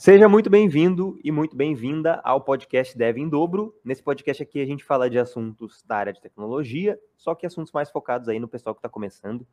Seja 0.00 0.28
muito 0.28 0.48
bem-vindo 0.48 1.18
e 1.24 1.32
muito 1.32 1.56
bem-vinda 1.56 2.20
ao 2.22 2.40
podcast 2.40 2.96
Dev 2.96 3.18
em 3.18 3.28
Dobro. 3.28 3.74
Nesse 3.84 4.00
podcast 4.00 4.40
aqui 4.40 4.60
a 4.60 4.64
gente 4.64 4.84
fala 4.84 5.10
de 5.10 5.18
assuntos 5.18 5.82
da 5.82 5.96
área 5.96 6.12
de 6.12 6.20
tecnologia, 6.20 6.96
só 7.16 7.34
que 7.34 7.44
assuntos 7.44 7.72
mais 7.72 7.90
focados 7.90 8.28
aí 8.28 8.38
no 8.38 8.46
pessoal 8.46 8.76
que 8.76 8.78
está 8.78 8.88
começando. 8.88 9.44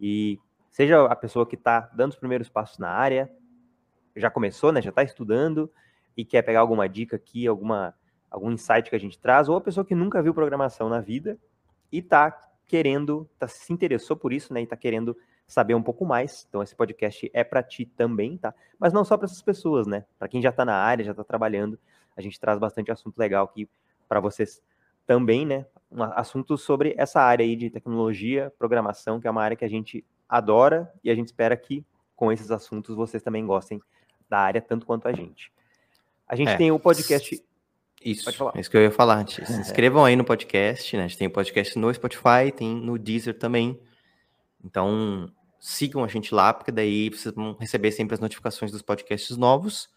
E 0.00 0.40
seja 0.70 1.04
a 1.04 1.14
pessoa 1.14 1.46
que 1.46 1.56
está 1.56 1.80
dando 1.94 2.12
os 2.12 2.16
primeiros 2.16 2.48
passos 2.48 2.78
na 2.78 2.88
área, 2.88 3.30
já 4.16 4.30
começou, 4.30 4.72
né, 4.72 4.80
já 4.80 4.88
está 4.88 5.02
estudando 5.02 5.70
e 6.16 6.24
quer 6.24 6.40
pegar 6.40 6.60
alguma 6.60 6.88
dica 6.88 7.16
aqui, 7.16 7.46
alguma, 7.46 7.94
algum 8.30 8.50
insight 8.50 8.88
que 8.88 8.96
a 8.96 8.98
gente 8.98 9.18
traz, 9.18 9.46
ou 9.46 9.56
a 9.56 9.60
pessoa 9.60 9.84
que 9.84 9.94
nunca 9.94 10.22
viu 10.22 10.32
programação 10.32 10.88
na 10.88 11.02
vida 11.02 11.38
e 11.92 11.98
está 11.98 12.30
querendo, 12.66 13.28
tá, 13.38 13.46
se 13.46 13.70
interessou 13.70 14.16
por 14.16 14.32
isso, 14.32 14.54
né, 14.54 14.60
e 14.60 14.64
está 14.64 14.74
querendo 14.74 15.14
saber 15.52 15.74
um 15.74 15.82
pouco 15.82 16.06
mais. 16.06 16.46
Então, 16.48 16.62
esse 16.62 16.74
podcast 16.74 17.30
é 17.34 17.44
para 17.44 17.62
ti 17.62 17.84
também, 17.84 18.38
tá? 18.38 18.54
Mas 18.78 18.92
não 18.92 19.04
só 19.04 19.18
para 19.18 19.26
essas 19.26 19.42
pessoas, 19.42 19.86
né? 19.86 20.06
Para 20.18 20.26
quem 20.26 20.40
já 20.40 20.48
está 20.48 20.64
na 20.64 20.74
área, 20.74 21.04
já 21.04 21.10
está 21.10 21.22
trabalhando, 21.22 21.78
a 22.16 22.22
gente 22.22 22.40
traz 22.40 22.58
bastante 22.58 22.90
assunto 22.90 23.18
legal 23.18 23.44
aqui 23.44 23.68
para 24.08 24.18
vocês 24.18 24.62
também, 25.06 25.44
né? 25.44 25.66
Um 25.90 26.02
assunto 26.02 26.56
sobre 26.56 26.94
essa 26.96 27.20
área 27.20 27.44
aí 27.44 27.54
de 27.54 27.68
tecnologia, 27.68 28.50
programação, 28.58 29.20
que 29.20 29.26
é 29.26 29.30
uma 29.30 29.42
área 29.42 29.56
que 29.56 29.64
a 29.64 29.68
gente 29.68 30.02
adora 30.26 30.90
e 31.04 31.10
a 31.10 31.14
gente 31.14 31.26
espera 31.26 31.54
que 31.54 31.84
com 32.16 32.32
esses 32.32 32.50
assuntos 32.50 32.96
vocês 32.96 33.22
também 33.22 33.44
gostem 33.44 33.78
da 34.30 34.38
área 34.38 34.62
tanto 34.62 34.86
quanto 34.86 35.06
a 35.06 35.12
gente. 35.12 35.52
A 36.26 36.34
gente 36.34 36.48
é, 36.48 36.56
tem 36.56 36.70
o 36.70 36.78
podcast. 36.78 37.44
Isso, 38.02 38.30
é 38.54 38.60
isso 38.60 38.70
que 38.70 38.76
eu 38.78 38.82
ia 38.82 38.90
falar. 38.90 39.28
Se 39.28 39.42
inscrevam 39.60 40.02
aí 40.02 40.16
no 40.16 40.24
podcast, 40.24 40.96
né? 40.96 41.04
A 41.04 41.06
gente 41.08 41.18
tem 41.18 41.28
o 41.28 41.30
podcast 41.30 41.78
no 41.78 41.92
Spotify, 41.92 42.50
tem 42.56 42.74
no 42.74 42.98
Deezer 42.98 43.38
também. 43.38 43.78
Então, 44.64 45.30
sigam 45.64 46.02
a 46.02 46.08
gente 46.08 46.34
lá, 46.34 46.52
porque 46.52 46.72
daí 46.72 47.08
vocês 47.08 47.32
vão 47.32 47.54
receber 47.54 47.92
sempre 47.92 48.14
as 48.14 48.20
notificações 48.20 48.72
dos 48.72 48.82
podcasts 48.82 49.36
novos, 49.36 49.88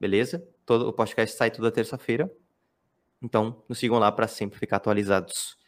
beleza? 0.00 0.42
Todo 0.64 0.88
o 0.88 0.92
podcast 0.92 1.36
sai 1.36 1.50
toda 1.50 1.70
terça-feira. 1.70 2.32
Então, 3.20 3.62
nos 3.68 3.78
sigam 3.78 3.98
lá 3.98 4.10
para 4.10 4.26
sempre 4.26 4.58
ficar 4.58 4.76
atualizados. 4.76 5.58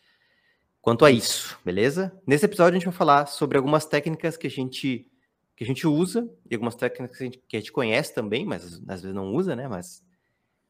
Quanto 0.81 1.05
a 1.05 1.11
isso, 1.11 1.59
beleza? 1.62 2.19
Nesse 2.27 2.47
episódio 2.47 2.77
a 2.77 2.78
gente 2.78 2.86
vai 2.86 2.95
falar 2.95 3.27
sobre 3.27 3.59
algumas 3.59 3.84
técnicas 3.84 4.39
que 4.39 4.47
a 4.47 4.51
gente 4.51 5.11
que 5.55 5.62
a 5.62 5.67
gente 5.67 5.86
usa 5.86 6.29
e 6.51 6.55
algumas 6.55 6.75
técnicas 6.75 7.17
que 7.17 7.23
a 7.23 7.27
gente, 7.27 7.39
que 7.47 7.56
a 7.56 7.61
gente 7.61 7.70
conhece 7.70 8.12
também, 8.12 8.45
mas 8.45 8.83
às 8.89 9.03
vezes 9.03 9.14
não 9.14 9.33
usa, 9.34 9.55
né? 9.55 9.69
Mas 9.69 10.03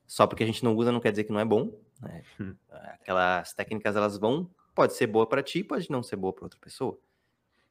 só 0.05 0.27
porque 0.27 0.43
a 0.43 0.47
gente 0.47 0.63
não 0.65 0.75
usa 0.75 0.93
não 0.93 1.01
quer 1.01 1.13
dizer 1.13 1.25
que 1.25 1.33
não 1.33 1.41
é 1.41 1.45
bom. 1.45 1.81
Né? 2.03 2.23
Hum. 2.41 2.55
Aquelas 2.69 3.55
técnicas 3.55 3.95
elas 3.95 4.19
vão, 4.19 4.51
pode 4.75 4.95
ser 4.95 5.07
boa 5.07 5.27
para 5.27 5.45
ti, 5.45 5.63
pode 5.63 5.89
não 5.91 6.03
ser 6.03 6.17
boa 6.17 6.33
para 6.33 6.45
outra 6.45 6.59
pessoa. 6.61 6.99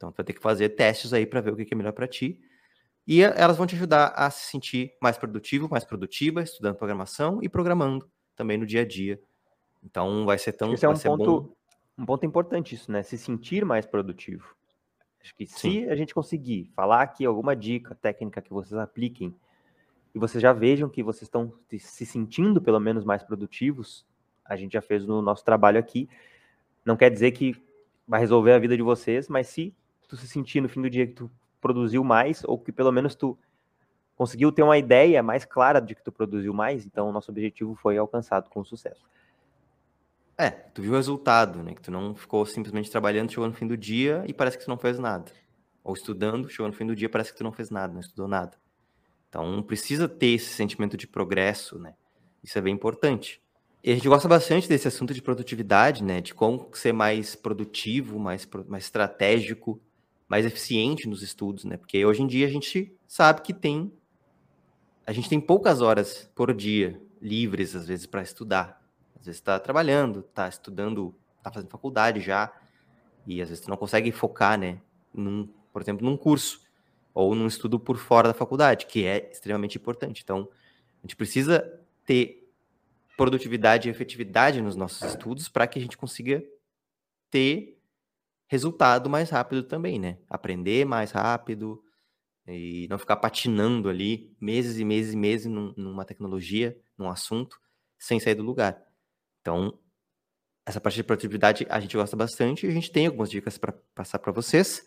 Então, 0.04 0.12
tu 0.12 0.18
vai 0.18 0.26
ter 0.26 0.34
que 0.34 0.42
fazer 0.42 0.70
testes 0.70 1.14
aí 1.14 1.26
para 1.26 1.40
ver 1.40 1.54
o 1.54 1.56
que 1.56 1.74
é 1.74 1.78
melhor 1.78 1.94
para 1.94 2.08
ti. 2.08 2.38
E 3.08 3.22
elas 3.22 3.58
vão 3.58 3.66
te 3.66 3.76
ajudar 3.76 4.08
a 4.08 4.30
se 4.30 4.50
sentir 4.50 4.94
mais 5.02 5.18
produtivo, 5.18 5.70
mais 5.70 5.86
produtiva, 5.86 6.42
estudando 6.42 6.76
programação 6.76 7.40
e 7.42 7.48
programando 7.48 8.10
também 8.36 8.58
no 8.58 8.66
dia 8.66 8.82
a 8.82 8.86
dia. 8.86 9.20
Então, 9.82 10.26
vai 10.26 10.38
ser 10.38 10.54
tão. 10.54 10.74
Isso 10.74 10.86
é 10.86 10.90
um 10.90 10.98
ponto, 10.98 11.42
bom. 11.42 11.56
um 11.98 12.06
ponto 12.06 12.26
importante, 12.26 12.76
isso, 12.76 12.92
né? 12.92 13.02
Se 13.02 13.18
sentir 13.18 13.64
mais 13.66 13.86
produtivo. 13.86 14.56
Acho 15.22 15.34
que 15.36 15.46
Sim. 15.46 15.84
se 15.84 15.90
a 15.90 15.96
gente 15.96 16.14
conseguir 16.14 16.70
falar 16.76 17.02
aqui 17.02 17.26
alguma 17.26 17.56
dica 17.56 17.96
técnica 17.96 18.42
que 18.42 18.52
vocês 18.52 18.78
apliquem 18.78 19.34
e 20.14 20.20
vocês 20.20 20.42
já 20.42 20.52
vejam 20.52 20.90
que 20.90 21.02
vocês 21.02 21.24
estão 21.24 21.54
se 21.78 22.06
sentindo 22.06 22.62
pelo 22.62 22.80
menos 22.80 23.06
mais 23.06 23.24
produtivos, 23.24 24.06
a 24.44 24.58
gente 24.58 24.74
já 24.74 24.82
fez 24.82 25.06
no 25.06 25.22
nosso 25.22 25.46
trabalho 25.46 25.80
aqui. 25.80 26.10
Não 26.86 26.98
quer 26.98 27.10
dizer 27.10 27.32
que 27.32 27.56
vai 28.06 28.20
resolver 28.20 28.52
a 28.52 28.60
vida 28.60 28.76
de 28.76 28.84
vocês, 28.84 29.30
mas 29.30 29.48
se 29.48 29.74
tu 30.14 30.18
se 30.18 30.28
sentir 30.28 30.62
no 30.62 30.70
fim 30.70 30.82
do 30.82 30.90
dia 30.90 31.08
que 31.08 31.14
tu 31.14 31.32
produziu 31.60 32.04
mais, 32.04 32.44
ou 32.46 32.58
que 32.58 32.72
pelo 32.72 32.92
menos 32.92 33.16
tu 33.16 33.38
conseguiu 34.16 34.52
ter 34.52 34.62
uma 34.62 34.78
ideia 34.78 35.24
mais 35.24 35.44
clara 35.44 35.82
de 35.82 35.96
que 35.96 36.04
tu 36.04 36.12
produziu 36.12 36.54
mais, 36.54 36.86
então 36.86 37.10
o 37.10 37.12
nosso 37.12 37.32
objetivo 37.32 37.74
foi 37.76 37.98
alcançado 37.98 38.50
com 38.50 38.64
sucesso. 38.64 39.04
É, 40.38 40.50
tu 40.50 40.82
viu 40.82 40.94
o 40.94 40.96
resultado, 40.96 41.64
né? 41.64 41.74
Que 41.74 41.82
tu 41.82 41.92
não 41.92 42.16
ficou 42.16 42.46
simplesmente 42.46 42.92
trabalhando, 42.92 43.32
chegou 43.32 43.48
no 43.48 43.54
fim 43.54 43.68
do 43.68 43.78
dia 43.78 44.24
e 44.28 44.34
parece 44.34 44.58
que 44.58 44.66
tu 44.66 44.70
não 44.70 44.78
fez 44.78 45.00
nada. 45.00 45.32
Ou 45.84 45.94
estudando, 45.94 46.50
chegou 46.50 46.68
no 46.68 46.74
fim 46.74 46.86
do 46.86 46.96
dia 46.96 47.10
parece 47.10 47.32
que 47.32 47.38
tu 47.38 47.44
não 47.44 47.52
fez 47.52 47.70
nada, 47.70 47.94
não 47.94 48.00
estudou 48.00 48.28
nada. 48.28 48.58
Então 49.30 49.62
precisa 49.64 50.08
ter 50.08 50.28
esse 50.28 50.50
sentimento 50.50 50.96
de 50.96 51.08
progresso, 51.08 51.80
né? 51.80 51.94
Isso 52.44 52.58
é 52.58 52.62
bem 52.62 52.74
importante. 52.74 53.42
E 53.84 53.92
a 53.92 53.96
gente 53.96 54.08
gosta 54.08 54.28
bastante 54.28 54.68
desse 54.68 54.88
assunto 54.88 55.14
de 55.14 55.22
produtividade, 55.22 56.04
né? 56.04 56.22
De 56.22 56.34
como 56.34 56.70
ser 56.74 56.94
mais 56.94 57.36
produtivo, 57.36 58.20
mais, 58.20 58.48
mais 58.68 58.86
estratégico, 58.86 59.82
mais 60.28 60.46
eficiente 60.46 61.08
nos 61.08 61.22
estudos, 61.22 61.66
né? 61.66 61.78
Porque 61.78 62.06
hoje 62.06 62.22
em 62.22 62.28
dia 62.28 62.48
a 62.48 62.50
gente 62.50 62.96
sabe 63.08 63.42
que 63.42 63.54
tem 63.54 63.92
a 65.06 65.12
gente 65.12 65.28
tem 65.28 65.40
poucas 65.40 65.82
horas 65.82 66.30
por 66.34 66.54
dia 66.54 67.00
livres 67.22 67.76
às 67.76 67.88
vezes 67.88 68.06
para 68.06 68.22
estudar. 68.22 68.82
Às 69.20 69.26
vezes 69.26 69.40
está 69.40 69.60
trabalhando, 69.60 70.22
está 70.22 70.48
estudando, 70.48 71.14
está 71.38 71.52
fazendo 71.52 71.70
faculdade 71.70 72.20
já 72.20 72.52
e 73.26 73.42
às 73.42 73.50
vezes 73.50 73.68
não 73.68 73.78
consegue 73.78 74.12
focar, 74.12 74.58
né? 74.58 74.80
Num, 75.14 75.48
por 75.72 75.82
exemplo, 75.82 76.06
num 76.06 76.18
curso 76.18 76.62
ou 77.14 77.36
num 77.36 77.48
estudo 77.48 77.80
por 77.80 77.98
fora 77.98 78.30
da 78.30 78.34
faculdade, 78.34 78.86
que 78.86 79.06
é 79.06 79.30
extremamente 79.32 79.78
importante. 79.78 80.22
Então, 80.24 80.50
a 81.00 81.06
gente 81.06 81.16
precisa 81.16 81.80
ter 82.06 82.50
produtividade 83.16 83.88
e 83.88 83.92
efetividade 83.92 84.62
nos 84.62 84.76
nossos 84.76 85.02
estudos 85.04 85.48
para 85.48 85.68
que 85.68 85.78
a 85.78 85.82
gente 85.82 85.98
consiga 85.98 86.44
ter 87.30 87.80
resultado 88.54 89.10
mais 89.10 89.32
rápido 89.32 89.64
também, 89.64 89.98
né? 90.00 90.20
Aprender 90.30 90.86
mais 90.86 91.10
rápido 91.10 91.84
e 92.48 92.88
não 92.88 93.00
ficar 93.00 93.16
patinando 93.16 93.90
ali 93.90 94.32
meses 94.40 94.78
e 94.78 94.86
meses 94.86 95.14
e 95.14 95.18
meses 95.18 95.48
num, 95.48 95.74
numa 95.76 96.06
tecnologia, 96.06 96.80
num 96.96 97.10
assunto, 97.10 97.60
sem 97.98 98.20
sair 98.20 98.36
do 98.36 98.44
lugar. 98.44 98.80
Então, 99.42 99.80
essa 100.64 100.80
parte 100.80 100.98
de 100.98 101.04
produtividade 101.04 101.66
a 101.68 101.80
gente 101.80 101.98
gosta 101.98 102.16
bastante 102.16 102.68
e 102.68 102.70
a 102.70 102.72
gente 102.72 102.92
tem 102.92 103.08
algumas 103.08 103.32
dicas 103.32 103.58
para 103.58 103.74
passar 103.96 104.20
para 104.20 104.32
vocês. 104.32 104.86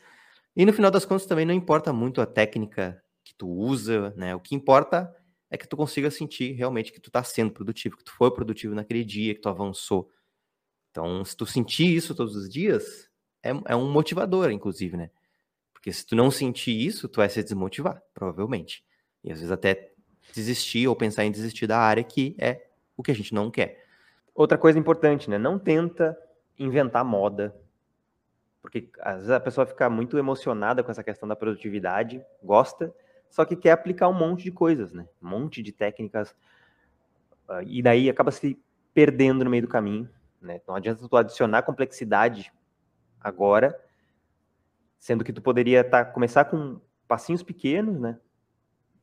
E 0.54 0.64
no 0.64 0.72
final 0.72 0.90
das 0.90 1.04
contas 1.04 1.26
também 1.26 1.44
não 1.44 1.52
importa 1.52 1.92
muito 1.92 2.20
a 2.20 2.26
técnica 2.26 3.02
que 3.24 3.34
tu 3.34 3.48
usa, 3.48 4.14
né? 4.16 4.32
O 4.32 4.38
que 4.38 4.54
importa 4.54 5.12
é 5.50 5.56
que 5.56 5.66
tu 5.66 5.76
consiga 5.76 6.08
sentir 6.08 6.52
realmente 6.52 6.92
que 6.92 7.00
tu 7.00 7.08
está 7.08 7.24
sendo 7.24 7.50
produtivo, 7.50 7.96
que 7.96 8.04
tu 8.04 8.12
foi 8.12 8.32
produtivo 8.32 8.76
naquele 8.76 9.04
dia, 9.04 9.34
que 9.34 9.40
tu 9.40 9.48
avançou. 9.48 10.08
Então, 10.92 11.24
se 11.24 11.36
tu 11.36 11.44
sentir 11.44 11.96
isso 11.96 12.14
todos 12.14 12.36
os 12.36 12.48
dias, 12.48 13.05
é, 13.50 13.72
é 13.72 13.76
um 13.76 13.90
motivador, 13.90 14.50
inclusive, 14.50 14.96
né? 14.96 15.10
Porque 15.72 15.92
se 15.92 16.04
tu 16.04 16.16
não 16.16 16.30
sentir 16.30 16.72
isso, 16.72 17.08
tu 17.08 17.18
vai 17.18 17.28
se 17.28 17.42
desmotivar, 17.42 18.02
provavelmente. 18.12 18.84
E 19.22 19.30
às 19.30 19.38
vezes 19.38 19.52
até 19.52 19.92
desistir 20.32 20.88
ou 20.88 20.96
pensar 20.96 21.24
em 21.24 21.30
desistir 21.30 21.66
da 21.66 21.78
área 21.78 22.02
que 22.02 22.34
é 22.38 22.66
o 22.96 23.02
que 23.02 23.10
a 23.10 23.14
gente 23.14 23.32
não 23.34 23.50
quer. 23.50 23.84
Outra 24.34 24.58
coisa 24.58 24.78
importante, 24.78 25.30
né? 25.30 25.38
Não 25.38 25.58
tenta 25.58 26.18
inventar 26.58 27.04
moda. 27.04 27.54
Porque 28.60 28.88
às 29.00 29.16
vezes 29.16 29.30
a 29.30 29.40
pessoa 29.40 29.66
fica 29.66 29.88
muito 29.88 30.18
emocionada 30.18 30.82
com 30.82 30.90
essa 30.90 31.04
questão 31.04 31.28
da 31.28 31.36
produtividade, 31.36 32.20
gosta, 32.42 32.92
só 33.30 33.44
que 33.44 33.54
quer 33.54 33.72
aplicar 33.72 34.08
um 34.08 34.12
monte 34.12 34.44
de 34.44 34.50
coisas, 34.50 34.92
né? 34.92 35.06
Um 35.22 35.28
monte 35.28 35.62
de 35.62 35.72
técnicas. 35.72 36.30
Uh, 37.48 37.62
e 37.64 37.80
daí 37.80 38.10
acaba 38.10 38.30
se 38.30 38.58
perdendo 38.92 39.44
no 39.44 39.50
meio 39.50 39.62
do 39.62 39.68
caminho. 39.68 40.08
Né? 40.40 40.60
Não 40.66 40.74
adianta 40.74 41.06
tu 41.06 41.16
adicionar 41.16 41.62
complexidade 41.62 42.52
agora, 43.20 43.78
sendo 44.98 45.24
que 45.24 45.32
tu 45.32 45.42
poderia 45.42 45.82
tá, 45.82 46.04
começar 46.04 46.44
com 46.46 46.80
passinhos 47.06 47.42
pequenos, 47.42 47.98
né? 47.98 48.18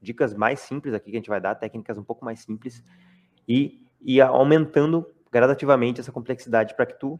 Dicas 0.01 0.34
mais 0.34 0.59
simples 0.59 0.94
aqui 0.94 1.12
que 1.12 1.18
a 1.18 1.19
gente 1.19 1.29
vai 1.29 1.40
dar, 1.40 1.56
técnicas 1.56 1.97
um 1.97 2.03
pouco 2.03 2.25
mais 2.25 2.41
simples, 2.41 2.84
e, 3.47 3.85
e 4.01 4.19
aumentando 4.19 5.06
gradativamente 5.31 6.00
essa 6.00 6.12
complexidade 6.12 6.75
para 6.75 6.85
que 6.85 7.00
tu 7.00 7.19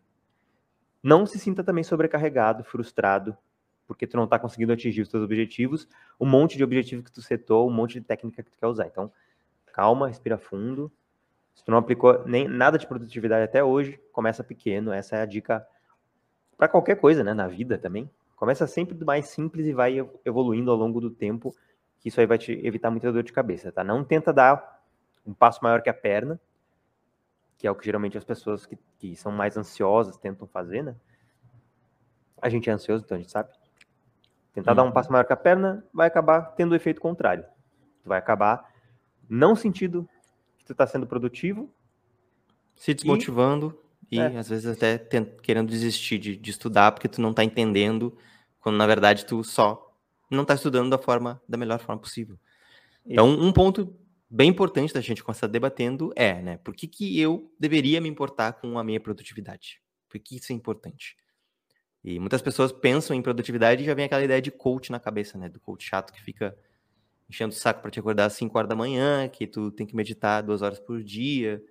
não 1.02 1.26
se 1.26 1.40
sinta 1.40 1.64
também 1.64 1.84
sobrecarregado, 1.84 2.64
frustrado, 2.64 3.38
porque 3.86 4.08
tu 4.08 4.16
não 4.16 4.24
está 4.24 4.40
conseguindo 4.40 4.72
atingir 4.72 5.02
os 5.02 5.10
teus 5.10 5.24
objetivos, 5.24 5.88
um 6.20 6.26
monte 6.26 6.58
de 6.58 6.64
objetivo 6.64 7.04
que 7.04 7.12
tu 7.12 7.22
setou, 7.22 7.68
um 7.68 7.74
monte 7.74 8.00
de 8.00 8.02
técnica 8.02 8.42
que 8.42 8.52
tu 8.52 8.58
quer 8.58 8.68
usar. 8.68 8.88
Então, 8.88 9.12
calma, 9.74 10.08
respira 10.08 10.38
fundo. 10.38 10.92
Se 11.54 11.64
tu 11.64 11.72
não 11.72 11.78
aplicou 11.78 12.26
nem 12.26 12.48
nada 12.48 12.78
de 12.78 12.88
produtividade 12.88 13.44
até 13.44 13.64
hoje, 13.64 14.00
começa 14.12 14.44
pequeno. 14.44 14.92
Essa 14.92 15.18
é 15.18 15.22
a 15.22 15.26
dica 15.26 15.66
para 16.64 16.70
qualquer 16.70 16.96
coisa, 16.96 17.26
né, 17.26 17.34
na 17.34 17.46
vida 17.46 17.78
também. 17.78 18.10
Começa 18.38 18.66
sempre 18.66 18.96
do 18.96 19.06
mais 19.06 19.28
simples 19.28 19.68
e 19.68 19.74
vai 19.74 19.98
evoluindo 20.24 20.72
ao 20.72 20.78
longo 20.78 21.02
do 21.02 21.10
tempo, 21.10 21.54
que 22.00 22.08
isso 22.08 22.22
aí 22.22 22.26
vai 22.26 22.38
te 22.38 22.54
evitar 22.66 22.90
muita 22.90 23.12
dor 23.12 23.22
de 23.22 23.34
cabeça, 23.34 23.70
tá? 23.70 23.84
Não 23.84 24.02
tenta 24.02 24.32
dar 24.32 24.82
um 25.26 25.34
passo 25.34 25.60
maior 25.62 25.82
que 25.82 25.90
a 25.90 25.94
perna, 25.94 26.40
que 27.58 27.68
é 27.68 27.72
o 27.72 27.76
que 27.76 27.84
geralmente 27.84 28.18
as 28.18 28.24
pessoas 28.24 28.66
que, 28.66 28.78
que 28.98 29.14
são 29.14 29.30
mais 29.30 29.58
ansiosas 29.58 30.16
tentam 30.16 30.48
fazer, 30.48 30.84
né? 30.84 30.96
A 32.42 32.48
gente 32.48 32.70
é 32.70 32.74
ansioso, 32.74 33.04
então 33.04 33.18
a 33.18 33.20
gente 33.20 33.32
sabe. 33.32 33.50
Tentar 34.54 34.72
uhum. 34.72 34.76
dar 34.78 34.84
um 34.84 34.92
passo 34.94 35.12
maior 35.12 35.26
que 35.26 35.34
a 35.34 35.38
perna 35.38 35.86
vai 35.94 36.08
acabar 36.08 36.54
tendo 36.56 36.72
o 36.72 36.76
efeito 36.76 37.02
contrário. 37.02 37.44
Tu 38.04 38.08
vai 38.08 38.20
acabar 38.20 38.72
não 39.28 39.54
sentindo 39.54 40.08
que 40.58 40.64
tu 40.64 40.72
está 40.72 40.88
sendo 40.88 41.06
produtivo. 41.06 41.70
Se 42.74 42.94
desmotivando. 42.94 43.83
E 44.14 44.20
é. 44.20 44.38
às 44.38 44.50
vezes 44.50 44.66
até 44.66 44.98
querendo 45.42 45.70
desistir 45.70 46.18
de, 46.18 46.36
de, 46.36 46.52
estudar 46.52 46.92
porque 46.92 47.08
tu 47.08 47.22
não 47.22 47.34
tá 47.34 47.44
entendendo, 47.44 48.18
quando 48.60 48.78
na 48.78 48.86
verdade 48.86 49.26
tu 49.26 49.44
só 49.44 49.96
não 50.30 50.46
tá 50.46 50.54
estudando 50.54 50.90
da 50.90 50.98
forma 50.98 51.42
da 51.48 51.58
melhor 51.58 51.80
forma 51.80 52.02
possível. 52.02 52.38
Então, 53.06 53.30
um 53.30 53.52
ponto 53.52 53.96
bem 54.30 54.50
importante 54.50 54.94
da 54.94 55.02
gente 55.02 55.24
começar 55.24 55.48
debatendo 55.48 56.12
é, 56.16 56.42
né? 56.42 56.58
Por 56.58 56.74
que, 56.74 56.88
que 56.88 57.20
eu 57.20 57.52
deveria 57.60 58.00
me 58.02 58.10
importar 58.10 58.54
com 58.54 58.80
a 58.80 58.84
minha 58.84 59.00
produtividade? 59.00 59.82
Por 60.10 60.20
que 60.20 60.38
isso 60.38 60.52
é 60.52 60.56
importante? 60.56 61.18
E 62.04 62.20
muitas 62.20 62.42
pessoas 62.42 62.72
pensam 62.72 63.16
em 63.16 63.22
produtividade 63.22 63.84
e 63.84 63.86
já 63.86 63.94
vem 63.94 64.06
aquela 64.06 64.24
ideia 64.24 64.42
de 64.42 64.52
coach 64.52 64.92
na 64.92 65.00
cabeça, 65.00 65.38
né? 65.38 65.50
Do 65.50 65.60
coach 65.60 65.86
chato 65.86 66.12
que 66.12 66.22
fica 66.22 66.58
enchendo 67.30 67.54
o 67.54 67.58
saco 67.58 67.82
para 67.82 67.92
te 67.92 68.00
acordar 68.00 68.26
às 68.26 68.34
5 68.34 68.58
horas 68.58 68.70
da 68.70 68.76
manhã, 68.76 69.28
que 69.28 69.48
tu 69.48 69.72
tem 69.72 69.86
que 69.86 69.96
meditar 69.96 70.44
duas 70.44 70.62
horas 70.62 70.80
por 70.80 71.02
dia. 71.02 71.64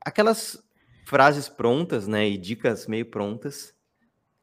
Aquelas 0.00 0.62
frases 1.04 1.48
prontas, 1.48 2.08
né? 2.08 2.28
E 2.28 2.36
dicas 2.38 2.86
meio 2.86 3.06
prontas, 3.06 3.74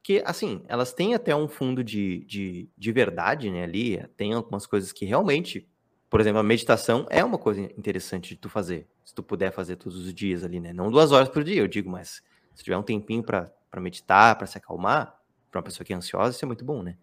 que, 0.04 0.22
assim, 0.25 0.63
elas 0.68 0.94
têm 0.94 1.13
até 1.13 1.36
um 1.36 1.48
fundo 1.48 1.84
de, 1.84 2.25
de, 2.25 2.69
de 2.78 2.92
verdade, 2.92 3.50
né? 3.50 3.63
Ali, 3.63 4.04
tem 4.18 4.34
algumas 4.34 4.66
coisas 4.66 4.92
que 4.92 5.06
realmente, 5.06 5.68
por 6.10 6.19
exemplo, 6.19 6.40
a 6.40 6.44
meditação 6.44 7.06
é 7.10 7.24
uma 7.24 7.38
coisa 7.38 7.62
interessante 7.62 8.30
de 8.30 8.36
tu 8.36 8.50
fazer, 8.50 8.88
se 9.06 9.13
tu 9.13 9.22
puder 9.22 9.52
fazer 9.52 9.75
todos 9.75 9.98
os 9.98 10.13
dias 10.13 10.44
ali, 10.44 10.60
né? 10.60 10.74
Não 10.74 10.90
duas 10.90 11.12
horas 11.12 11.30
por 11.30 11.44
dia, 11.44 11.62
eu 11.62 11.68
digo, 11.68 11.90
mas 11.90 12.24
se 12.56 12.63
tiver 12.63 12.78
um 12.78 12.84
tempinho 12.84 13.24
para 13.24 13.52
meditar, 13.78 14.36
para 14.38 14.48
se 14.48 14.58
acalmar, 14.58 15.16
para 15.50 15.60
uma 15.60 15.63
pessoa 15.63 15.86
que 15.86 15.94
é 15.94 15.96
ansiosa, 15.96 16.36
isso 16.36 16.46
é 16.46 16.48
muito 16.48 16.66
bom, 16.66 16.81
né? 16.81 16.98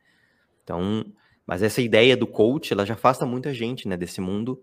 Então, 0.65 1.05
mas 1.47 1.63
essa 1.63 1.81
ideia 1.81 2.17
do 2.17 2.27
coach, 2.27 2.73
ela 2.73 2.85
já 2.85 2.95
afasta 2.95 3.25
muita 3.25 3.55
gente, 3.55 3.89
né, 3.89 3.97
desse 3.97 4.21
mundo, 4.21 4.63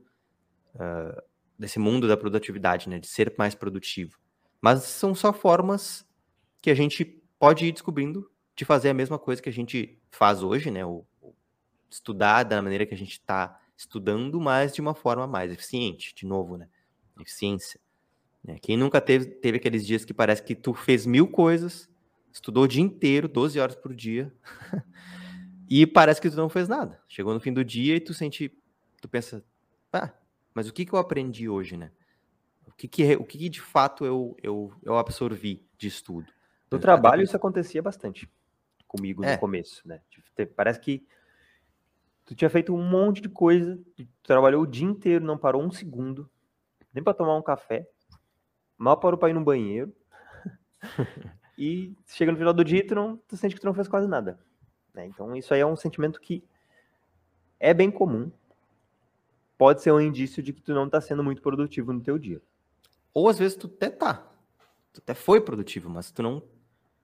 uh, 0.75 1.21
desse 1.57 1.79
mundo 1.79 2.07
da 2.07 2.15
produtividade, 2.15 2.87
né, 2.87 2.99
de 2.99 3.07
ser 3.07 3.33
mais 3.37 3.55
produtivo. 3.55 4.19
Mas 4.65 4.81
são 4.81 5.13
só 5.13 5.31
formas 5.31 6.03
que 6.59 6.71
a 6.71 6.73
gente 6.73 7.05
pode 7.37 7.67
ir 7.67 7.71
descobrindo 7.71 8.27
de 8.55 8.65
fazer 8.65 8.89
a 8.89 8.95
mesma 8.95 9.19
coisa 9.19 9.39
que 9.39 9.47
a 9.47 9.53
gente 9.53 10.01
faz 10.09 10.41
hoje, 10.41 10.71
né, 10.71 10.83
o, 10.83 11.05
o 11.21 11.35
estudar 11.87 12.41
da 12.41 12.59
maneira 12.63 12.83
que 12.83 12.95
a 12.95 12.97
gente 12.97 13.11
está 13.11 13.61
estudando, 13.77 14.41
mas 14.41 14.73
de 14.73 14.81
uma 14.81 14.95
forma 14.95 15.27
mais 15.27 15.51
eficiente, 15.51 16.15
de 16.15 16.25
novo, 16.25 16.57
né, 16.57 16.67
eficiência. 17.21 17.79
Né? 18.43 18.57
Quem 18.59 18.75
nunca 18.75 18.99
teve, 18.99 19.27
teve 19.27 19.57
aqueles 19.57 19.85
dias 19.85 20.03
que 20.03 20.15
parece 20.15 20.41
que 20.41 20.55
tu 20.55 20.73
fez 20.73 21.05
mil 21.05 21.27
coisas, 21.27 21.87
estudou 22.33 22.63
o 22.63 22.67
dia 22.67 22.81
inteiro, 22.81 23.27
12 23.27 23.59
horas 23.59 23.75
por 23.75 23.93
dia, 23.93 24.33
e 25.69 25.85
parece 25.85 26.19
que 26.19 26.27
tu 26.31 26.37
não 26.37 26.49
fez 26.49 26.67
nada. 26.67 26.99
Chegou 27.07 27.35
no 27.35 27.39
fim 27.39 27.53
do 27.53 27.63
dia 27.63 27.97
e 27.97 27.99
tu 27.99 28.15
sente, 28.15 28.51
tu 28.99 29.07
pensa, 29.07 29.45
ah, 29.93 30.11
mas 30.55 30.67
o 30.67 30.73
que, 30.73 30.87
que 30.87 30.93
eu 30.93 30.97
aprendi 30.97 31.47
hoje, 31.47 31.77
né? 31.77 31.91
O 32.75 32.77
que, 32.77 32.87
que, 32.89 33.15
o 33.15 33.23
que, 33.23 33.37
que 33.37 33.49
de 33.49 33.61
fato 33.61 34.05
eu, 34.05 34.35
eu, 34.43 34.73
eu 34.83 34.97
absorvi 34.97 35.65
de 35.77 35.87
estudo? 35.87 36.27
No 36.69 36.77
trabalho 36.77 37.23
isso 37.23 37.35
acontecia 37.35 37.81
bastante 37.81 38.29
comigo 38.85 39.23
é. 39.23 39.33
no 39.33 39.39
começo, 39.39 39.87
né? 39.87 40.01
Parece 40.55 40.81
que 40.81 41.07
tu 42.25 42.35
tinha 42.35 42.49
feito 42.49 42.75
um 42.75 42.83
monte 42.83 43.21
de 43.21 43.29
coisa, 43.29 43.79
tu 43.95 44.05
trabalhou 44.23 44.63
o 44.63 44.67
dia 44.67 44.85
inteiro, 44.85 45.23
não 45.23 45.37
parou 45.37 45.63
um 45.63 45.71
segundo, 45.71 46.29
nem 46.93 47.01
para 47.01 47.13
tomar 47.13 47.37
um 47.37 47.41
café, 47.41 47.87
mal 48.77 48.99
parou 48.99 49.17
para 49.17 49.29
ir 49.29 49.33
no 49.33 49.43
banheiro. 49.43 49.95
e 51.57 51.95
chega 52.05 52.31
no 52.31 52.37
final 52.37 52.53
do 52.53 52.63
dia, 52.63 52.85
tu, 52.85 52.93
não, 52.93 53.15
tu 53.17 53.37
sente 53.37 53.55
que 53.55 53.61
tu 53.61 53.67
não 53.67 53.73
fez 53.73 53.87
quase 53.87 54.07
nada. 54.07 54.37
Né? 54.93 55.05
Então, 55.05 55.33
isso 55.33 55.53
aí 55.53 55.61
é 55.61 55.65
um 55.65 55.77
sentimento 55.77 56.19
que 56.19 56.43
é 57.57 57.73
bem 57.73 57.89
comum. 57.89 58.29
Pode 59.57 59.81
ser 59.81 59.93
um 59.93 60.01
indício 60.01 60.43
de 60.43 60.51
que 60.51 60.61
tu 60.61 60.73
não 60.73 60.85
está 60.85 60.99
sendo 60.99 61.23
muito 61.23 61.41
produtivo 61.41 61.93
no 61.93 62.01
teu 62.01 62.17
dia. 62.17 62.41
Ou 63.15 63.27
às 63.27 63.39
vezes 63.39 63.57
tu 63.57 63.65
até 63.65 63.89
tá. 63.89 64.31
Tu 64.93 64.99
até 64.99 65.15
foi 65.15 65.41
produtivo, 65.41 65.89
mas 65.89 66.11
tu 66.11 66.21
não. 66.21 66.43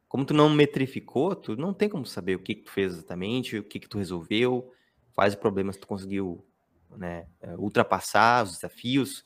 Como 0.08 0.26
tu 0.26 0.34
não 0.34 0.50
metrificou, 0.50 1.36
tu 1.36 1.56
não 1.56 1.74
tem 1.74 1.90
como 1.90 2.06
saber 2.06 2.36
o 2.36 2.40
que, 2.40 2.54
que 2.54 2.64
tu 2.64 2.72
fez 2.72 2.94
exatamente, 2.94 3.58
o 3.58 3.64
que, 3.64 3.80
que 3.80 3.88
tu 3.88 3.98
resolveu, 3.98 4.72
quais 5.16 5.34
problemas 5.34 5.78
tu 5.78 5.88
conseguiu 5.88 6.46
né, 6.98 7.28
é, 7.40 7.56
ultrapassar, 7.56 8.44
os 8.44 8.52
desafios. 8.52 9.26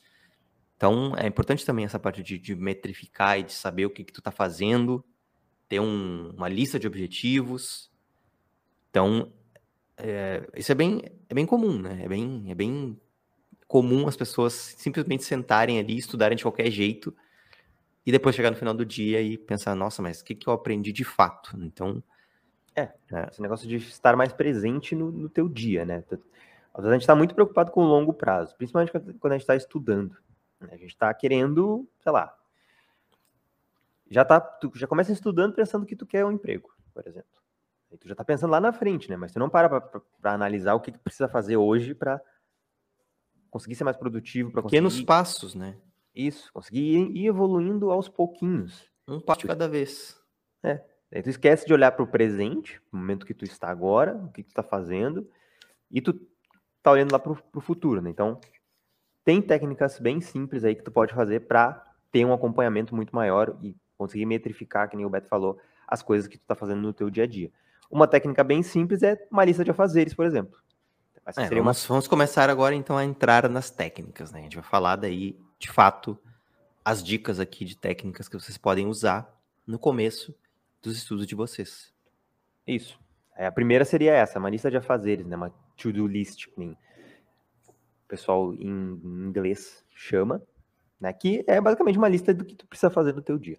Então, 0.76 1.14
é 1.16 1.26
importante 1.26 1.66
também 1.66 1.84
essa 1.84 1.98
parte 1.98 2.22
de, 2.22 2.38
de 2.38 2.54
metrificar 2.54 3.38
e 3.38 3.42
de 3.42 3.52
saber 3.52 3.84
o 3.84 3.90
que, 3.90 4.04
que 4.04 4.12
tu 4.12 4.22
tá 4.22 4.30
fazendo, 4.30 5.04
ter 5.68 5.80
um, 5.80 6.30
uma 6.30 6.48
lista 6.48 6.78
de 6.78 6.86
objetivos, 6.86 7.90
então, 8.96 9.30
é, 9.98 10.48
isso 10.56 10.72
é 10.72 10.74
bem, 10.74 11.02
é 11.28 11.34
bem 11.34 11.44
comum, 11.44 11.78
né? 11.78 12.02
É 12.02 12.08
bem, 12.08 12.46
é 12.48 12.54
bem 12.54 12.98
comum 13.66 14.06
as 14.06 14.16
pessoas 14.16 14.52
simplesmente 14.52 15.24
sentarem 15.24 15.78
ali, 15.78 15.96
estudarem 15.96 16.36
de 16.36 16.44
qualquer 16.44 16.70
jeito 16.70 17.14
e 18.04 18.12
depois 18.12 18.36
chegar 18.36 18.50
no 18.50 18.56
final 18.56 18.72
do 18.72 18.84
dia 18.84 19.20
e 19.20 19.36
pensar, 19.36 19.74
nossa, 19.74 20.00
mas 20.00 20.20
o 20.20 20.24
que, 20.24 20.34
que 20.34 20.48
eu 20.48 20.52
aprendi 20.52 20.92
de 20.92 21.04
fato? 21.04 21.56
Então, 21.60 22.02
é, 22.74 22.92
é. 23.12 23.28
esse 23.30 23.42
negócio 23.42 23.66
de 23.66 23.76
estar 23.76 24.14
mais 24.16 24.32
presente 24.32 24.94
no, 24.94 25.10
no 25.10 25.28
teu 25.28 25.48
dia, 25.48 25.84
né? 25.84 26.04
A 26.74 26.92
gente 26.92 27.00
está 27.00 27.16
muito 27.16 27.34
preocupado 27.34 27.72
com 27.72 27.82
o 27.82 27.86
longo 27.86 28.12
prazo, 28.12 28.54
principalmente 28.56 28.92
quando 28.92 29.32
a 29.32 29.36
gente 29.36 29.42
está 29.42 29.56
estudando. 29.56 30.14
Né? 30.60 30.68
A 30.72 30.76
gente 30.76 30.90
está 30.90 31.12
querendo, 31.12 31.88
sei 32.00 32.12
lá, 32.12 32.36
já 34.08 34.24
tá, 34.24 34.38
tu 34.38 34.70
já 34.74 34.86
começa 34.86 35.10
estudando 35.10 35.54
pensando 35.54 35.86
que 35.86 35.96
tu 35.96 36.06
quer 36.06 36.24
um 36.24 36.30
emprego, 36.30 36.70
por 36.94 37.06
exemplo. 37.06 37.28
Aí 37.90 37.98
tu 37.98 38.06
já 38.06 38.14
tá 38.14 38.24
pensando 38.24 38.50
lá 38.50 38.60
na 38.60 38.72
frente, 38.72 39.08
né? 39.10 39.16
Mas 39.16 39.32
tu 39.32 39.38
não 39.38 39.48
para 39.48 39.80
para 39.80 40.32
analisar 40.32 40.74
o 40.74 40.80
que, 40.80 40.92
que 40.92 40.98
precisa 40.98 41.28
fazer 41.28 41.56
hoje 41.56 41.94
para 41.94 42.20
conseguir 43.56 43.74
ser 43.74 43.84
mais 43.84 43.96
produtivo, 43.96 44.50
para 44.50 44.60
conseguir... 44.60 44.76
Pequenos 44.76 45.02
passos, 45.02 45.54
né? 45.54 45.76
Isso, 46.14 46.52
conseguir 46.52 47.10
ir 47.16 47.26
evoluindo 47.26 47.90
aos 47.90 48.06
pouquinhos. 48.06 48.84
Um 49.08 49.18
passo 49.18 49.40
de 49.40 49.46
cada 49.46 49.66
vez. 49.66 50.20
É. 50.62 50.82
Aí 51.10 51.22
tu 51.22 51.30
esquece 51.30 51.66
de 51.66 51.72
olhar 51.72 51.92
para 51.92 52.02
o 52.02 52.06
presente, 52.06 52.80
no 52.92 52.98
momento 52.98 53.24
que 53.24 53.32
tu 53.32 53.44
está 53.44 53.68
agora, 53.70 54.14
o 54.16 54.30
que 54.30 54.42
tu 54.42 54.48
está 54.48 54.62
fazendo, 54.62 55.26
e 55.90 56.02
tu 56.02 56.12
tá 56.82 56.90
olhando 56.90 57.12
lá 57.12 57.18
para 57.18 57.32
o 57.32 57.60
futuro, 57.60 58.02
né? 58.02 58.10
Então, 58.10 58.38
tem 59.24 59.40
técnicas 59.40 59.98
bem 59.98 60.20
simples 60.20 60.62
aí 60.62 60.74
que 60.74 60.82
tu 60.82 60.90
pode 60.90 61.14
fazer 61.14 61.40
para 61.40 61.82
ter 62.12 62.26
um 62.26 62.32
acompanhamento 62.34 62.94
muito 62.94 63.14
maior 63.14 63.58
e 63.62 63.74
conseguir 63.96 64.26
metrificar, 64.26 64.90
que 64.90 64.96
nem 64.96 65.06
o 65.06 65.10
Beto 65.10 65.28
falou, 65.28 65.58
as 65.88 66.02
coisas 66.02 66.28
que 66.28 66.36
tu 66.36 66.42
está 66.42 66.54
fazendo 66.54 66.82
no 66.82 66.92
teu 66.92 67.08
dia 67.08 67.24
a 67.24 67.26
dia. 67.26 67.50
Uma 67.90 68.06
técnica 68.06 68.44
bem 68.44 68.62
simples 68.62 69.02
é 69.02 69.26
uma 69.30 69.44
lista 69.44 69.64
de 69.64 69.70
afazeres, 69.70 70.12
por 70.12 70.26
exemplo. 70.26 70.58
É, 71.26 71.48
vamos, 71.48 71.82
uma... 71.82 71.88
vamos, 71.88 72.06
começar 72.06 72.48
agora 72.48 72.74
então 72.74 72.96
a 72.96 73.04
entrar 73.04 73.48
nas 73.48 73.68
técnicas, 73.68 74.30
né? 74.30 74.40
A 74.40 74.42
gente 74.42 74.56
vai 74.56 74.64
falar 74.64 74.94
daí, 74.94 75.36
de 75.58 75.68
fato, 75.68 76.16
as 76.84 77.02
dicas 77.02 77.40
aqui 77.40 77.64
de 77.64 77.76
técnicas 77.76 78.28
que 78.28 78.38
vocês 78.38 78.56
podem 78.56 78.86
usar 78.86 79.36
no 79.66 79.76
começo 79.76 80.32
dos 80.80 80.96
estudos 80.96 81.26
de 81.26 81.34
vocês. 81.34 81.92
Isso. 82.64 82.96
É, 83.36 83.46
a 83.46 83.52
primeira 83.52 83.84
seria 83.84 84.12
essa, 84.12 84.38
uma 84.38 84.48
lista 84.48 84.70
de 84.70 84.76
afazeres, 84.76 85.26
né? 85.26 85.34
Uma 85.34 85.50
to-do 85.76 86.06
list, 86.06 86.46
que 86.46 86.60
o 86.60 86.76
pessoal 88.06 88.54
em 88.54 89.00
inglês 89.26 89.84
chama, 89.90 90.40
né? 91.00 91.12
Que 91.12 91.44
é 91.48 91.60
basicamente 91.60 91.98
uma 91.98 92.08
lista 92.08 92.32
do 92.32 92.44
que 92.44 92.54
tu 92.54 92.68
precisa 92.68 92.88
fazer 92.88 93.12
no 93.14 93.20
teu 93.20 93.36
dia. 93.36 93.58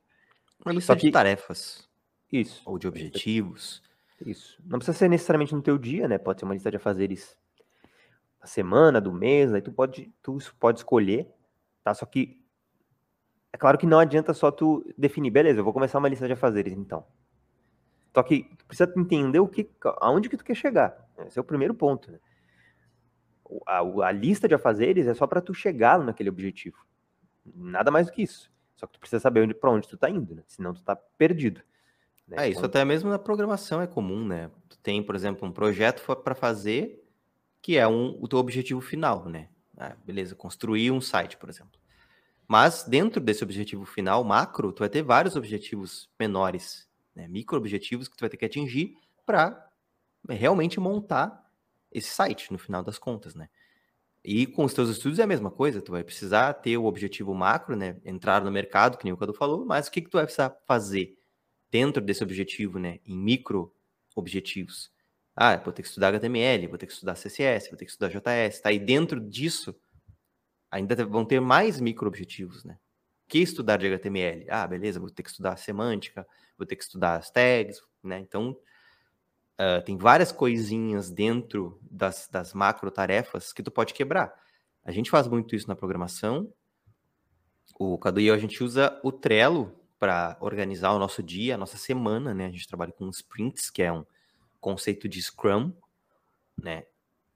Uma 0.65 0.73
lista 0.73 0.93
Só 0.93 0.99
de 0.99 1.11
tarefas. 1.11 1.87
Isso. 2.31 2.61
Ou 2.65 2.79
de 2.79 2.87
objetivos. 2.87 3.83
Isso. 4.25 4.57
Não 4.65 4.79
precisa 4.79 4.97
ser 4.97 5.09
necessariamente 5.09 5.53
no 5.53 5.61
teu 5.61 5.77
dia, 5.77 6.07
né? 6.07 6.17
Pode 6.17 6.39
ser 6.39 6.45
uma 6.45 6.53
lista 6.53 6.71
de 6.71 6.77
afazeres 6.77 7.37
semana, 8.47 8.99
do 8.99 9.11
mês, 9.11 9.53
aí 9.53 9.61
tu 9.61 9.71
pode, 9.71 10.11
tu 10.21 10.37
pode 10.59 10.79
escolher, 10.79 11.27
tá? 11.83 11.93
Só 11.93 12.05
que 12.05 12.43
é 13.53 13.57
claro 13.57 13.77
que 13.77 13.85
não 13.85 13.99
adianta 13.99 14.33
só 14.33 14.51
tu 14.51 14.85
definir, 14.97 15.31
beleza, 15.31 15.59
eu 15.59 15.63
vou 15.63 15.73
começar 15.73 15.99
uma 15.99 16.09
lista 16.09 16.27
de 16.27 16.33
afazeres 16.33 16.73
então. 16.73 17.05
Só 18.13 18.23
que 18.23 18.43
tu 18.57 18.65
precisa 18.65 18.91
entender 18.97 19.39
o 19.39 19.47
que, 19.47 19.69
aonde 20.01 20.29
que 20.29 20.37
tu 20.37 20.43
quer 20.43 20.55
chegar. 20.55 21.07
Esse 21.25 21.37
é 21.37 21.41
o 21.41 21.45
primeiro 21.45 21.73
ponto. 21.73 22.11
Né? 22.11 22.19
A, 23.65 23.79
a, 23.79 24.11
lista 24.11 24.47
de 24.47 24.55
afazeres 24.55 25.07
é 25.07 25.13
só 25.13 25.27
para 25.27 25.41
tu 25.41 25.53
chegar 25.53 25.99
naquele 25.99 26.29
objetivo. 26.29 26.77
Nada 27.45 27.91
mais 27.91 28.07
do 28.07 28.13
que 28.13 28.23
isso. 28.23 28.51
Só 28.75 28.87
que 28.87 28.93
tu 28.93 28.99
precisa 28.99 29.19
saber 29.19 29.41
onde, 29.41 29.53
para 29.53 29.71
onde 29.71 29.87
tu 29.87 29.97
tá 29.97 30.09
indo, 30.09 30.35
né? 30.35 30.43
Senão 30.47 30.73
tu 30.73 30.83
tá 30.83 30.95
perdido. 30.95 31.61
Né? 32.27 32.37
É, 32.45 32.49
isso 32.49 32.65
até 32.65 32.83
mesmo 32.83 33.09
na 33.09 33.17
programação 33.17 33.81
é 33.81 33.87
comum, 33.87 34.25
né? 34.25 34.51
Tu 34.67 34.77
tem, 34.79 35.01
por 35.01 35.15
exemplo, 35.15 35.47
um 35.47 35.51
projeto 35.51 36.03
para 36.17 36.35
fazer 36.35 37.06
que 37.61 37.77
é 37.77 37.87
um, 37.87 38.17
o 38.21 38.27
teu 38.27 38.39
objetivo 38.39 38.81
final, 38.81 39.27
né? 39.27 39.49
Ah, 39.77 39.95
beleza, 40.05 40.35
construir 40.35 40.91
um 40.91 41.01
site, 41.01 41.37
por 41.37 41.49
exemplo. 41.49 41.79
Mas 42.47 42.83
dentro 42.83 43.19
desse 43.21 43.43
objetivo 43.43 43.85
final 43.85 44.23
macro, 44.23 44.71
tu 44.71 44.79
vai 44.79 44.89
ter 44.89 45.01
vários 45.03 45.35
objetivos 45.35 46.09
menores, 46.19 46.87
né? 47.13 47.27
micro 47.27 47.57
objetivos 47.57 48.07
que 48.07 48.15
tu 48.15 48.21
vai 48.21 48.29
ter 48.29 48.37
que 48.37 48.45
atingir 48.45 48.95
para 49.25 49.69
realmente 50.27 50.79
montar 50.79 51.45
esse 51.91 52.09
site 52.09 52.51
no 52.51 52.57
final 52.57 52.81
das 52.81 52.97
contas, 52.97 53.35
né? 53.35 53.49
E 54.23 54.45
com 54.45 54.65
os 54.65 54.73
teus 54.73 54.89
estudos 54.89 55.19
é 55.19 55.23
a 55.23 55.27
mesma 55.27 55.51
coisa, 55.51 55.81
tu 55.81 55.91
vai 55.91 56.03
precisar 56.03 56.53
ter 56.53 56.77
o 56.77 56.85
objetivo 56.85 57.33
macro, 57.33 57.75
né? 57.75 57.97
Entrar 58.03 58.43
no 58.43 58.51
mercado, 58.51 58.97
que 58.97 59.05
nem 59.05 59.13
o 59.13 59.17
Cadu 59.17 59.33
falou, 59.33 59.65
mas 59.65 59.87
o 59.87 59.91
que, 59.91 60.01
que 60.01 60.09
tu 60.09 60.17
vai 60.17 60.25
precisar 60.25 60.55
fazer? 60.65 61.17
dentro 61.69 62.01
desse 62.01 62.23
objetivo, 62.23 62.79
né, 62.79 62.99
em 63.05 63.17
micro 63.17 63.73
objetivos. 64.15 64.91
Ah, 65.39 65.55
vou 65.57 65.71
ter 65.71 65.83
que 65.83 65.87
estudar 65.87 66.07
HTML, 66.07 66.65
vou 66.65 66.79
ter 66.79 66.87
que 66.87 66.93
estudar 66.93 67.13
CSS, 67.13 67.69
vou 67.69 67.77
ter 67.77 67.85
que 67.85 67.91
estudar 67.91 68.09
JS, 68.09 68.59
tá? 68.59 68.71
E 68.71 68.79
dentro 68.79 69.21
disso, 69.21 69.75
ainda 70.71 71.05
vão 71.05 71.23
ter 71.23 71.39
mais 71.39 71.79
micro 71.79 72.07
objetivos, 72.07 72.63
né? 72.63 72.79
Que 73.27 73.37
estudar 73.37 73.77
de 73.77 73.85
HTML? 73.85 74.47
Ah, 74.49 74.65
beleza, 74.65 74.99
vou 74.99 75.11
ter 75.11 75.21
que 75.21 75.29
estudar 75.29 75.55
semântica, 75.57 76.25
vou 76.57 76.65
ter 76.65 76.75
que 76.75 76.83
estudar 76.83 77.17
as 77.17 77.29
tags, 77.29 77.79
né? 78.03 78.17
Então, 78.17 78.57
uh, 79.59 79.83
tem 79.85 79.95
várias 79.95 80.31
coisinhas 80.31 81.11
dentro 81.11 81.79
das, 81.83 82.27
das 82.31 82.55
macro 82.55 82.89
tarefas 82.89 83.53
que 83.53 83.61
tu 83.61 83.69
pode 83.69 83.93
quebrar. 83.93 84.33
A 84.83 84.91
gente 84.91 85.11
faz 85.11 85.27
muito 85.27 85.55
isso 85.55 85.67
na 85.67 85.75
programação. 85.75 86.51
O 87.77 87.95
Cadu 87.99 88.19
e 88.19 88.25
eu, 88.25 88.33
a 88.33 88.39
gente 88.39 88.63
usa 88.63 88.99
o 89.03 89.11
Trello 89.11 89.79
para 89.99 90.35
organizar 90.39 90.93
o 90.93 90.99
nosso 90.99 91.21
dia, 91.21 91.53
a 91.53 91.57
nossa 91.59 91.77
semana, 91.77 92.33
né? 92.33 92.47
A 92.47 92.51
gente 92.51 92.67
trabalha 92.67 92.91
com 92.91 93.07
sprints, 93.09 93.69
que 93.69 93.83
é 93.83 93.93
um 93.93 94.03
conceito 94.59 95.07
de 95.07 95.21
Scrum, 95.21 95.71
né? 96.61 96.85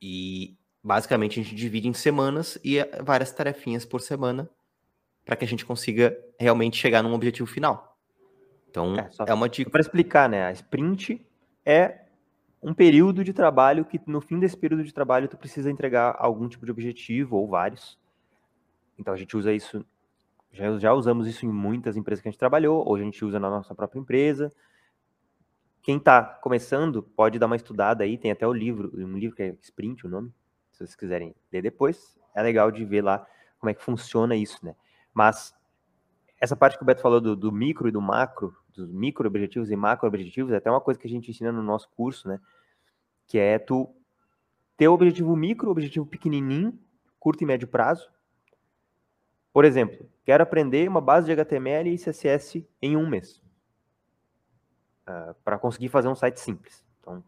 E 0.02 0.58
basicamente 0.84 1.40
a 1.40 1.44
gente 1.44 1.56
divide 1.56 1.88
em 1.88 1.94
semanas 1.94 2.58
e 2.64 2.80
é 2.80 3.02
várias 3.04 3.32
tarefinhas 3.32 3.86
por 3.86 4.02
semana 4.02 4.50
para 5.26 5.36
que 5.36 5.46
a 5.46 5.48
gente 5.48 5.66
consiga 5.66 6.18
realmente 6.40 6.78
chegar 6.78 7.04
num 7.04 7.14
objetivo 7.14 7.48
final. 7.48 7.98
Então, 8.70 8.96
é, 8.96 9.10
é 9.28 9.34
uma 9.34 9.50
dica. 9.50 9.70
Para 9.70 9.82
explicar, 9.82 10.30
né? 10.30 10.46
A 10.46 10.52
sprint 10.52 11.26
é 11.66 12.06
um 12.62 12.74
período 12.74 13.24
de 13.24 13.34
trabalho 13.34 13.84
que 13.84 14.00
no 14.08 14.22
fim 14.22 14.40
desse 14.40 14.56
período 14.56 14.84
de 14.84 14.94
trabalho 14.94 15.28
tu 15.28 15.38
precisa 15.38 15.70
entregar 15.70 16.16
algum 16.18 16.48
tipo 16.48 16.66
de 16.66 16.72
objetivo 16.72 17.38
ou 17.38 17.48
vários. 17.48 18.00
Então 18.98 19.14
a 19.14 19.18
gente 19.18 19.36
usa 19.36 19.52
isso, 19.52 19.86
já, 20.52 20.78
já 20.78 20.94
usamos 20.94 21.28
isso 21.28 21.46
em 21.46 21.50
muitas 21.50 21.98
empresas 21.98 22.22
que 22.22 22.28
a 22.28 22.32
gente 22.32 22.40
trabalhou, 22.40 22.88
hoje 22.88 23.02
a 23.02 23.06
gente 23.06 23.26
usa 23.26 23.40
na 23.40 23.50
nossa 23.50 23.74
própria 23.74 24.00
empresa. 24.00 24.52
Quem 25.82 25.98
está 25.98 26.24
começando 26.24 27.02
pode 27.02 27.40
dar 27.40 27.48
uma 27.48 27.56
estudada 27.56 28.04
aí, 28.04 28.18
tem 28.18 28.32
até 28.32 28.46
o 28.46 28.54
livro, 28.54 28.92
um 28.94 29.18
livro 29.18 29.36
que 29.36 29.44
é 29.44 29.58
Sprint, 29.62 30.06
o 30.06 30.10
nome, 30.10 30.32
se 30.72 30.80
vocês 30.80 30.96
quiserem 30.96 31.36
ler 31.52 31.62
depois. 31.62 32.20
É 32.36 32.42
legal 32.42 32.72
de 32.72 32.86
ver 32.86 33.04
lá 33.04 33.26
como 33.60 33.70
é 33.70 33.74
que 33.74 33.84
funciona 33.84 34.36
isso, 34.36 34.64
né? 34.64 34.76
Mas 35.14 35.56
essa 36.40 36.56
parte 36.56 36.78
que 36.78 36.84
o 36.84 36.86
Beto 36.86 37.02
falou 37.02 37.20
do, 37.20 37.36
do 37.36 37.52
micro 37.52 37.88
e 37.88 37.92
do 37.92 38.02
macro, 38.02 38.56
dos 38.74 38.92
micro 38.92 39.28
objetivos 39.28 39.70
e 39.70 39.76
macro 39.76 40.08
objetivos, 40.08 40.52
é 40.52 40.58
até 40.58 40.70
uma 40.70 40.82
coisa 40.82 41.00
que 41.00 41.08
a 41.08 41.10
gente 41.10 41.30
ensina 41.30 41.52
no 41.52 41.64
nosso 41.64 41.90
curso, 41.90 42.28
né? 42.28 42.40
Que 43.28 43.38
é 43.38 43.60
tu 43.60 43.94
ter 44.78 44.88
o 44.88 44.94
objetivo 44.94 45.36
micro, 45.36 45.70
objetivo 45.70 46.06
pequenininho, 46.06 46.78
curto 47.20 47.44
e 47.44 47.46
médio 47.46 47.68
prazo. 47.68 48.10
Por 49.54 49.66
exemplo, 49.66 50.10
quero 50.24 50.42
aprender 50.42 50.88
uma 50.88 51.02
base 51.02 51.26
de 51.26 51.34
HTML 51.34 51.94
e 51.94 51.98
CSS 51.98 52.68
em 52.82 52.96
um 52.96 53.08
mês. 53.08 53.42
Ah, 55.12 55.36
para 55.44 55.58
conseguir 55.58 55.90
fazer 55.90 56.08
um 56.08 56.16
site 56.16 56.40
simples. 56.40 56.84
Então, 57.00 57.24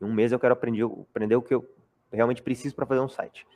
em 0.00 0.04
um 0.04 0.12
mês 0.12 0.32
eu 0.32 0.38
quero 0.38 0.52
aprender, 0.52 0.84
aprender 0.84 1.36
o 1.36 1.42
que 1.42 1.54
eu 1.54 1.68
realmente 2.12 2.42
preciso 2.42 2.74
para 2.74 2.86
fazer 2.86 3.00
um 3.00 3.08
site. 3.08 3.46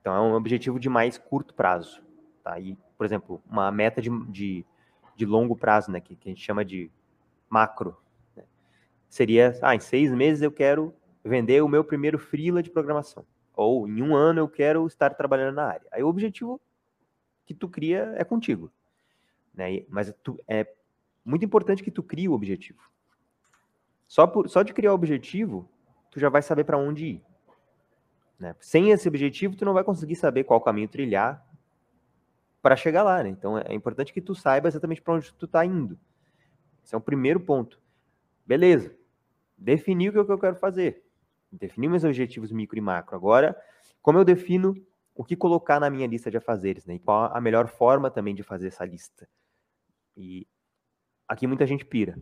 Então, 0.00 0.14
é 0.14 0.20
um 0.20 0.34
objetivo 0.34 0.78
de 0.78 0.88
mais 0.88 1.18
curto 1.18 1.54
prazo. 1.54 2.02
Tá? 2.42 2.58
E, 2.58 2.76
por 2.96 3.04
exemplo, 3.04 3.42
uma 3.48 3.70
meta 3.70 4.00
de, 4.02 4.10
de 4.30 4.66
de 5.16 5.24
longo 5.24 5.56
prazo, 5.56 5.90
né, 5.90 6.00
que, 6.00 6.16
que 6.16 6.28
a 6.28 6.32
gente 6.32 6.44
chama 6.44 6.64
de 6.64 6.90
macro. 7.48 7.96
Né? 8.36 8.44
Seria, 9.08 9.56
ah, 9.62 9.74
em 9.74 9.80
seis 9.80 10.12
meses 10.12 10.42
eu 10.42 10.52
quero 10.52 10.94
vender 11.24 11.62
o 11.62 11.68
meu 11.68 11.84
primeiro 11.84 12.18
freela 12.18 12.62
de 12.62 12.70
programação. 12.70 13.24
Ou 13.54 13.88
em 13.88 14.02
um 14.02 14.14
ano 14.14 14.40
eu 14.40 14.48
quero 14.48 14.86
estar 14.86 15.10
trabalhando 15.14 15.54
na 15.54 15.66
área. 15.66 15.86
Aí 15.92 16.02
o 16.02 16.08
objetivo 16.08 16.60
que 17.46 17.54
tu 17.54 17.68
cria 17.68 18.12
é 18.16 18.24
contigo. 18.24 18.70
Né? 19.54 19.84
Mas 19.88 20.12
tu, 20.22 20.38
é 20.48 20.66
muito 21.24 21.44
importante 21.44 21.82
que 21.82 21.90
tu 21.90 22.02
crie 22.02 22.28
o 22.28 22.32
objetivo. 22.32 22.82
Só, 24.06 24.26
por, 24.26 24.48
só 24.48 24.62
de 24.62 24.72
criar 24.72 24.92
o 24.92 24.94
objetivo, 24.94 25.68
tu 26.10 26.20
já 26.20 26.28
vai 26.28 26.42
saber 26.42 26.64
para 26.64 26.78
onde 26.78 27.06
ir. 27.06 27.22
Né? 28.38 28.54
Sem 28.60 28.90
esse 28.90 29.08
objetivo, 29.08 29.56
tu 29.56 29.64
não 29.64 29.72
vai 29.72 29.84
conseguir 29.84 30.16
saber 30.16 30.44
qual 30.44 30.60
caminho 30.60 30.88
trilhar, 30.88 31.44
para 32.64 32.76
chegar 32.76 33.02
lá, 33.02 33.22
né? 33.22 33.28
Então 33.28 33.58
é 33.58 33.74
importante 33.74 34.10
que 34.10 34.22
tu 34.22 34.34
saiba 34.34 34.68
exatamente 34.68 35.02
para 35.02 35.12
onde 35.12 35.34
tu 35.34 35.44
está 35.44 35.66
indo. 35.66 35.98
Esse 36.82 36.94
é 36.94 36.98
o 36.98 37.00
primeiro 37.00 37.38
ponto. 37.38 37.78
Beleza. 38.46 38.96
Defini 39.56 40.08
o 40.08 40.12
que 40.12 40.18
eu 40.18 40.38
quero 40.38 40.56
fazer. 40.56 41.04
Defini 41.52 41.88
meus 41.88 42.04
objetivos 42.04 42.50
micro 42.50 42.78
e 42.78 42.80
macro. 42.80 43.14
Agora, 43.14 43.54
como 44.00 44.18
eu 44.18 44.24
defino 44.24 44.74
o 45.14 45.22
que 45.22 45.36
colocar 45.36 45.78
na 45.78 45.90
minha 45.90 46.06
lista 46.06 46.30
de 46.30 46.38
afazeres, 46.38 46.86
né? 46.86 46.94
E 46.94 46.98
qual 46.98 47.30
a 47.36 47.38
melhor 47.38 47.68
forma 47.68 48.10
também 48.10 48.34
de 48.34 48.42
fazer 48.42 48.68
essa 48.68 48.86
lista? 48.86 49.28
E 50.16 50.46
aqui 51.28 51.46
muita 51.46 51.66
gente 51.66 51.84
pira. 51.84 52.20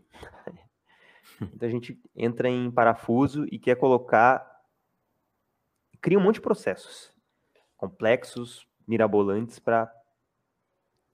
muita 1.40 1.68
gente 1.68 2.00
entra 2.14 2.48
em 2.48 2.70
parafuso 2.70 3.46
e 3.50 3.58
quer 3.58 3.76
colocar 3.76 4.50
cria 6.00 6.18
um 6.18 6.22
monte 6.22 6.34
de 6.36 6.40
processos 6.40 7.12
complexos, 7.76 8.66
mirabolantes 8.86 9.58
para 9.58 9.92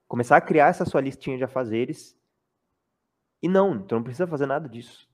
começar 0.06 0.36
a 0.36 0.40
criar 0.40 0.68
essa 0.68 0.84
sua 0.84 1.00
listinha 1.00 1.36
de 1.36 1.44
afazeres. 1.44 2.18
E 3.42 3.48
não, 3.48 3.82
tu 3.82 3.94
não 3.94 4.02
precisa 4.02 4.26
fazer 4.26 4.46
nada 4.46 4.68
disso. 4.68 5.08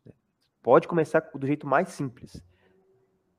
Pode 0.63 0.89
começar 0.89 1.21
do 1.35 1.47
jeito 1.47 1.67
mais 1.67 1.89
simples. 1.89 2.43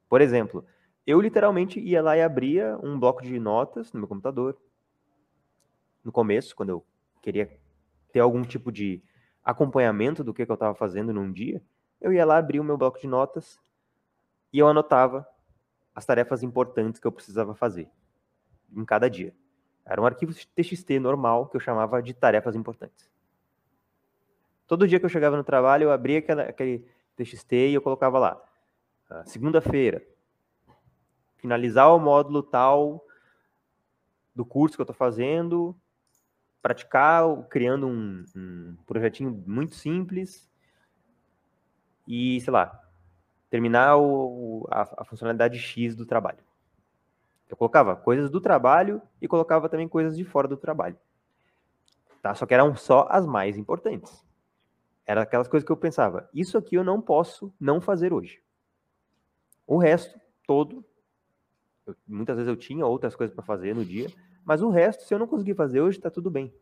Por 0.07 0.21
exemplo, 0.21 0.65
eu 1.07 1.19
literalmente 1.19 1.79
ia 1.79 2.01
lá 2.01 2.15
e 2.15 2.21
abria 2.21 2.77
um 2.83 2.99
bloco 2.99 3.21
de 3.23 3.39
notas 3.39 3.91
no 3.91 3.99
meu 3.99 4.07
computador. 4.07 4.57
No 6.03 6.11
começo, 6.11 6.55
quando 6.55 6.69
eu 6.69 6.85
queria 7.21 7.59
ter 8.11 8.19
algum 8.19 8.43
tipo 8.43 8.71
de 8.71 9.03
acompanhamento 9.45 10.23
do 10.23 10.33
que, 10.33 10.41
eu 10.41 10.53
estava 10.53 10.73
fazendo 10.73 11.13
num 11.13 11.31
dia, 11.31 11.61
eu 12.01 12.11
ia 12.11 12.25
lá 12.25 12.37
abrir 12.37 12.59
o 12.59 12.63
meu 12.63 12.77
bloco 12.77 12.99
de 12.99 13.07
notas 13.07 13.59
e 14.51 14.57
eu 14.57 14.67
anotava 14.67 15.27
as 15.93 16.05
tarefas 16.05 16.41
importantes 16.41 16.99
que 16.99 17.05
eu 17.05 17.11
precisava 17.11 17.53
fazer 17.53 17.87
em 18.75 18.83
cada 18.83 19.07
dia. 19.07 19.33
Era 19.85 20.01
um 20.01 20.05
arquivo 20.05 20.33
TXT 20.33 20.99
normal 20.99 21.47
que 21.47 21.55
eu 21.55 21.61
chamava 21.61 22.01
de 22.01 22.13
tarefas 22.13 22.55
importantes. 22.55 23.09
Todo 24.65 24.87
dia 24.87 24.99
que 24.99 25.05
eu 25.05 25.09
chegava 25.09 25.37
no 25.37 25.43
trabalho, 25.43 25.83
eu 25.83 25.91
abria 25.91 26.17
aquela, 26.17 26.43
aquele 26.43 26.87
TXT 27.15 27.53
e 27.53 27.73
eu 27.75 27.81
colocava 27.81 28.17
lá. 28.17 28.41
Ah, 29.07 29.23
segunda-feira, 29.25 30.03
finalizar 31.37 31.93
o 31.95 31.99
módulo 31.99 32.41
tal 32.41 33.05
do 34.33 34.43
curso 34.43 34.75
que 34.75 34.81
eu 34.81 34.85
estou 34.85 34.95
fazendo, 34.95 35.79
praticar 36.65 37.23
criando 37.47 37.85
um, 37.85 38.25
um, 38.35 38.75
projetinho 38.87 39.43
muito 39.45 39.75
simples 39.75 40.49
e, 42.07 42.41
sei 42.41 42.51
lá, 42.51 42.81
terminar 43.51 43.97
o, 43.97 44.67
a, 44.71 44.81
a 44.97 45.05
funcionalidade 45.05 45.59
X 45.59 45.95
do 45.95 46.07
trabalho. 46.07 46.39
Eu 47.47 47.55
colocava 47.55 47.95
coisas 47.95 48.31
do 48.31 48.41
trabalho 48.41 48.99
e 49.21 49.27
colocava 49.27 49.69
também 49.69 49.87
coisas 49.87 50.17
de 50.17 50.25
fora 50.25 50.47
do 50.47 50.57
trabalho. 50.57 50.97
Tá? 52.19 52.33
Só 52.33 52.47
que 52.47 52.53
eram 52.55 52.75
só 52.75 53.05
as 53.11 53.27
mais 53.27 53.59
importantes. 53.59 54.25
Era 55.05 55.21
aquelas 55.21 55.47
coisas 55.47 55.63
que 55.63 55.71
eu 55.71 55.77
pensava, 55.77 56.27
isso 56.33 56.57
aqui 56.57 56.73
eu 56.73 56.83
não 56.83 56.99
posso 56.99 57.53
não 57.59 57.79
fazer 57.79 58.11
hoje. 58.11 58.41
O 59.67 59.77
resto 59.77 60.19
todo, 60.47 60.83
eu, 61.85 61.95
muitas 62.07 62.35
vezes 62.35 62.49
eu 62.49 62.55
tinha 62.55 62.85
outras 62.85 63.15
coisas 63.15 63.33
para 63.33 63.43
fazer 63.43 63.75
no 63.75 63.85
dia, 63.85 64.07
mas 64.43 64.61
o 64.61 64.69
resto, 64.69 65.03
se 65.03 65.13
eu 65.13 65.19
não 65.19 65.27
conseguir 65.27 65.55
fazer 65.55 65.81
hoje, 65.81 65.97
está 65.97 66.09
tudo 66.09 66.29
bem. 66.29 66.53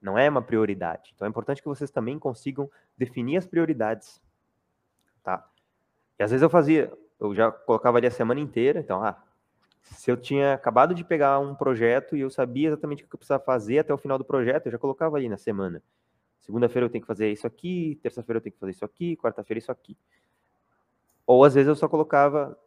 Não 0.00 0.18
é 0.18 0.28
uma 0.28 0.42
prioridade. 0.42 1.12
Então 1.14 1.26
é 1.26 1.30
importante 1.30 1.62
que 1.62 1.68
vocês 1.68 1.90
também 1.90 2.18
consigam 2.18 2.70
definir 2.96 3.36
as 3.36 3.46
prioridades. 3.46 4.20
Tá? 5.22 5.48
E 6.18 6.22
às 6.22 6.30
vezes 6.30 6.42
eu 6.42 6.50
fazia, 6.50 6.92
eu 7.20 7.34
já 7.34 7.52
colocava 7.52 7.98
ali 7.98 8.06
a 8.06 8.10
semana 8.10 8.40
inteira, 8.40 8.80
então, 8.80 9.02
ah, 9.02 9.22
se 9.82 10.10
eu 10.10 10.16
tinha 10.16 10.54
acabado 10.54 10.94
de 10.94 11.04
pegar 11.04 11.38
um 11.38 11.54
projeto 11.54 12.16
e 12.16 12.20
eu 12.20 12.30
sabia 12.30 12.68
exatamente 12.68 13.04
o 13.04 13.08
que 13.08 13.14
eu 13.14 13.18
precisava 13.18 13.42
fazer 13.44 13.78
até 13.78 13.92
o 13.92 13.98
final 13.98 14.18
do 14.18 14.24
projeto, 14.24 14.66
eu 14.66 14.72
já 14.72 14.78
colocava 14.78 15.16
ali 15.16 15.28
na 15.28 15.36
semana. 15.36 15.82
Segunda-feira 16.40 16.86
eu 16.86 16.90
tenho 16.90 17.02
que 17.02 17.06
fazer 17.06 17.30
isso 17.30 17.46
aqui, 17.46 17.98
terça-feira 18.02 18.38
eu 18.38 18.42
tenho 18.42 18.52
que 18.52 18.58
fazer 18.58 18.72
isso 18.72 18.84
aqui, 18.84 19.16
quarta-feira 19.16 19.58
isso 19.58 19.70
aqui. 19.70 19.96
Ou 21.24 21.44
às 21.44 21.54
vezes 21.54 21.68
eu 21.68 21.76
só 21.76 21.88
colocava, 21.88 22.58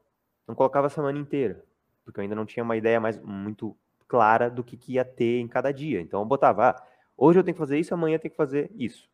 não 0.47 0.55
colocava 0.55 0.87
a 0.87 0.89
semana 0.89 1.17
inteira, 1.17 1.63
porque 2.03 2.19
eu 2.19 2.23
ainda 2.23 2.35
não 2.35 2.45
tinha 2.45 2.63
uma 2.63 2.77
ideia 2.77 2.99
mais 2.99 3.19
muito 3.21 3.75
clara 4.07 4.49
do 4.49 4.63
que, 4.63 4.77
que 4.77 4.93
ia 4.93 5.05
ter 5.05 5.39
em 5.39 5.47
cada 5.47 5.71
dia. 5.71 6.01
Então 6.01 6.19
eu 6.19 6.25
botava, 6.25 6.69
ah, 6.69 6.83
hoje 7.17 7.39
eu 7.39 7.43
tenho 7.43 7.55
que 7.55 7.59
fazer 7.59 7.79
isso, 7.79 7.93
amanhã 7.93 8.15
eu 8.15 8.19
tenho 8.19 8.31
que 8.31 8.37
fazer 8.37 8.71
isso. 8.75 9.09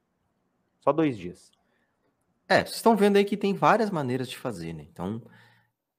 Só 0.80 0.92
dois 0.92 1.18
dias. 1.18 1.52
É, 2.48 2.60
vocês 2.66 2.76
estão 2.76 2.98
vendo 2.98 3.16
aí 3.18 3.24
que 3.24 3.38
tem 3.38 3.54
várias 3.54 3.90
maneiras 3.90 4.28
de 4.30 4.38
fazer, 4.38 4.74
né? 4.74 4.86
Então, 4.92 5.22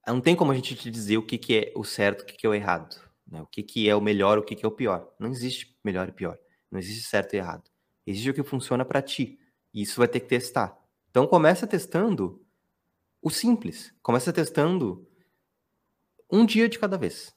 não 0.06 0.20
tem 0.20 0.36
como 0.36 0.52
a 0.52 0.54
gente 0.54 0.74
te 0.74 0.90
dizer 0.90 1.16
o 1.16 1.22
que, 1.22 1.38
que 1.38 1.56
é 1.56 1.72
o 1.74 1.84
certo, 1.84 2.22
o 2.22 2.24
que, 2.26 2.34
que 2.34 2.46
é 2.46 2.50
o 2.50 2.54
errado, 2.54 3.00
né? 3.26 3.40
O 3.40 3.46
que, 3.46 3.62
que 3.62 3.88
é 3.88 3.96
o 3.96 4.00
melhor, 4.00 4.36
o 4.36 4.42
que, 4.42 4.54
que 4.54 4.64
é 4.64 4.68
o 4.68 4.72
pior. 4.72 5.08
Não 5.18 5.30
existe 5.30 5.78
melhor 5.82 6.08
e 6.08 6.12
pior. 6.12 6.38
Não 6.70 6.78
existe 6.78 7.08
certo 7.08 7.34
e 7.34 7.36
errado. 7.38 7.70
Existe 8.06 8.30
o 8.30 8.34
que 8.34 8.42
funciona 8.42 8.84
para 8.84 9.00
ti. 9.00 9.38
E 9.72 9.82
isso 9.82 9.96
vai 9.98 10.08
ter 10.08 10.20
que 10.20 10.26
testar. 10.26 10.76
Então 11.10 11.26
começa 11.26 11.66
testando 11.66 12.44
o 13.22 13.30
simples. 13.30 13.94
Começa 14.02 14.32
testando 14.32 15.06
um 16.32 16.46
dia 16.46 16.68
de 16.68 16.78
cada 16.78 16.96
vez. 16.96 17.34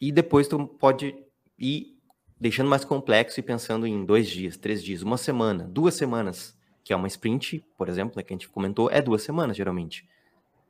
E 0.00 0.12
depois 0.12 0.46
tu 0.46 0.66
pode 0.66 1.14
ir 1.58 1.98
deixando 2.38 2.70
mais 2.70 2.84
complexo 2.84 3.40
e 3.40 3.42
pensando 3.42 3.86
em 3.86 4.04
dois 4.04 4.28
dias, 4.28 4.56
três 4.56 4.82
dias, 4.82 5.02
uma 5.02 5.16
semana, 5.16 5.64
duas 5.64 5.94
semanas, 5.94 6.56
que 6.84 6.92
é 6.92 6.96
uma 6.96 7.08
sprint, 7.08 7.64
por 7.76 7.88
exemplo, 7.88 8.14
né, 8.16 8.22
que 8.22 8.32
a 8.32 8.36
gente 8.36 8.48
comentou, 8.48 8.90
é 8.90 9.02
duas 9.02 9.22
semanas 9.22 9.56
geralmente. 9.56 10.08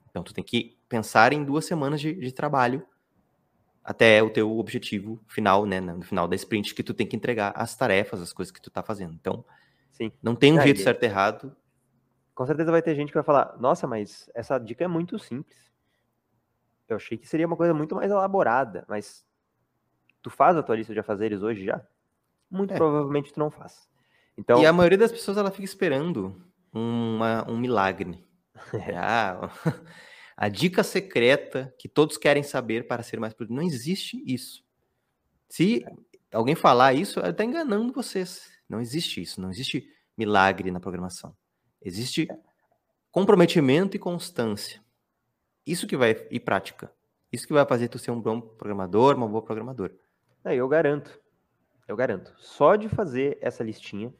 Então, 0.08 0.22
tu 0.22 0.32
tem 0.32 0.44
que 0.44 0.78
pensar 0.88 1.32
em 1.32 1.44
duas 1.44 1.64
semanas 1.64 2.00
de, 2.00 2.14
de 2.14 2.32
trabalho 2.32 2.86
até 3.82 4.22
o 4.22 4.30
teu 4.30 4.56
objetivo 4.58 5.20
final, 5.26 5.66
né? 5.66 5.80
No 5.80 6.02
final 6.02 6.26
da 6.26 6.36
sprint, 6.36 6.74
que 6.74 6.82
tu 6.82 6.94
tem 6.94 7.06
que 7.06 7.16
entregar 7.16 7.52
as 7.56 7.76
tarefas, 7.76 8.22
as 8.22 8.32
coisas 8.32 8.52
que 8.52 8.62
tu 8.62 8.70
tá 8.70 8.82
fazendo. 8.82 9.12
Então, 9.12 9.44
Sim. 9.90 10.12
não 10.22 10.34
tem 10.34 10.56
um 10.56 10.62
jeito 10.62 10.80
certo 10.80 11.02
e 11.02 11.06
errado. 11.06 11.54
Com 12.34 12.46
certeza 12.46 12.70
vai 12.70 12.80
ter 12.80 12.94
gente 12.94 13.08
que 13.08 13.14
vai 13.14 13.24
falar, 13.24 13.56
nossa, 13.58 13.86
mas 13.86 14.30
essa 14.34 14.56
dica 14.58 14.84
é 14.84 14.88
muito 14.88 15.18
simples. 15.18 15.73
Eu 16.88 16.96
achei 16.96 17.16
que 17.18 17.26
seria 17.28 17.46
uma 17.46 17.56
coisa 17.56 17.72
muito 17.74 17.94
mais 17.94 18.10
elaborada, 18.10 18.84
mas 18.88 19.24
tu 20.22 20.30
faz 20.30 20.56
a 20.56 20.62
tua 20.62 20.76
lista 20.76 20.92
de 20.92 21.00
afazeres 21.00 21.42
hoje 21.42 21.64
já? 21.64 21.84
Muito 22.50 22.72
É. 22.72 22.76
provavelmente 22.76 23.32
tu 23.32 23.40
não 23.40 23.50
faz. 23.50 23.88
Então, 24.36 24.60
E 24.60 24.66
a 24.66 24.72
maioria 24.72 24.98
das 24.98 25.12
pessoas 25.12 25.36
ela 25.36 25.50
fica 25.50 25.64
esperando 25.64 26.40
uma- 26.72 27.48
um 27.50 27.56
milagre. 27.58 28.24
Ah, 28.96 29.48
a 30.36 30.48
dica 30.48 30.82
secreta 30.82 31.74
que 31.78 31.88
todos 31.88 32.16
querem 32.16 32.42
saber 32.42 32.86
para 32.86 33.02
ser 33.02 33.18
mais 33.20 33.32
produtivo. 33.34 33.60
Não 33.60 33.66
existe 33.66 34.22
isso. 34.26 34.64
Se 35.48 35.84
alguém 36.32 36.54
falar 36.54 36.94
isso, 36.94 37.20
ele 37.20 37.30
está 37.30 37.44
enganando 37.44 37.92
vocês. 37.92 38.50
Não 38.68 38.80
existe 38.80 39.20
isso. 39.22 39.40
Não 39.40 39.50
existe 39.50 39.88
milagre 40.16 40.70
na 40.70 40.80
programação. 40.80 41.36
Existe 41.80 42.26
comprometimento 43.10 43.96
e 43.96 44.00
constância. 44.00 44.82
Isso 45.66 45.86
que 45.86 45.96
vai 45.96 46.26
e 46.30 46.38
prática. 46.38 46.92
Isso 47.32 47.46
que 47.46 47.52
vai 47.52 47.66
fazer 47.66 47.88
tu 47.88 47.98
ser 47.98 48.10
um 48.10 48.20
bom 48.20 48.40
programador, 48.40 49.16
uma 49.16 49.28
boa 49.28 49.42
programadora. 49.42 49.94
aí 50.44 50.58
eu 50.58 50.68
garanto, 50.68 51.20
eu 51.88 51.96
garanto, 51.96 52.32
só 52.38 52.76
de 52.76 52.88
fazer 52.88 53.38
essa 53.40 53.64
listinha, 53.64 54.14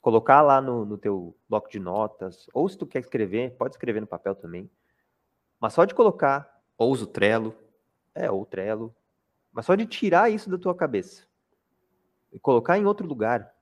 colocar 0.00 0.40
lá 0.40 0.60
no, 0.60 0.84
no 0.84 0.96
teu 0.96 1.36
bloco 1.48 1.70
de 1.70 1.78
notas, 1.78 2.46
ou 2.54 2.68
se 2.68 2.78
tu 2.78 2.86
quer 2.86 3.00
escrever, 3.00 3.56
pode 3.56 3.74
escrever 3.74 4.00
no 4.00 4.06
papel 4.06 4.34
também, 4.34 4.70
mas 5.60 5.74
só 5.74 5.84
de 5.84 5.94
colocar 5.94 6.50
Ou 6.76 6.90
usa 6.90 7.04
o 7.04 7.06
Trello. 7.06 7.54
É, 8.14 8.30
ou 8.30 8.44
Trello. 8.44 8.94
Mas 9.52 9.66
só 9.66 9.74
de 9.74 9.86
tirar 9.86 10.30
isso 10.30 10.50
da 10.50 10.58
tua 10.58 10.74
cabeça 10.74 11.26
e 12.32 12.38
colocar 12.38 12.78
em 12.78 12.86
outro 12.86 13.06
lugar, 13.06 13.54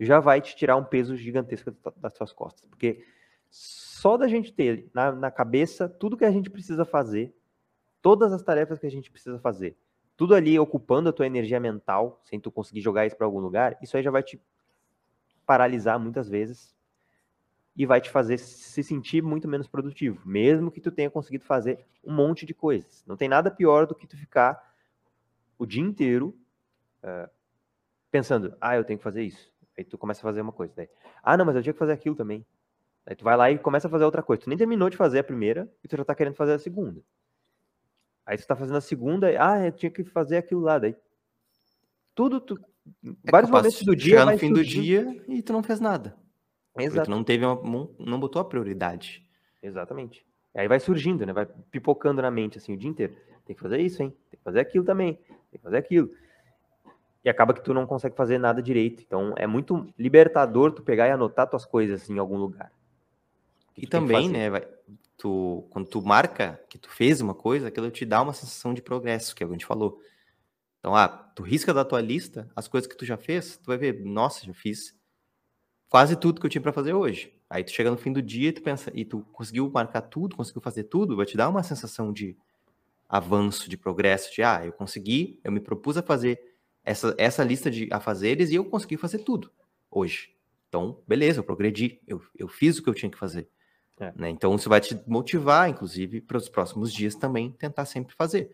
já 0.00 0.18
vai 0.18 0.40
te 0.40 0.56
tirar 0.56 0.76
um 0.76 0.84
peso 0.84 1.16
gigantesco 1.16 1.70
da- 1.70 1.92
das 1.96 2.12
tuas 2.14 2.32
costas. 2.32 2.68
Porque 2.68 3.06
só 3.50 4.16
da 4.16 4.28
gente 4.28 4.52
ter 4.52 4.88
na, 4.92 5.12
na 5.12 5.30
cabeça 5.30 5.88
tudo 5.88 6.16
que 6.16 6.24
a 6.24 6.30
gente 6.30 6.50
precisa 6.50 6.84
fazer, 6.84 7.34
todas 8.02 8.32
as 8.32 8.42
tarefas 8.42 8.78
que 8.78 8.86
a 8.86 8.90
gente 8.90 9.10
precisa 9.10 9.38
fazer, 9.38 9.76
tudo 10.16 10.34
ali 10.34 10.58
ocupando 10.58 11.08
a 11.08 11.12
tua 11.12 11.26
energia 11.26 11.60
mental, 11.60 12.20
sem 12.24 12.40
tu 12.40 12.50
conseguir 12.50 12.80
jogar 12.80 13.06
isso 13.06 13.16
para 13.16 13.26
algum 13.26 13.40
lugar, 13.40 13.78
isso 13.82 13.96
aí 13.96 14.02
já 14.02 14.10
vai 14.10 14.22
te 14.22 14.40
paralisar 15.44 15.98
muitas 15.98 16.28
vezes 16.28 16.74
e 17.76 17.84
vai 17.84 18.00
te 18.00 18.10
fazer 18.10 18.38
se 18.38 18.82
sentir 18.82 19.22
muito 19.22 19.46
menos 19.46 19.68
produtivo, 19.68 20.20
mesmo 20.26 20.70
que 20.70 20.80
tu 20.80 20.90
tenha 20.90 21.10
conseguido 21.10 21.44
fazer 21.44 21.84
um 22.02 22.14
monte 22.14 22.46
de 22.46 22.54
coisas. 22.54 23.04
Não 23.06 23.16
tem 23.16 23.28
nada 23.28 23.50
pior 23.50 23.86
do 23.86 23.94
que 23.94 24.06
tu 24.06 24.16
ficar 24.16 24.74
o 25.58 25.66
dia 25.66 25.82
inteiro 25.82 26.34
eh, 27.02 27.28
pensando, 28.10 28.56
ah, 28.60 28.76
eu 28.76 28.84
tenho 28.84 28.98
que 28.98 29.04
fazer 29.04 29.22
isso. 29.22 29.52
Aí 29.76 29.84
tu 29.84 29.98
começa 29.98 30.20
a 30.20 30.22
fazer 30.22 30.40
uma 30.40 30.52
coisa. 30.52 30.72
Daí, 30.74 30.88
ah, 31.22 31.36
não, 31.36 31.44
mas 31.44 31.54
eu 31.54 31.62
tinha 31.62 31.72
que 31.72 31.78
fazer 31.78 31.92
aquilo 31.92 32.16
também. 32.16 32.46
Aí 33.06 33.14
tu 33.14 33.24
vai 33.24 33.36
lá 33.36 33.50
e 33.50 33.58
começa 33.58 33.86
a 33.86 33.90
fazer 33.90 34.04
outra 34.04 34.22
coisa. 34.22 34.42
Tu 34.42 34.48
nem 34.48 34.58
terminou 34.58 34.90
de 34.90 34.96
fazer 34.96 35.20
a 35.20 35.24
primeira 35.24 35.70
e 35.84 35.88
tu 35.88 35.96
já 35.96 36.04
tá 36.04 36.14
querendo 36.14 36.34
fazer 36.34 36.54
a 36.54 36.58
segunda. 36.58 37.00
Aí 38.26 38.36
tu 38.36 38.46
tá 38.46 38.56
fazendo 38.56 38.76
a 38.76 38.80
segunda, 38.80 39.30
e, 39.30 39.36
ah, 39.36 39.64
eu 39.66 39.70
tinha 39.72 39.90
que 39.90 40.02
fazer 40.02 40.36
aquilo 40.36 40.60
lá. 40.60 40.78
Daí 40.78 40.96
tudo, 42.14 42.40
tu, 42.40 42.58
É 43.24 43.30
vários 43.30 43.50
momentos 43.50 43.82
do 43.82 43.94
dia 43.94 44.18
chegar 44.18 44.32
no 44.32 44.38
fim 44.38 44.50
do 44.50 44.56
surgindo- 44.56 44.82
dia 44.84 45.24
e 45.28 45.42
tu 45.42 45.52
não 45.52 45.62
fez 45.62 45.78
nada. 45.80 46.16
Exato. 46.78 47.04
tu 47.06 47.10
não 47.10 47.22
teve 47.24 47.44
uma, 47.46 47.88
não 47.98 48.18
botou 48.20 48.40
a 48.42 48.44
prioridade. 48.44 49.26
Exatamente. 49.62 50.26
Aí 50.54 50.66
vai 50.68 50.80
surgindo, 50.80 51.24
né? 51.24 51.32
Vai 51.32 51.46
pipocando 51.70 52.20
na 52.20 52.30
mente 52.30 52.58
assim 52.58 52.74
o 52.74 52.76
dia 52.76 52.88
inteiro. 52.90 53.14
Tem 53.44 53.54
que 53.54 53.62
fazer 53.62 53.78
isso, 53.80 54.02
hein? 54.02 54.10
Tem 54.30 54.38
que 54.38 54.44
fazer 54.44 54.60
aquilo 54.60 54.84
também. 54.84 55.14
Tem 55.50 55.58
que 55.58 55.62
fazer 55.62 55.76
aquilo. 55.76 56.10
E 57.24 57.28
acaba 57.28 57.54
que 57.54 57.62
tu 57.62 57.72
não 57.72 57.86
consegue 57.86 58.16
fazer 58.16 58.38
nada 58.38 58.60
direito. 58.62 59.02
Então 59.06 59.32
é 59.36 59.46
muito 59.46 59.86
libertador 59.98 60.72
tu 60.72 60.82
pegar 60.82 61.06
e 61.08 61.10
anotar 61.10 61.48
tuas 61.48 61.64
coisas 61.64 62.02
assim, 62.02 62.14
em 62.14 62.18
algum 62.18 62.36
lugar. 62.36 62.70
Que 63.76 63.84
E 63.84 63.86
também, 63.86 64.28
né, 64.28 64.50
vai, 64.50 64.66
tu, 65.16 65.66
quando 65.70 65.86
tu 65.86 66.02
marca 66.02 66.60
que 66.68 66.78
tu 66.78 66.90
fez 66.90 67.20
uma 67.20 67.34
coisa, 67.34 67.68
aquilo 67.68 67.90
te 67.90 68.04
dá 68.04 68.20
uma 68.22 68.32
sensação 68.32 68.74
de 68.74 68.82
progresso, 68.82 69.34
que 69.34 69.42
é 69.42 69.46
o 69.46 69.48
que 69.48 69.54
a 69.54 69.58
gente 69.58 69.66
falou. 69.66 70.00
Então, 70.78 70.94
ah, 70.94 71.08
tu 71.08 71.42
risca 71.42 71.74
da 71.74 71.84
tua 71.84 72.00
lista 72.00 72.50
as 72.54 72.68
coisas 72.68 72.88
que 72.88 72.96
tu 72.96 73.04
já 73.04 73.16
fez, 73.16 73.56
tu 73.56 73.66
vai 73.66 73.76
ver, 73.76 74.04
nossa, 74.04 74.44
já 74.44 74.54
fiz 74.54 74.96
quase 75.88 76.16
tudo 76.16 76.40
que 76.40 76.46
eu 76.46 76.50
tinha 76.50 76.62
para 76.62 76.72
fazer 76.72 76.94
hoje. 76.94 77.32
Aí 77.48 77.62
tu 77.62 77.70
chega 77.70 77.90
no 77.90 77.96
fim 77.96 78.12
do 78.12 78.22
dia 78.22 78.48
e 78.48 78.52
tu 78.52 78.62
pensa, 78.62 78.90
e 78.94 79.04
tu 79.04 79.20
conseguiu 79.32 79.70
marcar 79.70 80.02
tudo, 80.02 80.36
conseguiu 80.36 80.62
fazer 80.62 80.84
tudo, 80.84 81.16
vai 81.16 81.26
te 81.26 81.36
dar 81.36 81.48
uma 81.48 81.62
sensação 81.62 82.12
de 82.12 82.36
avanço, 83.08 83.68
de 83.68 83.76
progresso, 83.76 84.34
de 84.34 84.42
ah, 84.42 84.64
eu 84.64 84.72
consegui, 84.72 85.40
eu 85.44 85.52
me 85.52 85.60
propus 85.60 85.96
a 85.96 86.02
fazer 86.02 86.40
essa, 86.84 87.14
essa 87.18 87.44
lista 87.44 87.70
de 87.70 87.88
afazeres 87.92 88.50
e 88.50 88.56
eu 88.56 88.64
consegui 88.64 88.96
fazer 88.96 89.18
tudo 89.18 89.50
hoje. 89.90 90.34
Então, 90.68 91.02
beleza, 91.06 91.40
eu 91.40 91.44
progredi, 91.44 92.00
eu, 92.06 92.20
eu 92.36 92.48
fiz 92.48 92.78
o 92.78 92.82
que 92.82 92.88
eu 92.88 92.94
tinha 92.94 93.10
que 93.10 93.18
fazer. 93.18 93.48
É. 93.98 94.12
né? 94.14 94.28
Então, 94.30 94.54
isso 94.54 94.68
vai 94.68 94.80
te 94.80 95.00
motivar, 95.06 95.68
inclusive, 95.70 96.20
para 96.20 96.36
os 96.36 96.48
próximos 96.48 96.92
dias 96.92 97.14
também 97.14 97.50
tentar 97.52 97.84
sempre 97.86 98.14
fazer. 98.14 98.50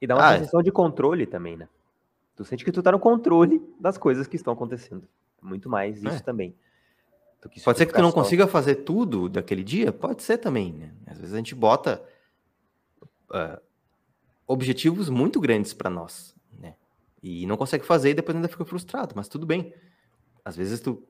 E 0.00 0.06
dá 0.06 0.14
uma 0.16 0.28
Ah, 0.28 0.38
sensação 0.38 0.62
de 0.62 0.70
controle 0.70 1.26
também, 1.26 1.56
né? 1.56 1.68
Tu 2.36 2.44
sente 2.44 2.64
que 2.64 2.72
tu 2.72 2.82
tá 2.82 2.92
no 2.92 2.98
controle 2.98 3.62
das 3.80 3.96
coisas 3.96 4.26
que 4.26 4.36
estão 4.36 4.52
acontecendo. 4.52 5.08
Muito 5.40 5.68
mais 5.70 5.98
isso 5.98 6.08
É. 6.16 6.20
também. 6.20 6.54
Pode 7.64 7.78
ser 7.78 7.86
que 7.86 7.92
tu 7.92 8.00
não 8.02 8.10
só- 8.10 8.14
consiga 8.16 8.46
fazer 8.46 8.76
tudo 8.76 9.28
daquele 9.28 9.62
dia? 9.62 9.92
Pode 9.92 10.22
ser 10.22 10.38
também, 10.38 10.72
né? 10.72 10.92
Às 11.06 11.18
vezes 11.18 11.34
a 11.34 11.36
gente 11.36 11.54
bota 11.54 12.02
ah, 13.30 13.60
objetivos 14.46 15.08
muito 15.08 15.40
grandes 15.40 15.72
para 15.74 15.88
nós, 15.90 16.34
né? 16.58 16.74
E 17.22 17.46
não 17.46 17.56
consegue 17.56 17.84
fazer 17.84 18.10
e 18.10 18.14
depois 18.14 18.34
ainda 18.36 18.48
fica 18.48 18.64
frustrado, 18.64 19.14
mas 19.16 19.28
tudo 19.28 19.46
bem. 19.46 19.74
Às 20.44 20.56
vezes 20.56 20.80
tu, 20.80 21.02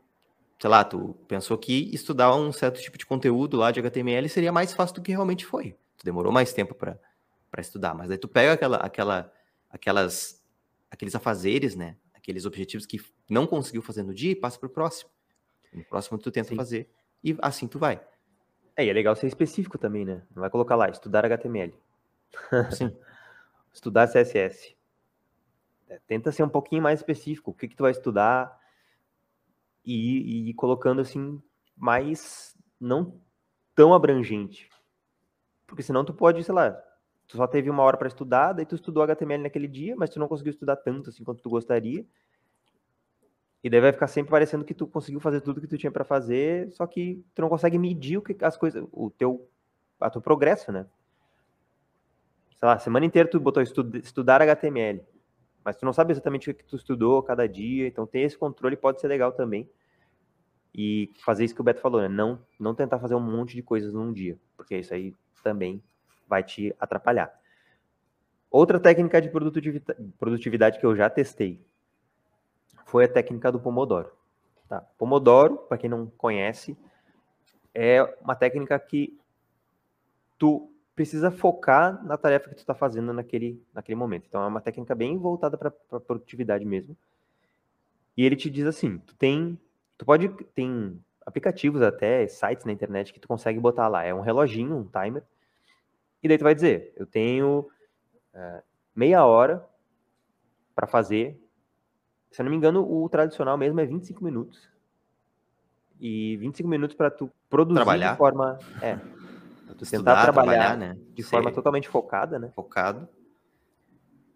sei 0.64 0.70
lá, 0.70 0.82
tu 0.82 1.14
pensou 1.28 1.58
que 1.58 1.94
estudar 1.94 2.34
um 2.34 2.50
certo 2.50 2.80
tipo 2.80 2.96
de 2.96 3.04
conteúdo 3.04 3.58
lá 3.58 3.70
de 3.70 3.80
HTML 3.80 4.26
seria 4.30 4.50
mais 4.50 4.72
fácil 4.72 4.96
do 4.96 5.02
que 5.02 5.12
realmente 5.12 5.44
foi. 5.44 5.76
Tu 5.98 6.06
demorou 6.06 6.32
mais 6.32 6.54
tempo 6.54 6.74
para 6.74 6.98
estudar, 7.58 7.92
mas 7.92 8.10
aí 8.10 8.16
tu 8.16 8.26
pega 8.26 8.54
aquela, 8.54 8.78
aquela, 8.78 9.30
aquelas, 9.68 10.42
aqueles 10.90 11.14
afazeres, 11.14 11.76
né? 11.76 11.98
Aqueles 12.14 12.46
objetivos 12.46 12.86
que 12.86 12.98
não 13.28 13.46
conseguiu 13.46 13.82
fazer 13.82 14.02
no 14.04 14.14
dia 14.14 14.30
e 14.30 14.34
passa 14.34 14.58
para 14.58 14.66
o 14.66 14.70
próximo. 14.70 15.10
No 15.70 15.84
próximo 15.84 16.16
tu 16.16 16.30
tenta 16.30 16.48
Sim. 16.48 16.56
fazer 16.56 16.88
e 17.22 17.36
assim 17.42 17.68
tu 17.68 17.78
vai. 17.78 18.00
É, 18.74 18.86
e 18.86 18.88
é 18.88 18.92
legal 18.94 19.14
ser 19.14 19.26
específico 19.26 19.76
também, 19.76 20.06
né? 20.06 20.22
Não 20.34 20.40
vai 20.40 20.48
colocar 20.48 20.76
lá, 20.76 20.88
estudar 20.88 21.26
HTML. 21.26 21.74
Sim. 22.72 22.90
estudar 23.70 24.08
CSS. 24.08 24.74
É, 25.90 26.00
tenta 26.06 26.32
ser 26.32 26.42
um 26.42 26.48
pouquinho 26.48 26.80
mais 26.80 27.00
específico. 27.00 27.50
O 27.50 27.54
que, 27.54 27.68
que 27.68 27.76
tu 27.76 27.82
vai 27.82 27.90
estudar 27.90 28.63
e, 29.84 30.50
e 30.50 30.54
colocando 30.54 31.00
assim, 31.00 31.40
mais 31.76 32.56
não 32.80 33.20
tão 33.74 33.92
abrangente. 33.92 34.68
Porque 35.66 35.82
senão 35.82 36.04
tu 36.04 36.14
pode, 36.14 36.42
sei 36.44 36.54
lá, 36.54 36.70
tu 37.26 37.36
só 37.36 37.46
teve 37.46 37.70
uma 37.70 37.82
hora 37.82 37.96
para 37.96 38.08
estudar, 38.08 38.52
daí 38.52 38.66
tu 38.66 38.74
estudou 38.74 39.02
HTML 39.02 39.42
naquele 39.42 39.68
dia, 39.68 39.94
mas 39.96 40.10
tu 40.10 40.18
não 40.18 40.28
conseguiu 40.28 40.50
estudar 40.50 40.76
tanto 40.76 41.10
assim 41.10 41.24
quanto 41.24 41.42
tu 41.42 41.50
gostaria. 41.50 42.04
E 43.62 43.70
daí 43.70 43.80
vai 43.80 43.92
ficar 43.92 44.08
sempre 44.08 44.30
parecendo 44.30 44.64
que 44.64 44.74
tu 44.74 44.86
conseguiu 44.86 45.20
fazer 45.20 45.40
tudo 45.40 45.60
que 45.60 45.66
tu 45.66 45.78
tinha 45.78 45.90
para 45.90 46.04
fazer, 46.04 46.70
só 46.72 46.86
que 46.86 47.24
tu 47.34 47.40
não 47.40 47.48
consegue 47.48 47.78
medir 47.78 48.18
o 48.18 48.22
que 48.22 48.36
as 48.44 48.56
coisas, 48.56 48.86
o 48.92 49.10
teu, 49.10 49.48
a 49.98 50.10
teu 50.10 50.20
progresso, 50.20 50.70
né? 50.70 50.86
Sei 52.58 52.68
lá, 52.68 52.78
semana 52.78 53.06
inteira 53.06 53.28
tu 53.28 53.40
botou 53.40 53.62
estu- 53.62 53.96
estudar 53.96 54.42
HTML, 54.42 55.02
mas 55.64 55.76
tu 55.76 55.86
não 55.86 55.92
sabe 55.92 56.12
exatamente 56.12 56.50
o 56.50 56.54
que 56.54 56.64
tu 56.64 56.76
estudou 56.76 57.22
cada 57.22 57.48
dia, 57.48 57.86
então 57.86 58.06
ter 58.06 58.20
esse 58.20 58.36
controle 58.36 58.76
pode 58.76 59.00
ser 59.00 59.08
legal 59.08 59.32
também. 59.32 59.68
E 60.74 61.10
fazer 61.24 61.44
isso 61.44 61.54
que 61.54 61.60
o 61.60 61.64
Beto 61.64 61.80
falou, 61.80 62.00
né? 62.00 62.08
Não, 62.08 62.44
não 62.58 62.74
tentar 62.74 62.98
fazer 62.98 63.14
um 63.14 63.20
monte 63.20 63.54
de 63.54 63.62
coisas 63.62 63.94
num 63.94 64.12
dia, 64.12 64.38
porque 64.56 64.76
isso 64.76 64.92
aí 64.92 65.14
também 65.42 65.82
vai 66.28 66.42
te 66.42 66.74
atrapalhar. 66.78 67.32
Outra 68.50 68.78
técnica 68.78 69.20
de 69.20 69.30
produtividade, 70.18 70.78
que 70.78 70.86
eu 70.86 70.94
já 70.94 71.08
testei 71.08 71.60
foi 72.86 73.04
a 73.04 73.08
técnica 73.08 73.50
do 73.50 73.58
Pomodoro. 73.58 74.12
Tá? 74.68 74.80
Pomodoro, 74.98 75.58
para 75.58 75.78
quem 75.78 75.88
não 75.88 76.06
conhece, 76.06 76.76
é 77.74 78.02
uma 78.20 78.36
técnica 78.36 78.78
que 78.78 79.18
tu 80.38 80.70
precisa 80.94 81.30
focar 81.30 82.04
na 82.04 82.16
tarefa 82.16 82.48
que 82.48 82.54
tu 82.54 82.60
está 82.60 82.74
fazendo 82.74 83.12
naquele, 83.12 83.60
naquele 83.72 83.96
momento. 83.96 84.26
Então 84.28 84.42
é 84.42 84.46
uma 84.46 84.60
técnica 84.60 84.94
bem 84.94 85.18
voltada 85.18 85.58
para 85.58 85.70
produtividade 86.00 86.64
mesmo. 86.64 86.96
E 88.16 88.24
ele 88.24 88.36
te 88.36 88.48
diz 88.48 88.64
assim, 88.66 88.98
tu 88.98 89.14
tem, 89.16 89.58
tu 89.98 90.04
pode 90.04 90.28
tem 90.54 91.00
aplicativos 91.26 91.82
até 91.82 92.26
sites 92.28 92.64
na 92.64 92.72
internet 92.72 93.12
que 93.12 93.18
tu 93.18 93.26
consegue 93.26 93.58
botar 93.58 93.88
lá, 93.88 94.04
é 94.04 94.14
um 94.14 94.20
reloginho, 94.20 94.76
um 94.76 94.84
timer. 94.84 95.22
E 96.22 96.28
daí 96.28 96.38
tu 96.38 96.44
vai 96.44 96.54
dizer, 96.54 96.92
eu 96.96 97.06
tenho 97.06 97.68
eh, 98.32 98.62
meia 98.94 99.24
hora 99.24 99.66
para 100.74 100.86
fazer. 100.86 101.40
Se 102.30 102.40
eu 102.40 102.44
não 102.44 102.50
me 102.50 102.56
engano, 102.56 102.86
o 102.88 103.08
tradicional 103.08 103.56
mesmo 103.58 103.80
é 103.80 103.86
25 103.86 104.22
minutos. 104.22 104.68
E 106.00 106.36
25 106.36 106.68
minutos 106.68 106.96
para 106.96 107.10
tu 107.10 107.30
produzir 107.48 107.76
Trabalhar. 107.76 108.12
de 108.12 108.18
forma, 108.18 108.58
é, 108.82 108.98
tu 109.74 109.84
Estudar, 109.84 110.14
tentar 110.16 110.32
trabalhar, 110.32 110.52
trabalhar, 110.52 110.76
né? 110.76 110.98
de 111.12 111.22
Ser 111.22 111.30
forma 111.30 111.52
totalmente 111.52 111.88
focada, 111.88 112.38
né? 112.38 112.50
focado. 112.54 113.08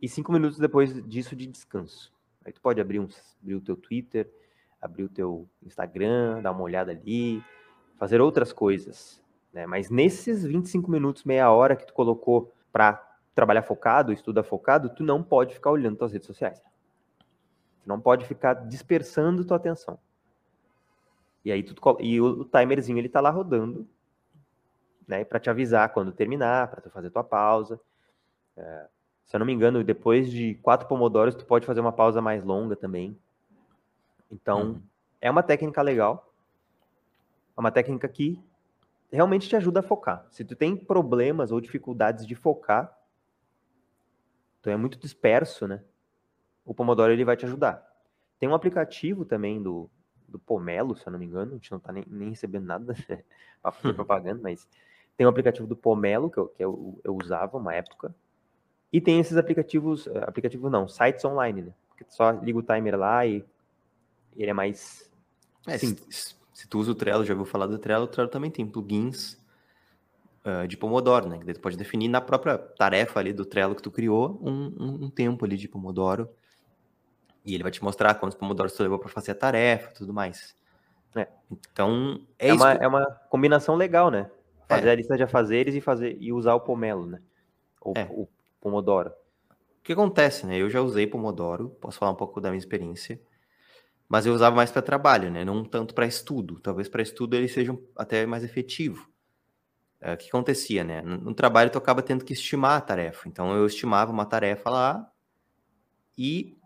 E 0.01 0.09
cinco 0.09 0.33
minutos 0.33 0.59
depois 0.59 0.95
disso 1.09 1.35
de 1.35 1.47
descanso. 1.47 2.13
Aí 2.45 2.53
tu 2.53 2.61
pode 2.61 2.81
abrir, 2.81 3.01
um, 3.01 3.09
abrir 3.43 3.55
o 3.55 3.61
teu 3.61 3.77
Twitter, 3.77 4.31
abrir 4.81 5.05
o 5.05 5.09
teu 5.09 5.49
Instagram, 5.63 6.41
dar 6.41 6.53
uma 6.53 6.63
olhada 6.63 6.93
ali, 6.93 7.43
fazer 7.99 8.21
outras 8.21 8.53
coisas. 8.53 9.23
Né? 9.53 9.67
Mas 9.67 9.91
nesses 9.91 10.45
25 10.45 10.91
minutos, 10.91 11.25
meia 11.25 11.51
hora 11.51 11.77
que 11.77 11.87
tu 11.87 11.93
colocou 11.93 12.53
para 12.73 13.05
trabalhar 13.35 13.63
focado, 13.63 14.13
estudar 14.13 14.43
focado, 14.43 14.91
tu 14.91 15.03
não 15.03 15.23
pode 15.23 15.55
ficar 15.55 15.71
olhando 15.71 15.97
tuas 15.97 16.13
redes 16.13 16.27
sociais. 16.27 16.63
Tu 17.83 17.89
não 17.89 18.01
pode 18.01 18.25
ficar 18.25 18.55
dispersando 18.55 19.45
tua 19.45 19.57
atenção. 19.57 19.99
E 21.45 21.53
aí 21.53 21.63
tu, 21.63 21.75
e 22.01 22.21
o 22.21 22.45
timerzinho 22.45 22.99
ele 22.99 23.09
tá 23.09 23.21
lá 23.21 23.31
rodando, 23.31 23.89
né, 25.09 25.25
para 25.25 25.41
te 25.41 25.49
avisar 25.49 25.89
quando 25.89 26.13
terminar, 26.13 26.69
para 26.69 26.83
tu 26.83 26.91
fazer 26.91 27.09
tua 27.09 27.25
pausa. 27.25 27.81
É, 28.55 28.87
se 29.25 29.35
eu 29.35 29.39
não 29.39 29.47
me 29.47 29.53
engano, 29.55 29.83
depois 29.83 30.31
de 30.31 30.55
quatro 30.57 30.87
pomodoros, 30.87 31.35
tu 31.35 31.47
pode 31.47 31.65
fazer 31.65 31.81
uma 31.81 31.93
pausa 31.93 32.21
mais 32.21 32.45
longa 32.45 32.77
também. 32.77 33.19
Então, 34.31 34.63
uhum. 34.63 34.83
é 35.21 35.31
uma 35.31 35.43
técnica 35.43 35.81
legal. 35.81 36.33
É 37.57 37.61
uma 37.61 37.71
técnica 37.71 38.07
que 38.07 38.39
realmente 39.11 39.49
te 39.49 39.57
ajuda 39.57 39.81
a 39.81 39.83
focar. 39.83 40.27
Se 40.31 40.45
tu 40.45 40.55
tem 40.55 40.77
problemas 40.77 41.51
ou 41.51 41.61
dificuldades 41.61 42.27
de 42.27 42.35
focar, 42.35 42.95
tu 44.61 44.69
é 44.69 44.77
muito 44.77 44.99
disperso, 44.99 45.67
né? 45.67 45.83
O 46.65 46.75
Pomodoro 46.75 47.13
ele 47.13 47.25
vai 47.25 47.37
te 47.37 47.47
ajudar. 47.47 47.83
Tem 48.39 48.49
um 48.49 48.55
aplicativo 48.55 49.25
também 49.25 49.63
do, 49.63 49.91
do 50.29 50.39
Pomelo, 50.39 50.95
se 50.95 51.07
eu 51.07 51.13
não 51.13 51.19
me 51.19 51.25
engano, 51.25 51.53
a 51.53 51.55
gente 51.55 51.73
não 51.73 51.81
tá 51.81 51.91
nem, 51.91 52.05
nem 52.07 52.31
recebendo 52.31 52.67
nada 52.67 52.95
para 53.63 53.73
fazer 53.73 53.95
propaganda, 53.95 54.41
mas 54.43 54.69
tem 55.19 55.27
um 55.27 55.31
aplicativo 55.31 55.67
do 55.67 55.75
Pomelo, 55.75 56.31
que 56.31 56.39
eu, 56.39 56.47
que 56.47 56.65
eu, 56.65 56.99
eu 57.03 57.19
usava 57.21 57.59
uma 57.59 57.75
época, 57.75 58.15
e 58.93 59.01
tem 59.01 59.19
esses 59.19 59.37
aplicativos, 59.37 60.07
eh, 60.07 60.25
aplicativo 60.25 60.71
não, 60.71 60.87
sites 60.87 61.25
online, 61.25 61.63
né? 61.63 61.73
Porque 61.89 62.05
tu 62.05 62.15
só 62.15 62.31
liga 62.31 62.57
o 62.57 62.63
timer 62.63 62.97
lá 62.97 63.27
e 63.27 63.45
ele 64.37 64.51
é 64.51 64.55
mais 64.55 65.11
é, 65.67 65.77
se, 65.77 65.99
se, 66.09 66.69
tu 66.69 66.79
usa 66.79 66.93
o 66.93 66.95
Trello, 66.95 67.25
já 67.25 67.35
ouviu 67.35 67.45
falar 67.45 67.67
do 67.67 67.79
Trello, 67.79 68.05
o 68.05 68.07
Trello 68.07 68.31
também 68.31 68.49
tem 68.49 68.65
plugins 68.65 69.37
uh, 70.47 70.69
de 70.69 70.77
Pomodoro, 70.77 71.29
né? 71.29 71.39
Que 71.39 71.53
tu 71.53 71.61
pode 71.61 71.77
definir 71.77 72.07
na 72.07 72.21
própria 72.21 72.57
tarefa 72.57 73.19
ali 73.19 73.33
do 73.33 73.45
Trello 73.45 73.75
que 73.75 73.83
tu 73.83 73.91
criou 73.91 74.39
um, 74.41 74.73
um, 74.79 75.05
um 75.07 75.11
tempo 75.11 75.45
ali 75.45 75.57
de 75.57 75.69
Pomodoro 75.69 76.31
e 77.45 77.55
ele 77.55 77.65
vai 77.65 77.73
te 77.73 77.83
mostrar 77.83 78.15
quantos 78.15 78.39
pomodoros 78.39 78.73
você 78.73 78.85
levou 78.85 79.01
para 79.01 79.09
fazer 79.09 79.33
a 79.33 79.35
tarefa 79.35 79.91
tudo 79.91 80.15
mais. 80.15 80.57
É. 81.17 81.27
Então, 81.51 82.21
é, 82.39 82.51
é 82.51 82.53
uma, 82.53 82.73
é 82.73 82.87
uma 82.87 83.05
combinação 83.29 83.75
legal, 83.75 84.11
né? 84.13 84.31
Fazer 84.69 84.89
é. 84.89 84.93
a 84.93 84.95
lista 84.95 85.17
de 85.17 85.23
afazeres 85.23 85.75
e, 85.75 85.81
fazer, 85.81 86.17
e 86.21 86.33
usar 86.33 86.55
o 86.55 86.61
pomelo, 86.61 87.07
né? 87.07 87.21
Ou 87.81 87.95
é. 87.97 88.07
o 88.11 88.29
pomodoro. 88.61 89.11
O 89.51 89.83
que 89.83 89.93
acontece, 89.93 90.47
né? 90.47 90.59
Eu 90.59 90.69
já 90.69 90.83
usei 90.83 91.07
pomodoro, 91.07 91.71
posso 91.81 91.99
falar 91.99 92.13
um 92.13 92.17
pouco 92.17 92.41
da 92.41 92.51
minha 92.51 92.59
experiência, 92.59 93.21
mas 94.09 94.27
eu 94.27 94.35
usava 94.35 94.55
mais 94.55 94.71
para 94.71 94.83
trabalho, 94.83 95.31
né? 95.31 95.45
Não 95.45 95.65
tanto 95.65 95.95
para 95.95 96.07
estudo. 96.07 96.61
Talvez 96.61 96.89
para 96.89 97.03
estudo 97.03 97.35
ele 97.35 97.49
seja 97.49 97.77
até 97.97 98.27
mais 98.27 98.45
efetivo. 98.45 99.09
É, 100.01 100.13
o 100.13 100.17
que 100.17 100.29
acontecia, 100.29 100.85
né? 100.85 101.03
No, 101.03 101.17
no 101.17 101.35
trabalho 101.35 101.71
tu 101.71 101.79
acaba 101.79 102.03
tendo 102.03 102.25
que 102.25 102.33
estimar 102.33 102.79
a 102.79 102.81
tarefa. 102.81 103.29
Então 103.29 103.55
eu 103.55 103.67
estimava 103.67 104.13
uma 104.13 104.27
tarefa 104.27 104.69
lá 104.71 105.11
e 106.17 106.59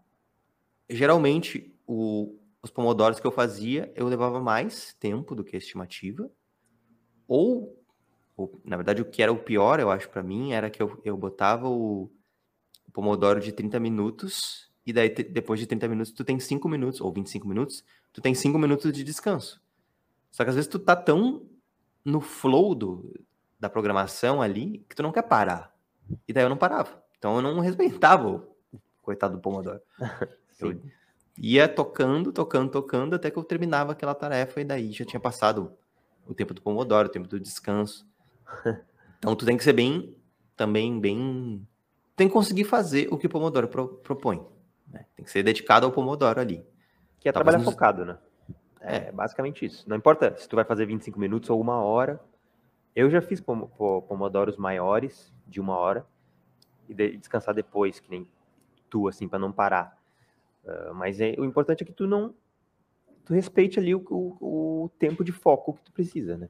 geralmente, 0.89 1.75
o, 1.87 2.39
os 2.63 2.71
pomodoros 2.71 3.19
que 3.19 3.27
eu 3.27 3.33
fazia, 3.33 3.93
eu 3.95 4.07
levava 4.07 4.41
mais 4.41 4.95
tempo 4.95 5.35
do 5.35 5.45
que 5.45 5.57
a 5.57 5.59
estimativa. 5.59 6.31
Ou, 7.27 7.82
ou 8.43 8.61
na 8.65 8.77
verdade, 8.77 9.03
o 9.03 9.05
que 9.05 9.23
era 9.23 9.33
o 9.33 9.39
pior, 9.39 9.81
eu 9.81 9.91
acho, 9.91 10.09
para 10.09 10.23
mim, 10.23 10.53
era 10.53 10.71
que 10.71 10.83
eu, 10.83 11.01
eu 11.05 11.17
botava 11.17 11.69
o, 11.69 12.11
o 12.87 12.93
pomodoro 12.93 13.41
de 13.41 13.53
30 13.53 13.79
minutos, 13.81 14.71
e 14.85 14.93
daí, 14.93 15.09
depois 15.09 15.61
de 15.61 15.67
30 15.67 15.89
minutos, 15.89 16.13
tu 16.13 16.25
tem 16.25 16.39
5 16.39 16.69
minutos, 16.69 17.01
ou 17.01 17.13
25 17.13 17.47
minutos, 17.47 17.85
tu 18.13 18.21
tem 18.21 18.35
5 18.35 18.59
minutos 18.59 18.93
de 18.93 19.05
descanso. 19.05 19.63
Só 20.31 20.45
que 20.45 20.51
às 20.51 20.57
vezes 20.57 20.69
tu 20.69 20.79
tá 20.79 20.97
tão 20.97 21.47
no 22.05 22.21
flow 22.21 22.75
do, 22.75 23.25
da 23.61 23.69
programação 23.69 24.43
ali 24.43 24.85
que 24.89 24.97
tu 24.97 25.03
não 25.03 25.13
quer 25.13 25.23
parar. 25.23 25.73
E 26.27 26.33
daí 26.33 26.45
eu 26.45 26.49
não 26.49 26.57
parava. 26.57 27.03
Então 27.17 27.37
eu 27.37 27.43
não 27.43 27.61
respeitava 27.61 28.29
o 28.29 28.57
coitado 29.01 29.37
do 29.37 29.41
Pomodoro. 29.41 29.81
Eu 30.61 30.81
ia 31.39 31.67
tocando, 31.67 32.31
tocando, 32.31 32.71
tocando, 32.71 33.17
até 33.17 33.31
que 33.31 33.37
eu 33.37 33.43
terminava 33.43 33.93
aquela 33.93 34.15
tarefa 34.15 34.61
e 34.61 34.65
daí 34.65 34.93
já 34.93 35.05
tinha 35.05 35.19
passado 35.19 35.73
o 36.27 36.35
tempo 36.35 36.55
do 36.55 36.63
pomodoro, 36.63 37.09
o 37.09 37.11
tempo 37.11 37.27
do 37.27 37.41
descanso. 37.41 38.07
Então 39.19 39.37
tu 39.37 39.47
tem 39.47 39.57
que 39.57 39.63
ser 39.63 39.73
bem, 39.73 40.17
também 40.57 40.99
bem, 40.99 41.65
tem 42.17 42.27
que 42.27 42.33
conseguir 42.33 42.65
fazer 42.65 43.07
o 43.09 43.17
que 43.17 43.27
o 43.27 43.31
pomodoro 43.31 43.69
pro, 43.69 43.89
propõe. 43.99 44.45
Né? 44.89 45.07
Tem 45.15 45.25
que 45.25 45.31
ser 45.31 45.45
dedicado 45.45 45.87
ao 45.87 45.93
pomodoro 45.93 46.41
ali. 46.41 46.67
Que 47.21 47.29
é 47.29 47.33
trabalhar 47.33 47.59
nos... 47.59 47.67
focado, 47.67 48.05
né? 48.05 48.19
É, 48.81 48.97
é, 48.97 49.13
basicamente 49.13 49.65
isso. 49.65 49.89
Não 49.89 49.97
importa 49.97 50.37
se 50.37 50.49
tu 50.49 50.57
vai 50.57 50.65
fazer 50.65 50.87
25 50.87 51.21
minutos 51.21 51.49
ou 51.51 51.61
uma 51.61 51.77
hora. 51.77 52.21
Eu 52.97 53.09
já 53.09 53.23
fiz 53.23 53.41
pom 53.41 53.69
pomodoros 54.09 54.57
maiores, 54.57 55.33
de 55.47 55.61
uma 55.61 55.77
hora, 55.77 56.05
e 56.89 56.93
de 56.93 57.17
descansar 57.17 57.55
depois, 57.55 58.01
que 58.01 58.11
nem 58.11 58.29
tu, 58.91 59.09
assim, 59.09 59.29
para 59.29 59.39
não 59.39 59.53
parar. 59.53 59.97
Uh, 60.65 60.95
mas 60.95 61.21
é, 61.21 61.35
o 61.39 61.45
importante 61.45 61.83
é 61.83 61.87
que 61.87 61.93
tu 61.93 62.07
não 62.07 62.35
tu 63.25 63.33
respeite 63.33 63.79
ali 63.79 63.95
o, 63.95 64.05
o, 64.11 64.85
o, 64.85 64.89
tempo 64.99 65.25
de 65.25 65.33
foco 65.33 65.75
que 65.75 65.83
tu 65.83 65.93
precisa, 65.93 66.37
né? 66.37 66.49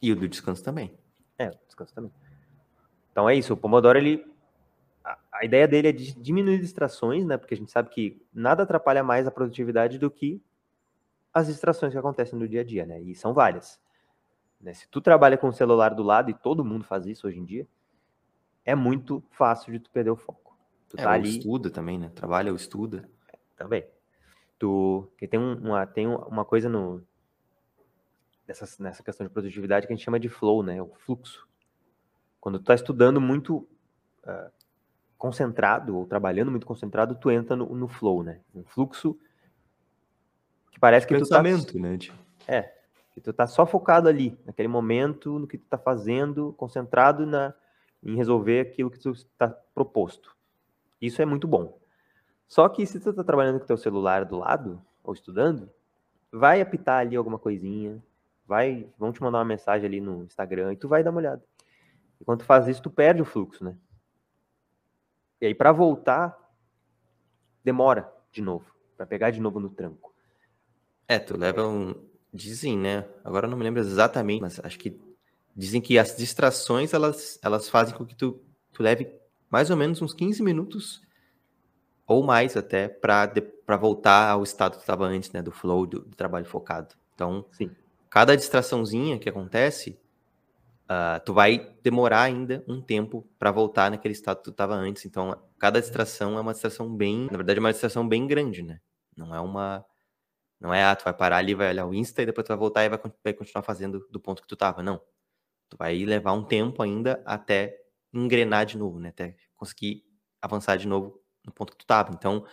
E 0.00 0.10
o 0.10 0.16
do 0.16 0.26
descanso 0.26 0.64
também. 0.64 0.96
É, 1.38 1.50
descanso 1.66 1.94
também. 1.94 2.12
Então 3.10 3.28
é 3.28 3.34
isso, 3.34 3.52
o 3.52 3.56
Pomodoro, 3.56 3.98
ele 3.98 4.26
a, 5.04 5.18
a, 5.32 5.44
ideia 5.44 5.68
dele 5.68 5.88
é 5.88 5.92
de 5.92 6.14
diminuir 6.14 6.58
distrações, 6.58 7.24
né? 7.26 7.36
Porque 7.36 7.54
a 7.54 7.56
gente 7.56 7.70
sabe 7.70 7.90
que 7.90 8.20
nada 8.32 8.62
atrapalha 8.62 9.04
mais 9.04 9.26
a 9.26 9.30
produtividade 9.30 9.98
do 9.98 10.10
que 10.10 10.42
as 11.32 11.48
distrações 11.48 11.92
que 11.92 11.98
acontecem 11.98 12.38
no 12.38 12.48
dia 12.48 12.62
a 12.62 12.64
dia, 12.64 12.86
né? 12.86 13.00
E 13.00 13.14
são 13.14 13.34
várias. 13.34 13.80
Né? 14.60 14.72
Se 14.72 14.88
tu 14.88 15.00
trabalha 15.00 15.36
com 15.36 15.48
o 15.48 15.52
celular 15.52 15.94
do 15.94 16.02
lado, 16.02 16.30
e 16.30 16.34
todo 16.34 16.64
mundo 16.64 16.84
faz 16.84 17.06
isso 17.06 17.26
hoje 17.26 17.38
em 17.38 17.44
dia, 17.44 17.66
é 18.64 18.74
muito 18.74 19.22
fácil 19.30 19.72
de 19.72 19.78
tu 19.78 19.90
perder 19.90 20.10
o 20.10 20.16
foco. 20.16 20.56
Tu 20.88 20.98
é, 20.98 21.02
tá 21.02 21.10
ali... 21.10 21.38
estuda 21.38 21.70
também, 21.70 21.98
né? 21.98 22.10
Trabalha 22.14 22.50
ou 22.50 22.56
estuda 22.56 23.08
também. 23.56 23.84
Tu, 24.58 25.06
que 25.18 25.28
tem 25.28 25.38
uma, 25.38 25.86
tem 25.86 26.06
uma 26.06 26.44
coisa 26.44 26.68
no, 26.68 27.04
nessa, 28.46 28.82
nessa 28.82 29.02
questão 29.02 29.26
de 29.26 29.32
produtividade 29.32 29.86
que 29.86 29.92
a 29.92 29.96
gente 29.96 30.04
chama 30.04 30.20
de 30.20 30.28
flow, 30.28 30.62
né? 30.62 30.80
O 30.80 30.92
fluxo. 30.94 31.48
Quando 32.40 32.58
tu 32.58 32.64
tá 32.64 32.74
estudando 32.74 33.20
muito 33.20 33.66
uh, 34.24 34.50
concentrado 35.16 35.96
ou 35.96 36.06
trabalhando 36.06 36.50
muito 36.50 36.66
concentrado, 36.66 37.14
tu 37.14 37.30
entra 37.30 37.56
no, 37.56 37.74
no 37.74 37.88
flow, 37.88 38.22
né? 38.22 38.40
Um 38.54 38.64
fluxo 38.64 39.18
que 40.70 40.78
parece 40.78 41.06
que 41.06 41.14
Pensamento, 41.14 41.66
tu 41.66 41.72
tá... 41.74 41.78
né? 41.78 41.98
É, 42.46 42.74
que 43.12 43.20
tu 43.20 43.32
tá 43.32 43.46
só 43.46 43.64
focado 43.64 44.08
ali, 44.08 44.38
naquele 44.44 44.68
momento, 44.68 45.38
no 45.38 45.46
que 45.46 45.56
tu 45.56 45.66
tá 45.66 45.78
fazendo, 45.78 46.52
concentrado 46.54 47.24
na, 47.24 47.54
em 48.02 48.16
resolver 48.16 48.60
aquilo 48.60 48.90
que 48.90 48.98
tu 48.98 49.12
está 49.12 49.48
proposto. 49.48 50.36
Isso 51.00 51.22
é 51.22 51.24
muito 51.24 51.46
bom. 51.46 51.78
Só 52.46 52.68
que 52.68 52.84
se 52.84 53.00
tu 53.00 53.12
tá 53.12 53.24
trabalhando 53.24 53.60
com 53.60 53.66
teu 53.66 53.78
celular 53.78 54.24
do 54.24 54.38
lado, 54.38 54.82
ou 55.02 55.14
estudando, 55.14 55.70
vai 56.30 56.60
apitar 56.60 57.00
ali 57.00 57.16
alguma 57.16 57.38
coisinha, 57.38 58.02
vai, 58.46 58.86
vão 58.98 59.12
te 59.12 59.22
mandar 59.22 59.38
uma 59.38 59.44
mensagem 59.44 59.86
ali 59.86 60.00
no 60.00 60.24
Instagram 60.24 60.72
e 60.72 60.76
tu 60.76 60.88
vai 60.88 61.02
dar 61.02 61.10
uma 61.10 61.20
olhada. 61.20 61.42
E 62.20 62.24
quando 62.24 62.40
tu 62.40 62.44
faz 62.44 62.68
isso, 62.68 62.82
tu 62.82 62.90
perde 62.90 63.22
o 63.22 63.24
fluxo, 63.24 63.64
né? 63.64 63.76
E 65.40 65.46
aí 65.46 65.54
para 65.54 65.72
voltar 65.72 66.36
demora 67.62 68.12
de 68.30 68.42
novo, 68.42 68.66
para 68.96 69.06
pegar 69.06 69.30
de 69.30 69.40
novo 69.40 69.58
no 69.58 69.70
tranco. 69.70 70.14
É, 71.08 71.18
tu 71.18 71.36
leva 71.36 71.66
um 71.66 71.94
dizem, 72.32 72.76
né? 72.76 73.06
Agora 73.24 73.46
eu 73.46 73.50
não 73.50 73.56
me 73.56 73.62
lembro 73.62 73.80
exatamente, 73.80 74.40
mas 74.40 74.60
acho 74.62 74.78
que 74.78 75.00
dizem 75.54 75.80
que 75.80 75.98
as 75.98 76.16
distrações 76.16 76.92
elas 76.92 77.38
elas 77.42 77.68
fazem 77.68 77.94
com 77.94 78.04
que 78.04 78.16
tu, 78.16 78.40
tu 78.72 78.82
leve 78.82 79.08
mais 79.48 79.70
ou 79.70 79.76
menos 79.76 80.02
uns 80.02 80.12
15 80.12 80.42
minutos 80.42 81.00
ou 82.06 82.22
mais 82.22 82.56
até, 82.56 82.88
para 82.88 83.76
voltar 83.78 84.30
ao 84.30 84.42
estado 84.42 84.74
que 84.74 84.82
estava 84.82 85.06
antes, 85.06 85.30
né, 85.32 85.40
do 85.40 85.50
flow, 85.50 85.86
do, 85.86 86.00
do, 86.00 86.16
trabalho 86.16 86.44
focado. 86.44 86.94
Então, 87.14 87.46
Sim. 87.52 87.70
Cada 88.14 88.36
distraçãozinha 88.36 89.18
que 89.18 89.28
acontece, 89.28 89.98
uh, 90.84 91.18
tu 91.26 91.34
vai 91.34 91.76
demorar 91.82 92.22
ainda 92.22 92.64
um 92.68 92.80
tempo 92.80 93.28
para 93.36 93.50
voltar 93.50 93.90
naquele 93.90 94.14
estado 94.14 94.36
que 94.36 94.44
tu 94.44 94.50
estava 94.50 94.72
antes. 94.72 95.04
Então, 95.04 95.36
cada 95.58 95.80
distração 95.80 96.38
é 96.38 96.40
uma 96.40 96.52
distração 96.52 96.88
bem, 96.94 97.26
na 97.28 97.36
verdade, 97.36 97.58
é 97.58 97.60
uma 97.60 97.72
distração 97.72 98.08
bem 98.08 98.24
grande, 98.24 98.62
né? 98.62 98.80
Não 99.16 99.34
é 99.34 99.40
uma, 99.40 99.84
não 100.60 100.72
é, 100.72 100.84
ah, 100.84 100.94
tu 100.94 101.02
vai 101.02 101.12
parar 101.12 101.38
ali, 101.38 101.56
vai 101.56 101.70
olhar 101.70 101.86
o 101.86 101.92
Insta 101.92 102.22
e 102.22 102.26
depois 102.26 102.44
tu 102.44 102.50
vai 102.50 102.56
voltar 102.56 102.84
e 102.84 102.88
vai, 102.88 103.00
vai 103.24 103.34
continuar 103.34 103.64
fazendo 103.64 104.06
do 104.08 104.20
ponto 104.20 104.42
que 104.42 104.46
tu 104.46 104.54
estava. 104.54 104.80
Não. 104.80 105.00
Tu 105.68 105.76
vai 105.76 105.98
levar 106.04 106.34
um 106.34 106.44
tempo 106.44 106.84
ainda 106.84 107.20
até 107.26 107.76
engrenar 108.12 108.64
de 108.64 108.78
novo, 108.78 109.00
né? 109.00 109.08
Até 109.08 109.34
conseguir 109.56 110.04
avançar 110.40 110.76
de 110.76 110.86
novo 110.86 111.20
no 111.44 111.50
ponto 111.50 111.72
que 111.72 111.78
tu 111.78 111.86
tava. 111.86 112.12
Então, 112.12 112.46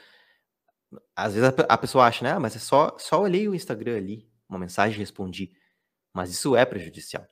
às 1.16 1.36
vezes 1.36 1.50
a, 1.50 1.74
a 1.74 1.78
pessoa 1.78 2.08
acha, 2.08 2.24
né? 2.24 2.32
Ah, 2.32 2.40
mas 2.40 2.56
é 2.56 2.60
só, 2.60 2.98
só 2.98 3.22
olhei 3.22 3.48
o 3.48 3.54
Instagram 3.54 3.98
ali, 3.98 4.31
uma 4.52 4.60
mensagem 4.60 5.00
respondi. 5.00 5.52
Mas 6.14 6.30
isso 6.30 6.56
é 6.56 6.66
prejudicial. 6.66 7.26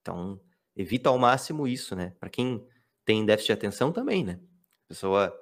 Então, 0.00 0.40
evita 0.76 1.08
ao 1.08 1.18
máximo 1.18 1.66
isso, 1.66 1.94
né? 1.94 2.14
Para 2.18 2.30
quem 2.30 2.66
tem 3.04 3.26
déficit 3.26 3.48
de 3.48 3.52
atenção 3.52 3.92
também, 3.92 4.24
né? 4.24 4.40
A 4.86 4.88
pessoa 4.88 5.38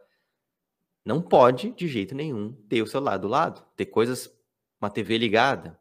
não 1.05 1.21
pode, 1.21 1.73
de 1.73 1.87
jeito 1.87 2.15
nenhum, 2.15 2.53
ter 2.69 2.83
o 2.83 2.87
celular 2.87 3.19
do 3.19 3.29
lado, 3.29 3.65
ter 3.77 3.87
coisas, 3.87 4.35
uma 4.81 4.91
TV 4.91 5.19
ligada, 5.19 5.79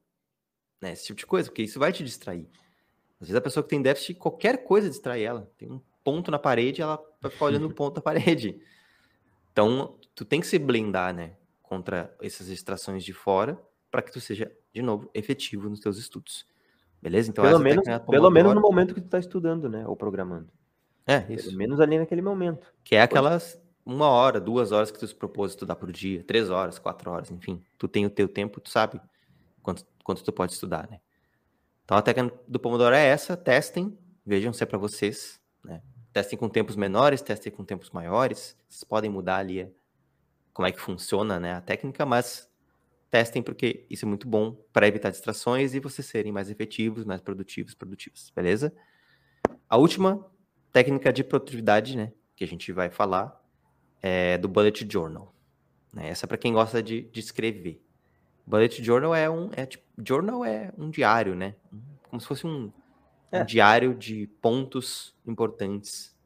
né? 0.81 0.91
Esse 0.91 1.07
tipo 1.07 1.19
de 1.19 1.25
coisa, 1.25 1.49
porque 1.49 1.63
isso 1.63 1.79
vai 1.79 1.91
te 1.91 2.03
distrair. 2.03 2.49
Às 3.19 3.27
vezes 3.27 3.35
a 3.35 3.41
pessoa 3.41 3.63
que 3.63 3.69
tem 3.69 3.81
déficit, 3.81 4.15
qualquer 4.15 4.63
coisa 4.63 4.89
distrai 4.89 5.23
ela. 5.23 5.51
Tem 5.57 5.69
um 5.69 5.81
ponto 6.03 6.31
na 6.31 6.39
parede, 6.39 6.81
ela 6.81 7.01
vai 7.21 7.31
ficar 7.31 7.45
olhando 7.45 7.67
o 7.67 7.73
ponto 7.75 7.95
da 7.95 8.01
parede. 8.01 8.61
Então, 9.51 9.97
tu 10.15 10.23
tem 10.23 10.39
que 10.39 10.47
se 10.47 10.57
blindar, 10.57 11.13
né? 11.13 11.35
Contra 11.61 12.15
essas 12.21 12.47
distrações 12.47 13.03
de 13.03 13.13
fora, 13.13 13.61
para 13.91 14.01
que 14.01 14.11
tu 14.11 14.21
seja, 14.21 14.51
de 14.73 14.81
novo, 14.81 15.09
efetivo 15.13 15.69
nos 15.69 15.79
teus 15.79 15.97
estudos. 15.97 16.45
Beleza? 17.01 17.29
Então, 17.29 17.43
pelo, 17.43 17.59
menos, 17.59 17.85
pelo 18.09 18.29
menos 18.29 18.53
no 18.53 18.61
momento 18.61 18.93
que 18.93 19.01
tu 19.01 19.05
está 19.05 19.19
estudando, 19.19 19.69
né? 19.69 19.87
Ou 19.87 19.95
programando. 19.95 20.49
É, 21.07 21.25
isso. 21.29 21.45
Pelo 21.45 21.57
menos 21.57 21.79
ali 21.79 21.97
naquele 21.97 22.21
momento. 22.21 22.71
Que 22.83 22.95
é 22.95 23.01
aquelas 23.01 23.59
uma 23.85 24.07
hora, 24.07 24.39
duas 24.39 24.71
horas 24.71 24.91
que 24.91 24.99
tu 24.99 25.07
se 25.07 25.15
propôs 25.15 25.51
estudar 25.51 25.75
por 25.75 25.91
dia, 25.91 26.23
três 26.23 26.49
horas, 26.49 26.77
quatro 26.77 27.09
horas, 27.09 27.31
enfim. 27.31 27.63
Tu 27.77 27.87
tem 27.87 28.05
o 28.05 28.09
teu 28.09 28.27
tempo, 28.27 28.59
tu 28.59 28.69
sabe 28.69 29.01
quanto, 29.63 29.85
quanto 30.03 30.23
tu 30.23 30.31
pode 30.31 30.53
estudar, 30.53 30.87
né? 30.89 30.99
Então 31.85 31.97
a 31.97 32.01
técnica 32.01 32.37
do 32.47 32.59
Pomodoro 32.59 32.93
é 32.93 33.07
essa, 33.07 33.35
testem, 33.35 33.97
vejam 34.23 34.53
se 34.53 34.61
é 34.61 34.65
para 34.65 34.77
vocês, 34.77 35.41
né? 35.63 35.81
Testem 36.13 36.37
com 36.37 36.49
tempos 36.49 36.75
menores, 36.75 37.21
testem 37.21 37.51
com 37.51 37.63
tempos 37.63 37.89
maiores. 37.91 38.57
Vocês 38.67 38.83
podem 38.83 39.09
mudar 39.09 39.37
ali 39.37 39.71
como 40.53 40.67
é 40.67 40.71
que 40.71 40.79
funciona 40.79 41.39
né, 41.39 41.53
a 41.53 41.61
técnica, 41.61 42.05
mas 42.05 42.48
testem 43.09 43.41
porque 43.41 43.85
isso 43.89 44.05
é 44.05 44.07
muito 44.07 44.27
bom 44.27 44.53
para 44.71 44.87
evitar 44.87 45.09
distrações 45.09 45.73
e 45.73 45.79
vocês 45.79 46.07
serem 46.07 46.31
mais 46.31 46.49
efetivos, 46.49 47.05
mais 47.05 47.21
produtivos, 47.21 47.73
produtivos, 47.73 48.31
beleza? 48.35 48.73
A 49.67 49.77
última 49.77 50.25
técnica 50.71 51.11
de 51.11 51.23
produtividade, 51.23 51.97
né, 51.97 52.13
que 52.35 52.43
a 52.43 52.47
gente 52.47 52.71
vai 52.71 52.89
falar 52.89 53.39
é 54.01 54.37
do 54.37 54.47
bullet 54.47 54.87
journal. 54.89 55.33
Né? 55.93 56.09
Essa 56.09 56.25
é 56.25 56.27
para 56.27 56.37
quem 56.37 56.53
gosta 56.53 56.81
de, 56.81 57.01
de 57.01 57.19
escrever. 57.19 57.83
Bullet 58.45 58.83
journal 58.83 59.13
é 59.13 59.29
um, 59.29 59.49
é 59.55 59.65
tipo, 59.65 59.83
journal 60.03 60.43
é 60.45 60.71
um 60.77 60.89
diário, 60.89 61.35
né? 61.35 61.55
Como 62.09 62.19
se 62.19 62.27
fosse 62.27 62.47
um, 62.47 62.71
é. 63.31 63.41
um 63.41 63.45
diário 63.45 63.93
de 63.93 64.27
pontos 64.41 65.15
importantes. 65.25 66.17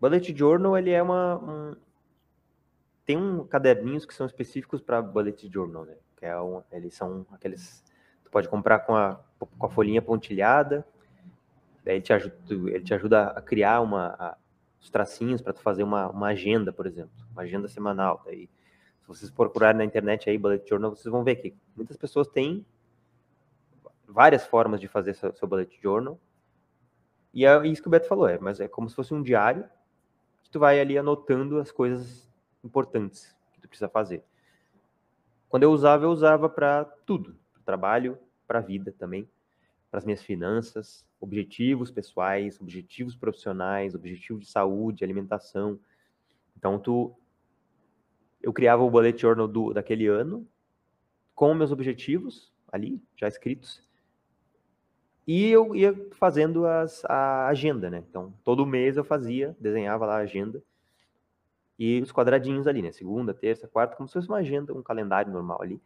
Bullet 0.00 0.36
Journal, 0.36 0.76
ele 0.78 0.90
é 0.90 1.02
uma... 1.02 1.36
Um... 1.36 1.76
Tem 3.08 3.16
um 3.16 3.42
caderninhos 3.46 4.04
que 4.04 4.12
são 4.12 4.26
específicos 4.26 4.82
para 4.82 5.00
Bullet 5.00 5.50
Journal, 5.50 5.86
né? 5.86 5.96
Que 6.14 6.26
é 6.26 6.38
um, 6.38 6.62
eles 6.70 6.92
são 6.92 7.24
aqueles... 7.32 7.82
Tu 8.22 8.30
pode 8.30 8.46
comprar 8.50 8.80
com 8.80 8.94
a, 8.94 9.18
com 9.38 9.64
a 9.64 9.70
folhinha 9.70 10.02
pontilhada, 10.02 10.86
daí 11.82 11.94
ele 11.94 12.02
te 12.02 12.12
ajuda, 12.12 12.36
ele 12.50 12.84
te 12.84 12.92
ajuda 12.92 13.28
a 13.28 13.40
criar 13.40 13.80
uma, 13.80 14.08
a, 14.08 14.36
os 14.78 14.90
tracinhos 14.90 15.40
para 15.40 15.54
tu 15.54 15.62
fazer 15.62 15.84
uma, 15.84 16.10
uma 16.10 16.26
agenda, 16.26 16.70
por 16.70 16.86
exemplo. 16.86 17.10
Uma 17.32 17.44
agenda 17.44 17.66
semanal. 17.66 18.20
Daí, 18.26 18.46
se 19.00 19.08
vocês 19.08 19.30
procurarem 19.30 19.78
na 19.78 19.86
internet 19.86 20.28
aí, 20.28 20.36
Bullet 20.36 20.68
Journal, 20.68 20.94
vocês 20.94 21.10
vão 21.10 21.24
ver 21.24 21.36
que 21.36 21.56
muitas 21.74 21.96
pessoas 21.96 22.28
têm 22.28 22.62
várias 24.06 24.46
formas 24.46 24.82
de 24.82 24.86
fazer 24.86 25.14
seu, 25.14 25.32
seu 25.34 25.48
bullet 25.48 25.80
journal. 25.82 26.20
E 27.32 27.46
é 27.46 27.66
isso 27.66 27.80
que 27.80 27.88
o 27.88 27.90
Beto 27.90 28.06
falou, 28.06 28.28
é, 28.28 28.38
mas 28.38 28.60
é 28.60 28.68
como 28.68 28.86
se 28.86 28.94
fosse 28.94 29.14
um 29.14 29.22
diário 29.22 29.64
que 30.42 30.50
tu 30.50 30.58
vai 30.58 30.78
ali 30.78 30.98
anotando 30.98 31.58
as 31.58 31.72
coisas 31.72 32.27
importantes 32.64 33.34
que 33.52 33.60
tu 33.60 33.68
precisa 33.68 33.88
fazer. 33.88 34.22
Quando 35.48 35.62
eu 35.62 35.72
usava, 35.72 36.04
eu 36.04 36.10
usava 36.10 36.48
para 36.48 36.84
tudo, 36.84 37.38
para 37.52 37.62
trabalho, 37.62 38.18
para 38.46 38.58
a 38.58 38.62
vida 38.62 38.94
também, 38.98 39.28
para 39.90 39.98
as 39.98 40.04
minhas 40.04 40.22
finanças, 40.22 41.06
objetivos 41.20 41.90
pessoais, 41.90 42.60
objetivos 42.60 43.16
profissionais, 43.16 43.94
objetivos 43.94 44.46
de 44.46 44.50
saúde, 44.50 45.04
alimentação. 45.04 45.78
Então 46.56 46.78
tu 46.78 47.14
eu 48.40 48.52
criava 48.52 48.82
o 48.82 48.90
bullet 48.90 49.20
journal 49.20 49.48
do 49.48 49.72
daquele 49.72 50.06
ano 50.06 50.46
com 51.34 51.54
meus 51.54 51.72
objetivos 51.72 52.52
ali 52.70 53.02
já 53.16 53.26
escritos 53.26 53.82
e 55.28 55.50
eu 55.50 55.76
ia 55.76 55.94
fazendo 56.12 56.66
as, 56.66 57.04
a 57.04 57.48
agenda, 57.48 57.90
né? 57.90 58.02
Então, 58.08 58.32
todo 58.42 58.64
mês 58.64 58.96
eu 58.96 59.04
fazia, 59.04 59.54
desenhava 59.60 60.06
lá 60.06 60.14
a 60.14 60.22
agenda. 60.22 60.62
E 61.78 62.00
os 62.02 62.10
quadradinhos 62.10 62.66
ali, 62.66 62.82
né? 62.82 62.90
Segunda, 62.90 63.32
terça, 63.32 63.68
quarta, 63.68 63.94
como 63.96 64.08
se 64.08 64.14
fosse 64.14 64.28
uma 64.28 64.38
agenda, 64.38 64.74
um 64.74 64.82
calendário 64.82 65.32
normal 65.32 65.62
ali. 65.62 65.80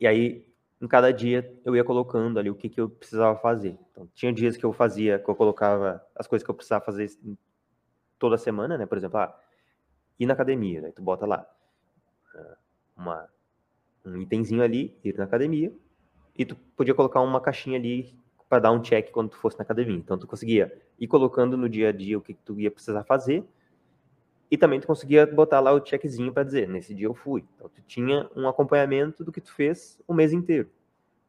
E 0.00 0.06
aí, 0.06 0.48
em 0.80 0.88
cada 0.88 1.12
dia, 1.12 1.54
eu 1.62 1.76
ia 1.76 1.84
colocando 1.84 2.38
ali 2.38 2.48
o 2.48 2.54
que, 2.54 2.70
que 2.70 2.80
eu 2.80 2.88
precisava 2.88 3.38
fazer. 3.38 3.78
Então, 3.90 4.08
tinha 4.14 4.32
dias 4.32 4.56
que 4.56 4.64
eu 4.64 4.72
fazia, 4.72 5.18
que 5.18 5.28
eu 5.28 5.36
colocava 5.36 6.02
as 6.16 6.26
coisas 6.26 6.42
que 6.42 6.50
eu 6.50 6.54
precisava 6.54 6.82
fazer 6.82 7.10
toda 8.18 8.38
semana, 8.38 8.78
né? 8.78 8.86
Por 8.86 8.96
exemplo, 8.96 9.18
ah, 9.18 9.38
ir 10.18 10.24
na 10.24 10.32
academia, 10.32 10.80
né? 10.80 10.90
Tu 10.90 11.02
bota 11.02 11.26
lá 11.26 11.46
ah, 12.34 12.56
uma, 12.96 13.28
um 14.06 14.16
itemzinho 14.22 14.62
ali, 14.62 14.96
ir 15.04 15.18
na 15.18 15.24
academia, 15.24 15.70
e 16.34 16.46
tu 16.46 16.56
podia 16.74 16.94
colocar 16.94 17.20
uma 17.20 17.42
caixinha 17.42 17.78
ali 17.78 18.18
para 18.48 18.60
dar 18.60 18.72
um 18.72 18.80
check 18.80 19.10
quando 19.10 19.30
tu 19.30 19.36
fosse 19.36 19.58
na 19.58 19.64
academia. 19.64 19.96
Então 19.98 20.18
tu 20.18 20.26
conseguia 20.26 20.72
ir 20.98 21.06
colocando 21.06 21.56
no 21.58 21.68
dia 21.68 21.90
a 21.90 21.92
dia 21.92 22.16
o 22.16 22.22
que 22.22 22.32
tu 22.32 22.58
ia 22.58 22.70
precisar 22.70 23.04
fazer 23.04 23.44
e 24.50 24.58
também 24.58 24.80
tu 24.80 24.86
conseguia 24.86 25.26
botar 25.26 25.60
lá 25.60 25.72
o 25.72 25.84
checkzinho 25.84 26.32
para 26.32 26.42
dizer, 26.42 26.68
nesse 26.68 26.94
dia 26.94 27.06
eu 27.06 27.14
fui. 27.14 27.44
Então 27.54 27.68
tu 27.68 27.80
tinha 27.86 28.28
um 28.34 28.48
acompanhamento 28.48 29.24
do 29.24 29.30
que 29.30 29.40
tu 29.40 29.52
fez 29.54 30.00
o 30.06 30.12
mês 30.12 30.32
inteiro. 30.32 30.68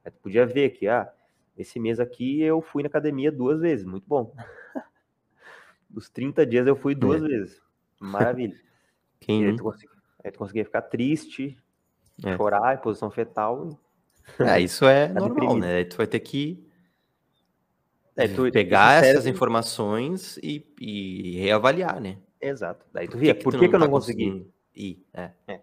Aí 0.04 0.12
tu 0.12 0.20
podia 0.20 0.46
ver 0.46 0.72
que, 0.72 0.88
ah, 0.88 1.12
esse 1.58 1.80
mês 1.80 2.00
aqui 2.00 2.42
eu 2.42 2.62
fui 2.62 2.82
na 2.82 2.88
academia 2.88 3.32
duas 3.32 3.60
vezes, 3.60 3.86
muito 3.86 4.06
bom. 4.08 4.34
Dos 5.90 6.10
30 6.10 6.46
dias 6.46 6.66
eu 6.66 6.76
fui 6.76 6.96
duas 6.96 7.22
é. 7.22 7.28
vezes. 7.28 7.62
Maravilha. 8.00 8.60
Quem... 9.20 9.46
Aí 9.46 9.56
tu, 9.56 9.64
conseguia, 9.64 9.90
aí 10.24 10.32
tu 10.32 10.40
conseguia 10.40 10.66
ficar 10.66 10.82
triste, 10.82 11.56
é. 12.26 12.36
chorar 12.36 12.76
em 12.76 12.82
posição 12.82 13.12
fetal 13.12 13.80
é, 14.40 14.60
isso 14.60 14.86
é 14.86 15.08
tá 15.08 15.14
normal, 15.20 15.30
deprimido. 15.30 15.60
né? 15.60 15.84
Tu 15.84 15.98
vai 15.98 16.08
ter 16.08 16.20
que 16.20 16.64
é, 18.16 18.28
tu, 18.28 18.52
pegar 18.52 19.04
essas 19.04 19.26
informações 19.26 20.38
e, 20.38 20.66
e, 20.80 21.40
reavaliar, 21.40 22.00
né? 22.00 22.18
Exato. 22.42 22.86
Daí 22.92 23.08
tu 23.08 23.18
via, 23.18 23.36
por 23.36 23.54
que, 23.54 23.60
que, 23.60 23.70
que 23.70 23.76
eu 23.76 23.80
não 23.80 23.88
tá 23.88 23.92
consegui 23.92 24.48
ir? 24.76 25.06
É. 25.14 25.32
É. 25.48 25.62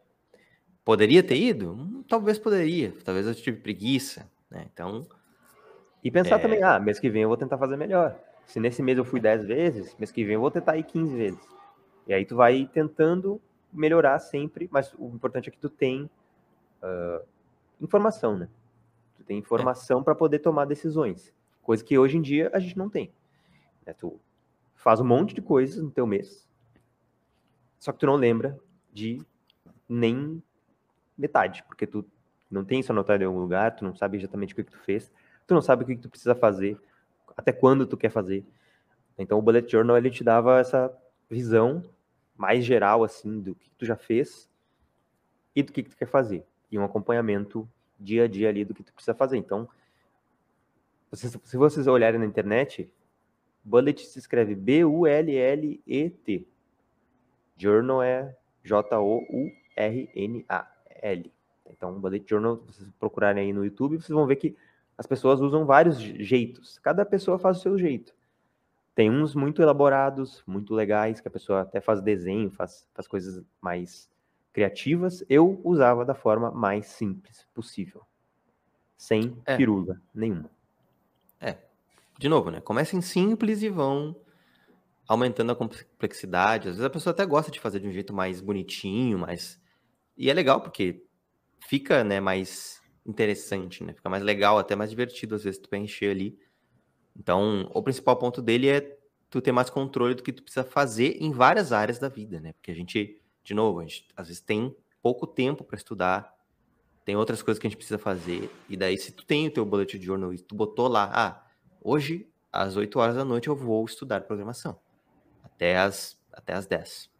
Poderia 0.84 1.22
ter 1.22 1.36
ido? 1.36 1.72
Hum, 1.72 2.04
talvez 2.08 2.38
poderia. 2.38 2.94
Talvez 3.04 3.26
eu 3.26 3.34
tive 3.34 3.58
preguiça, 3.58 4.30
né? 4.50 4.66
Então... 4.72 5.06
E 6.02 6.10
pensar 6.10 6.36
é 6.36 6.38
também, 6.38 6.62
ah, 6.62 6.78
mês 6.78 7.00
que 7.00 7.10
vem 7.10 7.22
eu 7.22 7.28
vou 7.28 7.36
tentar 7.36 7.58
fazer 7.58 7.76
melhor. 7.76 8.16
Se 8.46 8.60
nesse 8.60 8.82
mês 8.82 8.96
eu 8.96 9.04
fui 9.04 9.20
10 9.20 9.44
vezes, 9.44 9.96
mês 9.98 10.10
que 10.10 10.24
vem 10.24 10.34
eu 10.34 10.40
vou 10.40 10.50
tentar 10.50 10.76
ir 10.76 10.84
15 10.84 11.14
vezes. 11.14 11.48
E 12.06 12.14
aí 12.14 12.24
tu 12.24 12.36
vai 12.36 12.68
tentando 12.72 13.40
melhorar 13.70 14.18
sempre, 14.18 14.68
mas 14.72 14.94
o 14.94 15.08
importante 15.08 15.48
é 15.48 15.52
que 15.52 15.58
tu 15.58 15.68
tem 15.68 16.08
uh, 16.82 17.22
informação, 17.80 18.38
né? 18.38 18.48
Tu 19.16 19.24
tem 19.24 19.38
informação 19.38 20.00
é. 20.00 20.02
para 20.02 20.14
poder 20.14 20.38
tomar 20.38 20.64
decisões, 20.64 21.34
coisa 21.62 21.84
que 21.84 21.98
hoje 21.98 22.16
em 22.16 22.22
dia 22.22 22.50
a 22.54 22.58
gente 22.58 22.78
não 22.78 22.88
tem. 22.88 23.12
Né? 23.86 23.92
Tu 23.92 24.18
faz 24.74 25.00
um 25.00 25.04
monte 25.04 25.34
de 25.34 25.42
coisas 25.42 25.82
no 25.82 25.90
teu 25.90 26.06
mês, 26.06 26.47
só 27.78 27.92
que 27.92 27.98
tu 27.98 28.06
não 28.06 28.16
lembra 28.16 28.58
de 28.92 29.20
nem 29.88 30.42
metade, 31.16 31.62
porque 31.64 31.86
tu 31.86 32.04
não 32.50 32.64
tem 32.64 32.80
isso 32.80 32.92
anotado 32.92 33.22
em 33.22 33.26
algum 33.26 33.40
lugar, 33.40 33.74
tu 33.74 33.84
não 33.84 33.94
sabe 33.94 34.16
exatamente 34.16 34.52
o 34.52 34.56
que, 34.56 34.64
que 34.64 34.72
tu 34.72 34.78
fez, 34.78 35.12
tu 35.46 35.54
não 35.54 35.62
sabe 35.62 35.82
o 35.82 35.86
que, 35.86 35.96
que 35.96 36.02
tu 36.02 36.08
precisa 36.08 36.34
fazer, 36.34 36.78
até 37.36 37.52
quando 37.52 37.86
tu 37.86 37.96
quer 37.96 38.10
fazer. 38.10 38.44
Então 39.18 39.38
o 39.38 39.42
bullet 39.42 39.70
journal 39.70 39.96
ele 39.96 40.10
te 40.10 40.22
dava 40.24 40.58
essa 40.58 40.92
visão 41.28 41.82
mais 42.36 42.64
geral 42.64 43.02
assim 43.02 43.40
do 43.40 43.54
que 43.54 43.70
tu 43.70 43.84
já 43.84 43.96
fez 43.96 44.48
e 45.54 45.62
do 45.62 45.72
que, 45.72 45.82
que 45.82 45.90
tu 45.90 45.96
quer 45.96 46.06
fazer 46.06 46.46
e 46.70 46.78
um 46.78 46.84
acompanhamento 46.84 47.68
dia 47.98 48.24
a 48.24 48.28
dia 48.28 48.48
ali 48.48 48.64
do 48.64 48.74
que 48.74 48.82
tu 48.82 48.92
precisa 48.92 49.14
fazer. 49.14 49.36
Então, 49.36 49.68
se 51.12 51.56
vocês 51.56 51.86
olharem 51.86 52.20
na 52.20 52.26
internet, 52.26 52.90
bullet 53.64 54.06
se 54.06 54.18
escreve 54.18 54.54
B-U-L-L-E-T. 54.54 56.46
Journal 57.58 58.02
é 58.02 58.36
J-O-U-R-N-A-L. 58.64 59.22
Então, 61.70 62.00
bullet 62.00 62.24
journal, 62.28 62.56
vocês 62.66 62.88
procurarem 62.98 63.44
aí 63.44 63.52
no 63.52 63.64
YouTube, 63.64 63.96
vocês 63.96 64.08
vão 64.08 64.26
ver 64.26 64.36
que 64.36 64.56
as 64.96 65.06
pessoas 65.06 65.40
usam 65.40 65.66
vários 65.66 65.98
jeitos. 65.98 66.78
Cada 66.78 67.04
pessoa 67.04 67.38
faz 67.38 67.58
o 67.58 67.60
seu 67.60 67.78
jeito. 67.78 68.14
Tem 68.94 69.10
uns 69.10 69.34
muito 69.34 69.62
elaborados, 69.62 70.42
muito 70.46 70.74
legais, 70.74 71.20
que 71.20 71.28
a 71.28 71.30
pessoa 71.30 71.60
até 71.60 71.80
faz 71.80 72.00
desenho, 72.00 72.50
faz, 72.50 72.88
faz 72.94 73.06
coisas 73.06 73.44
mais 73.60 74.10
criativas, 74.52 75.24
eu 75.28 75.60
usava 75.62 76.04
da 76.04 76.14
forma 76.14 76.50
mais 76.50 76.86
simples 76.86 77.46
possível. 77.54 78.02
Sem 78.96 79.36
é. 79.46 79.56
firula 79.56 80.00
nenhuma. 80.12 80.50
É. 81.40 81.56
De 82.18 82.28
novo, 82.28 82.50
né? 82.50 82.60
Comecem 82.60 83.00
simples 83.00 83.62
e 83.62 83.68
vão 83.68 84.16
aumentando 85.08 85.52
a 85.52 85.56
complexidade. 85.56 86.68
Às 86.68 86.74
vezes 86.76 86.84
a 86.84 86.90
pessoa 86.90 87.12
até 87.12 87.26
gosta 87.26 87.50
de 87.50 87.58
fazer 87.58 87.80
de 87.80 87.88
um 87.88 87.92
jeito 87.92 88.12
mais 88.12 88.40
bonitinho, 88.40 89.18
mais. 89.18 89.60
E 90.16 90.30
é 90.30 90.34
legal 90.34 90.60
porque 90.60 91.04
fica, 91.66 92.04
né, 92.04 92.20
mais 92.20 92.80
interessante, 93.06 93.82
né? 93.82 93.94
Fica 93.94 94.08
mais 94.10 94.22
legal, 94.22 94.58
até 94.58 94.76
mais 94.76 94.90
divertido 94.90 95.34
às 95.34 95.42
vezes 95.42 95.58
tu 95.58 95.68
preencher 95.68 96.10
ali. 96.10 96.38
Então, 97.16 97.68
o 97.74 97.82
principal 97.82 98.16
ponto 98.16 98.42
dele 98.42 98.68
é 98.68 98.98
tu 99.30 99.40
ter 99.40 99.50
mais 99.50 99.70
controle 99.70 100.14
do 100.14 100.22
que 100.22 100.32
tu 100.32 100.42
precisa 100.42 100.64
fazer 100.64 101.16
em 101.20 101.32
várias 101.32 101.72
áreas 101.72 101.98
da 101.98 102.08
vida, 102.08 102.38
né? 102.40 102.52
Porque 102.52 102.70
a 102.70 102.74
gente 102.74 103.20
de 103.48 103.54
novo, 103.54 103.80
a 103.80 103.82
gente 103.82 104.06
às 104.14 104.28
vezes 104.28 104.42
tem 104.42 104.76
pouco 105.02 105.26
tempo 105.26 105.64
para 105.64 105.76
estudar, 105.76 106.34
tem 107.02 107.16
outras 107.16 107.42
coisas 107.42 107.58
que 107.58 107.66
a 107.66 107.70
gente 107.70 107.78
precisa 107.78 107.98
fazer, 107.98 108.50
e 108.68 108.76
daí 108.76 108.98
se 108.98 109.10
tu 109.10 109.24
tem 109.24 109.46
o 109.48 109.50
teu 109.50 109.64
bullet 109.64 109.98
journal 109.98 110.34
e 110.34 110.38
tu 110.38 110.54
botou 110.54 110.86
lá, 110.86 111.10
ah, 111.14 111.46
hoje, 111.80 112.28
às 112.52 112.76
8 112.76 112.98
horas 112.98 113.16
da 113.16 113.24
noite, 113.24 113.48
eu 113.48 113.56
vou 113.56 113.82
estudar 113.86 114.20
programação. 114.22 114.78
Até 115.58 115.76
as, 115.76 116.16
até 116.32 116.52
as 116.54 116.68
10. 116.68 117.10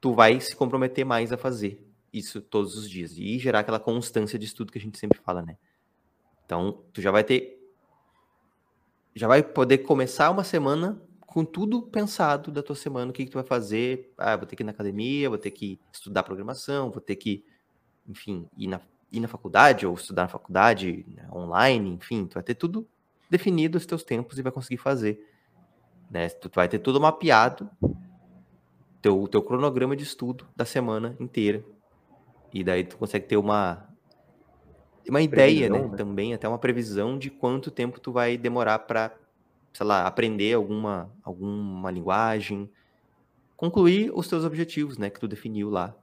Tu 0.00 0.14
vai 0.14 0.40
se 0.40 0.56
comprometer 0.56 1.04
mais 1.04 1.30
a 1.32 1.36
fazer 1.36 1.86
isso 2.10 2.40
todos 2.40 2.78
os 2.78 2.88
dias 2.88 3.12
e 3.18 3.38
gerar 3.38 3.60
aquela 3.60 3.78
constância 3.78 4.38
de 4.38 4.46
estudo 4.46 4.72
que 4.72 4.78
a 4.78 4.80
gente 4.80 4.98
sempre 4.98 5.18
fala, 5.18 5.42
né? 5.42 5.58
Então, 6.46 6.82
tu 6.94 7.02
já 7.02 7.10
vai 7.10 7.22
ter 7.22 7.58
já 9.14 9.28
vai 9.28 9.42
poder 9.42 9.78
começar 9.78 10.30
uma 10.30 10.42
semana 10.44 10.98
com 11.26 11.44
tudo 11.44 11.82
pensado 11.82 12.50
da 12.50 12.62
tua 12.62 12.74
semana, 12.74 13.10
o 13.10 13.12
que, 13.12 13.26
que 13.26 13.30
tu 13.30 13.34
vai 13.34 13.44
fazer. 13.44 14.10
Ah, 14.16 14.34
vou 14.34 14.46
ter 14.46 14.56
que 14.56 14.62
ir 14.62 14.64
na 14.64 14.72
academia, 14.72 15.28
vou 15.28 15.36
ter 15.36 15.50
que 15.50 15.78
estudar 15.92 16.22
programação, 16.22 16.90
vou 16.90 17.02
ter 17.02 17.16
que, 17.16 17.44
enfim, 18.08 18.48
ir 18.56 18.66
na, 18.66 18.80
ir 19.12 19.20
na 19.20 19.28
faculdade 19.28 19.86
ou 19.86 19.94
estudar 19.94 20.22
na 20.22 20.28
faculdade 20.28 21.04
né, 21.06 21.28
online, 21.30 21.90
enfim, 21.90 22.26
tu 22.26 22.34
vai 22.34 22.42
ter 22.42 22.54
tudo 22.54 22.88
definido 23.28 23.76
os 23.76 23.84
teus 23.84 24.02
tempos 24.02 24.38
e 24.38 24.42
vai 24.42 24.50
conseguir 24.50 24.78
fazer. 24.78 25.29
Né? 26.10 26.28
Tu 26.28 26.50
vai 26.52 26.68
ter 26.68 26.80
tudo 26.80 27.00
mapeado, 27.00 27.70
teu, 29.00 29.28
teu 29.28 29.42
cronograma 29.42 29.94
de 29.94 30.02
estudo 30.02 30.46
da 30.56 30.64
semana 30.64 31.16
inteira. 31.20 31.64
E 32.52 32.64
daí 32.64 32.82
tu 32.84 32.98
consegue 32.98 33.26
ter 33.26 33.36
uma, 33.36 33.88
uma 35.08 35.22
ideia, 35.22 35.68
né, 35.70 35.86
né? 35.86 35.96
Também, 35.96 36.34
até 36.34 36.48
uma 36.48 36.58
previsão 36.58 37.16
de 37.16 37.30
quanto 37.30 37.70
tempo 37.70 38.00
tu 38.00 38.12
vai 38.12 38.36
demorar 38.36 38.80
para, 38.80 39.14
sei 39.72 39.86
lá, 39.86 40.06
aprender 40.06 40.54
alguma, 40.54 41.10
alguma 41.22 41.90
linguagem, 41.90 42.68
concluir 43.56 44.10
os 44.12 44.26
teus 44.26 44.44
objetivos, 44.44 44.98
né, 44.98 45.10
que 45.10 45.20
tu 45.20 45.28
definiu 45.28 45.70
lá, 45.70 45.94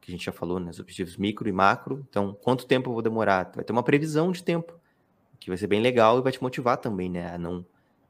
que 0.00 0.10
a 0.10 0.12
gente 0.12 0.24
já 0.24 0.32
falou, 0.32 0.60
né, 0.60 0.70
os 0.70 0.78
objetivos 0.78 1.16
micro 1.16 1.48
e 1.48 1.52
macro. 1.52 2.06
Então, 2.08 2.36
quanto 2.42 2.66
tempo 2.66 2.90
eu 2.90 2.94
vou 2.94 3.02
demorar? 3.02 3.46
Tu 3.46 3.56
vai 3.56 3.64
ter 3.64 3.72
uma 3.72 3.82
previsão 3.82 4.30
de 4.30 4.42
tempo, 4.42 4.72
que 5.40 5.50
vai 5.50 5.56
ser 5.56 5.66
bem 5.66 5.80
legal 5.80 6.18
e 6.18 6.22
vai 6.22 6.30
te 6.30 6.40
motivar 6.40 6.76
também, 6.76 7.08
né, 7.08 7.34
a 7.34 7.38
não, 7.38 7.66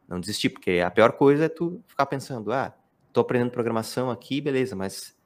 não 0.09 0.21
desistir, 0.21 0.51
porque 0.51 0.83
a 0.85 0.91
pior 0.91 1.13
coisa 1.13 1.45
é 1.45 1.49
tu 1.49 1.83
ficar 1.87 2.07
pensando, 2.07 2.53
ah, 2.53 2.75
tô 3.13 3.21
aprendendo 3.21 3.51
programação 3.51 4.11
aqui, 4.11 4.41
beleza, 4.41 4.75
mas 4.75 5.17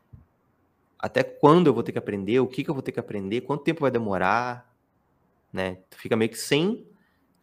até 0.99 1.23
quando 1.23 1.69
eu 1.69 1.75
vou 1.75 1.83
ter 1.83 1.93
que 1.93 1.99
aprender, 1.99 2.41
o 2.41 2.47
que, 2.47 2.65
que 2.65 2.71
eu 2.71 2.75
vou 2.75 2.83
ter 2.83 2.93
que 2.93 3.01
aprender, 3.01 3.43
quanto 3.43 3.65
tempo 3.65 3.81
vai 3.81 3.91
demorar, 3.91 4.75
né? 5.53 5.79
Tu 5.91 5.99
fica 5.99 6.17
meio 6.17 6.31
que 6.31 6.39
sem 6.39 6.87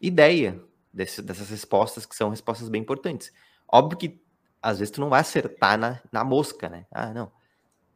ideia 0.02 0.62
desse, 0.92 1.22
dessas 1.22 1.50
respostas 1.50 2.06
que 2.06 2.16
são 2.16 2.30
respostas 2.30 2.70
bem 2.70 2.82
importantes. 2.82 3.32
Óbvio 3.68 3.98
que 3.98 4.22
às 4.62 4.80
vezes 4.80 4.92
tu 4.92 5.02
não 5.02 5.10
vai 5.10 5.22
acertar 5.22 5.78
na, 5.78 6.02
na 6.12 6.24
mosca, 6.24 6.70
né? 6.70 6.86
Ah, 6.92 7.14
não. 7.14 7.32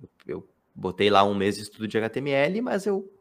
Eu, 0.02 0.10
eu 0.28 0.50
botei 0.73 1.10
lá 1.10 1.23
um 1.23 1.36
mês 1.36 1.56
de 1.56 1.63
estudo 1.63 1.88
de 1.88 1.97
HTML, 1.97 2.62
mas 2.62 2.86
eu 2.86 3.12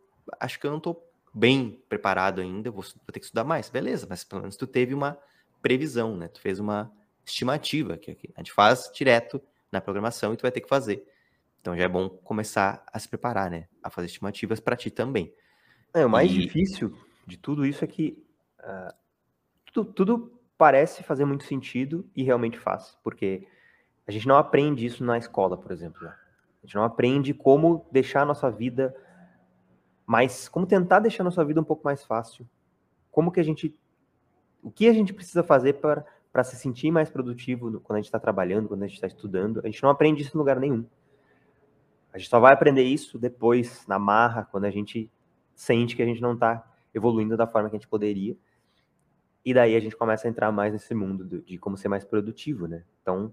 acho 0.40 0.58
que 0.58 0.66
eu 0.66 0.70
não 0.70 0.80
tô 0.80 1.00
bem 1.32 1.82
preparado 1.88 2.40
ainda, 2.40 2.70
vou, 2.70 2.82
vou 2.82 3.12
ter 3.12 3.20
que 3.20 3.26
estudar 3.26 3.44
mais. 3.44 3.68
Beleza, 3.68 4.06
mas 4.08 4.24
pelo 4.24 4.42
menos 4.42 4.56
tu 4.56 4.66
teve 4.66 4.94
uma 4.94 5.18
previsão, 5.62 6.16
né? 6.16 6.28
Tu 6.28 6.40
fez 6.40 6.58
uma 6.58 6.92
estimativa, 7.24 7.96
que 7.96 8.16
a 8.34 8.40
gente 8.40 8.52
faz 8.52 8.90
direto 8.94 9.42
na 9.70 9.80
programação 9.80 10.32
e 10.32 10.36
tu 10.36 10.42
vai 10.42 10.52
ter 10.52 10.60
que 10.60 10.68
fazer. 10.68 11.04
Então 11.60 11.76
já 11.76 11.84
é 11.84 11.88
bom 11.88 12.08
começar 12.08 12.84
a 12.92 12.98
se 12.98 13.08
preparar, 13.08 13.50
né? 13.50 13.66
A 13.82 13.90
fazer 13.90 14.06
estimativas 14.06 14.60
para 14.60 14.76
ti 14.76 14.90
também. 14.90 15.34
É, 15.92 16.06
o 16.06 16.10
mais 16.10 16.30
e... 16.30 16.34
difícil 16.34 16.96
de 17.26 17.36
tudo 17.36 17.66
isso 17.66 17.84
é 17.84 17.88
que 17.88 18.24
uh, 18.60 18.94
tudo, 19.72 19.92
tudo, 19.92 20.40
parece 20.56 21.02
fazer 21.02 21.24
muito 21.24 21.44
sentido 21.44 22.08
e 22.14 22.22
realmente 22.22 22.58
faz, 22.58 22.96
porque 23.02 23.46
a 24.06 24.12
gente 24.12 24.26
não 24.26 24.36
aprende 24.36 24.86
isso 24.86 25.04
na 25.04 25.18
escola, 25.18 25.58
por 25.58 25.72
exemplo. 25.72 26.02
Né? 26.02 26.14
A 26.62 26.66
gente 26.66 26.76
não 26.76 26.84
aprende 26.84 27.34
como 27.34 27.86
deixar 27.90 28.22
a 28.22 28.24
nossa 28.24 28.50
vida 28.50 28.94
mais, 30.06 30.48
como 30.48 30.66
tentar 30.66 31.00
deixar 31.00 31.22
a 31.22 31.24
nossa 31.24 31.44
vida 31.44 31.60
um 31.60 31.64
pouco 31.64 31.84
mais 31.84 32.04
fácil. 32.04 32.48
Como 33.10 33.32
que 33.32 33.40
a 33.40 33.42
gente, 33.42 33.76
o 34.66 34.70
que 34.72 34.88
a 34.88 34.92
gente 34.92 35.14
precisa 35.14 35.44
fazer 35.44 35.74
para 35.74 36.42
se 36.42 36.56
sentir 36.56 36.90
mais 36.90 37.08
produtivo 37.08 37.80
quando 37.82 37.98
a 37.98 38.00
gente 38.00 38.06
está 38.06 38.18
trabalhando, 38.18 38.66
quando 38.66 38.82
a 38.82 38.86
gente 38.88 38.96
está 38.96 39.06
estudando. 39.06 39.60
A 39.62 39.66
gente 39.66 39.80
não 39.80 39.90
aprende 39.90 40.22
isso 40.22 40.36
em 40.36 40.38
lugar 40.38 40.58
nenhum. 40.58 40.84
A 42.12 42.18
gente 42.18 42.28
só 42.28 42.40
vai 42.40 42.52
aprender 42.52 42.82
isso 42.82 43.16
depois, 43.16 43.86
na 43.86 43.96
marra, 43.96 44.44
quando 44.50 44.64
a 44.64 44.70
gente 44.70 45.08
sente 45.54 45.94
que 45.94 46.02
a 46.02 46.04
gente 46.04 46.20
não 46.20 46.34
está 46.34 46.68
evoluindo 46.92 47.36
da 47.36 47.46
forma 47.46 47.70
que 47.70 47.76
a 47.76 47.78
gente 47.78 47.86
poderia. 47.86 48.36
E 49.44 49.54
daí 49.54 49.76
a 49.76 49.80
gente 49.80 49.96
começa 49.96 50.26
a 50.26 50.30
entrar 50.30 50.50
mais 50.50 50.72
nesse 50.72 50.96
mundo 50.96 51.24
de, 51.24 51.42
de 51.42 51.58
como 51.58 51.76
ser 51.76 51.86
mais 51.86 52.04
produtivo, 52.04 52.66
né? 52.66 52.82
Então, 53.02 53.32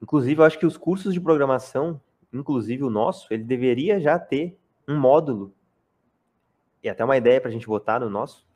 inclusive, 0.00 0.40
eu 0.40 0.44
acho 0.44 0.60
que 0.60 0.66
os 0.66 0.76
cursos 0.76 1.12
de 1.12 1.20
programação, 1.20 2.00
inclusive 2.32 2.84
o 2.84 2.90
nosso, 2.90 3.26
ele 3.34 3.42
deveria 3.42 3.98
já 3.98 4.16
ter 4.16 4.56
um 4.86 4.96
módulo, 4.96 5.52
e 6.84 6.88
até 6.88 7.04
uma 7.04 7.16
ideia 7.16 7.40
para 7.40 7.50
a 7.50 7.52
gente 7.52 7.66
botar 7.66 7.98
no 7.98 8.08
nosso, 8.08 8.46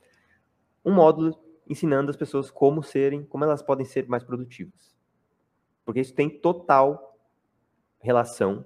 um 0.84 0.92
módulo 0.92 1.43
ensinando 1.68 2.10
as 2.10 2.16
pessoas 2.16 2.50
como 2.50 2.82
serem, 2.82 3.24
como 3.24 3.44
elas 3.44 3.62
podem 3.62 3.84
ser 3.84 4.08
mais 4.08 4.22
produtivas. 4.22 4.94
Porque 5.84 6.00
isso 6.00 6.14
tem 6.14 6.28
total 6.28 7.18
relação 7.98 8.64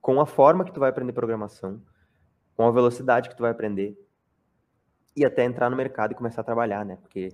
com 0.00 0.20
a 0.20 0.26
forma 0.26 0.64
que 0.64 0.72
tu 0.72 0.80
vai 0.80 0.90
aprender 0.90 1.12
programação, 1.12 1.82
com 2.56 2.66
a 2.66 2.70
velocidade 2.70 3.28
que 3.28 3.36
tu 3.36 3.42
vai 3.42 3.50
aprender 3.50 3.98
e 5.16 5.24
até 5.24 5.44
entrar 5.44 5.70
no 5.70 5.76
mercado 5.76 6.12
e 6.12 6.14
começar 6.14 6.42
a 6.42 6.44
trabalhar, 6.44 6.84
né? 6.84 6.96
Porque 6.96 7.32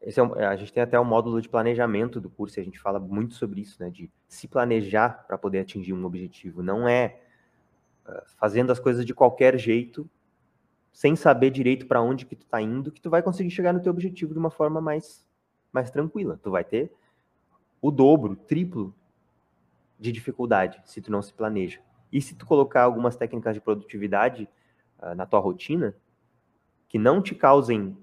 esse 0.00 0.20
é 0.20 0.22
um, 0.22 0.34
a 0.34 0.54
gente 0.56 0.72
tem 0.72 0.82
até 0.82 0.98
um 0.98 1.04
módulo 1.04 1.40
de 1.40 1.48
planejamento 1.48 2.20
do 2.20 2.30
curso 2.30 2.58
e 2.58 2.60
a 2.60 2.64
gente 2.64 2.78
fala 2.78 3.00
muito 3.00 3.34
sobre 3.34 3.60
isso, 3.60 3.82
né? 3.82 3.90
De 3.90 4.10
se 4.28 4.46
planejar 4.46 5.26
para 5.26 5.36
poder 5.36 5.60
atingir 5.60 5.92
um 5.92 6.04
objetivo. 6.04 6.62
Não 6.62 6.88
é 6.88 7.20
uh, 8.06 8.22
fazendo 8.38 8.70
as 8.70 8.78
coisas 8.78 9.04
de 9.04 9.12
qualquer 9.12 9.58
jeito, 9.58 10.08
sem 10.96 11.14
saber 11.14 11.50
direito 11.50 11.86
para 11.86 12.00
onde 12.00 12.24
que 12.24 12.34
tu 12.34 12.46
está 12.46 12.58
indo, 12.58 12.90
que 12.90 13.02
tu 13.02 13.10
vai 13.10 13.22
conseguir 13.22 13.50
chegar 13.50 13.70
no 13.70 13.82
teu 13.82 13.92
objetivo 13.92 14.32
de 14.32 14.38
uma 14.38 14.50
forma 14.50 14.80
mais, 14.80 15.22
mais 15.70 15.90
tranquila. 15.90 16.40
Tu 16.42 16.50
vai 16.50 16.64
ter 16.64 16.90
o 17.82 17.90
dobro, 17.90 18.34
triplo 18.34 18.94
de 20.00 20.10
dificuldade 20.10 20.80
se 20.86 21.02
tu 21.02 21.12
não 21.12 21.20
se 21.20 21.34
planeja. 21.34 21.80
E 22.10 22.22
se 22.22 22.34
tu 22.34 22.46
colocar 22.46 22.84
algumas 22.84 23.14
técnicas 23.14 23.52
de 23.52 23.60
produtividade 23.60 24.48
uh, 24.98 25.14
na 25.14 25.26
tua 25.26 25.38
rotina, 25.38 25.94
que 26.88 26.98
não 26.98 27.20
te 27.20 27.34
causem 27.34 27.94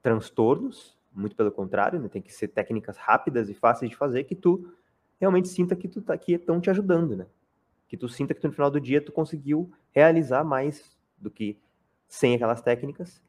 transtornos, 0.00 0.98
muito 1.14 1.36
pelo 1.36 1.52
contrário, 1.52 2.00
né? 2.00 2.08
tem 2.08 2.22
que 2.22 2.32
ser 2.32 2.48
técnicas 2.48 2.96
rápidas 2.96 3.50
e 3.50 3.52
fáceis 3.52 3.90
de 3.90 3.96
fazer, 3.98 4.24
que 4.24 4.34
tu 4.34 4.72
realmente 5.20 5.48
sinta 5.48 5.76
que 5.76 5.86
tu 5.86 6.00
tá, 6.00 6.16
que 6.16 6.32
estão 6.32 6.62
te 6.62 6.70
ajudando, 6.70 7.14
né? 7.14 7.26
Que 7.86 7.94
tu 7.94 8.08
sinta 8.08 8.32
que 8.32 8.40
tu, 8.40 8.46
no 8.46 8.54
final 8.54 8.70
do 8.70 8.80
dia 8.80 9.04
tu 9.04 9.12
conseguiu 9.12 9.70
realizar 9.92 10.42
mais 10.42 10.98
do 11.18 11.30
que 11.30 11.58
sem 12.10 12.34
aquelas 12.34 12.60
técnicas. 12.60 13.22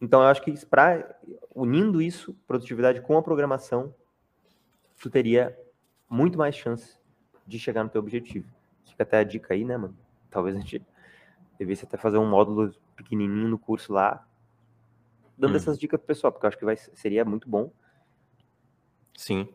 Então 0.00 0.22
eu 0.22 0.28
acho 0.28 0.40
que 0.40 0.54
para 0.66 1.18
unindo 1.52 2.00
isso, 2.00 2.32
produtividade 2.46 3.00
com 3.00 3.18
a 3.18 3.22
programação, 3.22 3.92
tu 5.00 5.10
teria 5.10 5.58
muito 6.08 6.38
mais 6.38 6.54
chance 6.54 6.96
de 7.44 7.58
chegar 7.58 7.82
no 7.82 7.90
teu 7.90 8.00
objetivo. 8.00 8.48
Fica 8.86 9.02
até 9.02 9.18
a 9.18 9.24
dica 9.24 9.52
aí, 9.52 9.64
né, 9.64 9.76
mano? 9.76 9.96
Talvez 10.30 10.56
a 10.56 10.60
gente 10.60 10.86
devesse 11.58 11.84
até 11.84 11.96
fazer 11.96 12.18
um 12.18 12.28
módulo 12.28 12.72
pequenininho 12.94 13.48
no 13.48 13.58
curso 13.58 13.92
lá, 13.92 14.24
dando 15.36 15.54
hum. 15.54 15.56
essas 15.56 15.76
dicas 15.76 15.98
pro 15.98 16.06
pessoal, 16.06 16.32
porque 16.32 16.46
eu 16.46 16.48
acho 16.48 16.58
que 16.58 16.64
vai, 16.64 16.76
seria 16.76 17.24
muito 17.24 17.48
bom. 17.48 17.72
Sim. 19.16 19.48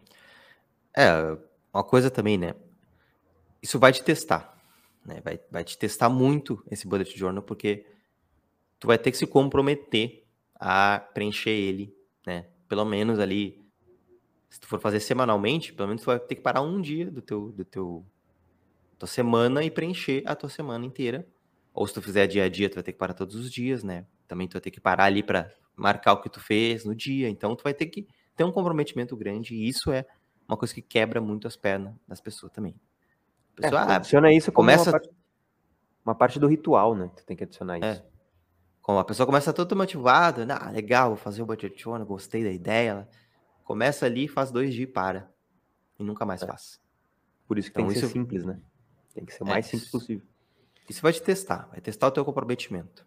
É, 0.95 1.37
uma 1.73 1.83
coisa 1.83 2.11
também, 2.11 2.37
né? 2.37 2.55
Isso 3.61 3.79
vai 3.79 3.93
te 3.93 4.03
testar, 4.03 4.58
né? 5.09 5.21
Vai, 5.21 5.39
vai 5.51 5.63
te 5.63 5.77
testar 5.77 6.07
muito 6.07 6.63
esse 6.69 6.87
bullet 6.87 7.17
journal, 7.17 7.43
porque 7.43 7.85
tu 8.79 8.87
vai 8.87 8.97
ter 8.97 9.11
que 9.11 9.17
se 9.17 9.27
comprometer 9.27 10.23
a 10.55 10.99
preencher 11.13 11.49
ele, 11.49 11.93
né? 12.25 12.45
Pelo 12.67 12.85
menos 12.85 13.19
ali 13.19 13.59
se 14.49 14.59
tu 14.59 14.67
for 14.67 14.79
fazer 14.79 14.99
semanalmente, 14.99 15.73
pelo 15.73 15.87
menos 15.87 16.01
tu 16.01 16.05
vai 16.05 16.19
ter 16.19 16.35
que 16.35 16.41
parar 16.41 16.61
um 16.61 16.79
dia 16.81 17.09
do 17.09 17.21
teu, 17.21 17.51
do 17.51 17.65
teu 17.65 18.05
tua 18.97 19.07
semana 19.07 19.63
e 19.63 19.71
preencher 19.71 20.23
a 20.25 20.35
tua 20.35 20.49
semana 20.49 20.85
inteira. 20.85 21.27
Ou 21.73 21.87
se 21.87 21.93
tu 21.93 22.01
fizer 22.01 22.27
dia 22.27 22.43
a 22.43 22.49
dia, 22.49 22.69
tu 22.69 22.75
vai 22.75 22.83
ter 22.83 22.91
que 22.91 22.97
parar 22.97 23.13
todos 23.13 23.35
os 23.35 23.51
dias, 23.51 23.83
né? 23.83 24.05
Também 24.27 24.47
tu 24.47 24.53
vai 24.53 24.61
ter 24.61 24.71
que 24.71 24.81
parar 24.81 25.05
ali 25.05 25.23
para 25.23 25.51
marcar 25.75 26.13
o 26.13 26.21
que 26.21 26.29
tu 26.29 26.39
fez 26.39 26.83
no 26.83 26.93
dia. 26.93 27.29
Então 27.29 27.55
tu 27.55 27.63
vai 27.63 27.73
ter 27.73 27.85
que 27.85 28.07
ter 28.35 28.43
um 28.43 28.51
comprometimento 28.51 29.15
grande 29.15 29.55
e 29.55 29.67
isso 29.67 29.91
é 29.91 30.05
uma 30.47 30.57
coisa 30.57 30.73
que 30.73 30.81
quebra 30.81 31.21
muito 31.21 31.47
as 31.47 31.55
pernas 31.55 31.93
das 32.07 32.19
pessoas 32.19 32.51
também. 32.51 32.75
A 33.59 33.61
pessoa, 33.61 33.81
é, 33.81 33.95
adiciona 33.95 34.33
isso 34.33 34.51
como 34.51 34.67
começa... 34.67 34.89
uma, 34.89 34.91
parte, 34.91 35.09
uma 36.05 36.15
parte 36.15 36.39
do 36.39 36.47
ritual, 36.47 36.95
né? 36.95 37.11
Tu 37.15 37.25
tem 37.25 37.37
que 37.37 37.43
adicionar 37.43 37.77
é. 37.77 37.91
isso. 37.91 38.01
É. 38.01 38.05
Como 38.81 38.97
a 38.97 39.03
pessoa 39.03 39.27
começa 39.27 39.53
toda 39.53 39.75
motivada, 39.75 40.47
ah, 40.55 40.71
legal, 40.71 41.09
vou 41.09 41.17
fazer 41.17 41.43
o 41.43 41.47
journal, 41.77 42.07
gostei 42.07 42.43
da 42.43 42.51
ideia. 42.51 43.07
Começa 43.63 44.05
ali, 44.05 44.27
faz 44.27 44.49
dois 44.49 44.73
dias 44.73 44.89
e 44.89 44.91
para. 44.91 45.31
E 45.99 46.03
nunca 46.03 46.25
mais 46.25 46.41
é. 46.41 46.47
faz. 46.47 46.81
Por 47.47 47.59
isso 47.59 47.71
que 47.71 47.79
então, 47.79 47.85
tem 47.85 47.93
que 47.93 47.99
isso... 47.99 48.07
ser 48.07 48.13
simples, 48.13 48.45
né? 48.45 48.59
Tem 49.13 49.25
que 49.25 49.33
ser 49.33 49.43
o 49.43 49.45
mais 49.45 49.67
é, 49.67 49.69
simples 49.69 49.91
possível. 49.91 50.25
Isso 50.89 51.01
vai 51.01 51.13
te 51.13 51.21
testar, 51.21 51.67
vai 51.69 51.79
testar 51.79 52.07
o 52.07 52.11
teu 52.11 52.25
comprometimento. 52.25 53.05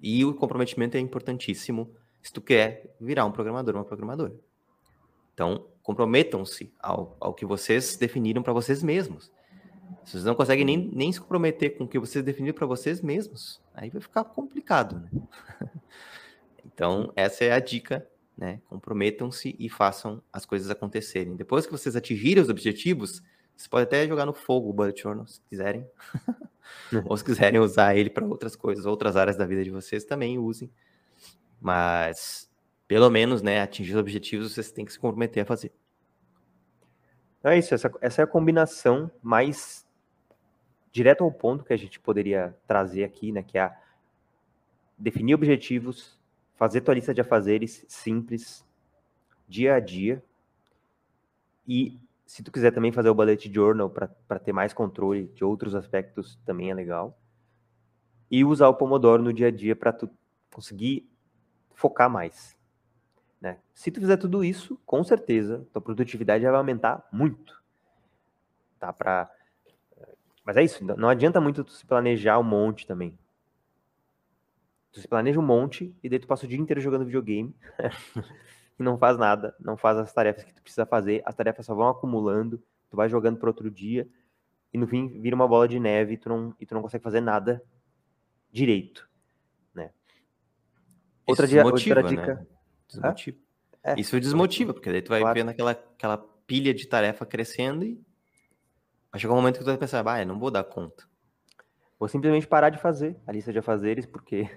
E 0.00 0.24
o 0.24 0.34
comprometimento 0.34 0.96
é 0.96 1.00
importantíssimo 1.00 1.92
se 2.20 2.32
tu 2.32 2.40
quer 2.40 2.94
virar 3.00 3.24
um 3.24 3.32
programador, 3.32 3.74
uma 3.74 3.84
programadora. 3.84 4.34
Então, 5.34 5.66
comprometam-se 5.82 6.72
ao, 6.78 7.16
ao 7.18 7.34
que 7.34 7.44
vocês 7.44 7.96
definiram 7.96 8.42
para 8.42 8.52
vocês 8.52 8.82
mesmos. 8.82 9.32
Se 10.04 10.12
vocês 10.12 10.24
não 10.24 10.34
conseguem 10.34 10.64
nem, 10.64 10.90
nem 10.92 11.12
se 11.12 11.20
comprometer 11.20 11.76
com 11.76 11.84
o 11.84 11.88
que 11.88 11.98
vocês 11.98 12.24
definiram 12.24 12.54
para 12.54 12.66
vocês 12.66 13.00
mesmos, 13.00 13.60
aí 13.74 13.90
vai 13.90 14.00
ficar 14.00 14.24
complicado, 14.24 15.00
né? 15.00 15.10
Então, 16.64 17.12
essa 17.14 17.44
é 17.44 17.52
a 17.52 17.58
dica, 17.58 18.06
né? 18.36 18.60
Comprometam-se 18.68 19.54
e 19.58 19.68
façam 19.68 20.22
as 20.32 20.46
coisas 20.46 20.70
acontecerem. 20.70 21.36
Depois 21.36 21.66
que 21.66 21.72
vocês 21.72 21.94
atingirem 21.94 22.42
os 22.42 22.48
objetivos, 22.48 23.22
vocês 23.54 23.68
podem 23.68 23.84
até 23.84 24.08
jogar 24.08 24.24
no 24.24 24.32
fogo 24.32 24.70
o 24.70 24.72
bullet 24.72 25.00
journal, 25.00 25.26
se 25.26 25.40
quiserem. 25.42 25.86
Ou 27.04 27.16
se 27.16 27.24
quiserem 27.24 27.60
usar 27.60 27.94
ele 27.94 28.08
para 28.08 28.24
outras 28.24 28.56
coisas, 28.56 28.86
outras 28.86 29.16
áreas 29.16 29.36
da 29.36 29.44
vida 29.44 29.62
de 29.62 29.70
vocês, 29.70 30.04
também 30.04 30.38
usem. 30.38 30.70
Mas, 31.60 32.50
pelo 32.88 33.10
menos, 33.10 33.42
né, 33.42 33.60
atingir 33.60 33.92
os 33.92 33.98
objetivos, 33.98 34.52
vocês 34.52 34.72
têm 34.72 34.84
que 34.84 34.92
se 34.92 34.98
comprometer 34.98 35.42
a 35.42 35.46
fazer. 35.46 35.72
É 37.44 37.58
isso, 37.58 37.74
essa, 37.74 37.90
essa 38.00 38.22
é 38.22 38.24
a 38.24 38.26
combinação 38.26 39.10
mais 39.20 39.84
direto 40.92 41.24
ao 41.24 41.32
ponto 41.32 41.64
que 41.64 41.72
a 41.72 41.76
gente 41.76 41.98
poderia 41.98 42.56
trazer 42.66 43.02
aqui, 43.02 43.32
né, 43.32 43.42
que 43.42 43.58
é 43.58 43.74
definir 44.96 45.34
objetivos, 45.34 46.18
fazer 46.54 46.82
tua 46.82 46.94
lista 46.94 47.12
de 47.12 47.20
afazeres 47.20 47.84
simples, 47.88 48.64
dia 49.48 49.74
a 49.74 49.80
dia, 49.80 50.22
e 51.66 51.98
se 52.24 52.42
tu 52.42 52.52
quiser 52.52 52.70
também 52.70 52.92
fazer 52.92 53.08
o 53.08 53.14
bullet 53.14 53.52
journal 53.52 53.90
para 53.90 54.38
ter 54.38 54.52
mais 54.52 54.72
controle 54.72 55.28
de 55.34 55.44
outros 55.44 55.74
aspectos, 55.74 56.38
também 56.44 56.70
é 56.70 56.74
legal. 56.74 57.18
E 58.30 58.44
usar 58.44 58.68
o 58.68 58.74
Pomodoro 58.74 59.22
no 59.22 59.32
dia 59.32 59.48
a 59.48 59.50
dia 59.50 59.76
para 59.76 59.92
tu 59.92 60.08
conseguir 60.50 61.08
focar 61.74 62.08
mais. 62.08 62.56
Né? 63.42 63.58
Se 63.74 63.90
tu 63.90 64.00
fizer 64.00 64.16
tudo 64.16 64.44
isso, 64.44 64.78
com 64.86 65.02
certeza, 65.02 65.66
tua 65.72 65.82
produtividade 65.82 66.44
vai 66.44 66.54
aumentar 66.54 67.06
muito. 67.12 67.60
Tá? 68.78 68.92
Pra... 68.92 69.28
Mas 70.44 70.56
é 70.56 70.62
isso, 70.62 70.84
não 70.84 71.08
adianta 71.08 71.40
muito 71.40 71.64
tu 71.64 71.72
se 71.72 71.84
planejar 71.84 72.38
um 72.38 72.44
monte 72.44 72.86
também. 72.86 73.18
Tu 74.92 75.00
se 75.00 75.08
planeja 75.08 75.40
um 75.40 75.44
monte 75.44 75.92
e 76.04 76.08
daí 76.08 76.20
tu 76.20 76.28
passa 76.28 76.46
o 76.46 76.48
dia 76.48 76.58
inteiro 76.58 76.80
jogando 76.80 77.04
videogame 77.04 77.52
e 78.78 78.82
não 78.82 78.96
faz 78.96 79.18
nada, 79.18 79.56
não 79.58 79.76
faz 79.76 79.98
as 79.98 80.12
tarefas 80.12 80.44
que 80.44 80.54
tu 80.54 80.62
precisa 80.62 80.86
fazer, 80.86 81.20
as 81.24 81.34
tarefas 81.34 81.66
só 81.66 81.74
vão 81.74 81.88
acumulando, 81.88 82.62
tu 82.90 82.96
vai 82.96 83.08
jogando 83.08 83.38
para 83.38 83.50
outro 83.50 83.68
dia 83.70 84.06
e 84.72 84.78
no 84.78 84.86
fim 84.86 85.20
vira 85.20 85.34
uma 85.34 85.48
bola 85.48 85.66
de 85.66 85.80
neve 85.80 86.14
e 86.14 86.16
tu 86.16 86.28
não, 86.28 86.54
e 86.60 86.66
tu 86.66 86.74
não 86.74 86.82
consegue 86.82 87.02
fazer 87.02 87.20
nada 87.20 87.60
direito, 88.52 89.08
né? 89.74 89.90
Outra, 91.26 91.48
dia, 91.48 91.64
motiva, 91.64 92.00
outra 92.00 92.08
dica... 92.08 92.34
Né? 92.34 92.46
Desmotiva. 92.92 93.38
É. 93.84 94.00
Isso 94.00 94.18
desmotiva, 94.20 94.72
porque 94.72 94.90
daí 94.90 95.02
tu 95.02 95.08
vai 95.08 95.20
claro. 95.20 95.34
vendo 95.34 95.48
aquela, 95.48 95.72
aquela 95.72 96.18
pilha 96.46 96.72
de 96.72 96.86
tarefa 96.86 97.26
crescendo 97.26 97.84
e 97.84 98.00
vai 99.10 99.20
chegar 99.20 99.32
um 99.32 99.36
momento 99.36 99.58
que 99.58 99.64
tu 99.64 99.66
vai 99.66 99.76
pensar, 99.76 100.06
ah, 100.06 100.20
eu 100.20 100.26
não 100.26 100.38
vou 100.38 100.50
dar 100.50 100.62
conta. 100.62 101.04
Vou 101.98 102.08
simplesmente 102.08 102.46
parar 102.46 102.70
de 102.70 102.78
fazer 102.78 103.16
a 103.26 103.32
lista 103.32 103.52
de 103.52 103.58
afazeres, 103.58 104.06
porque 104.06 104.48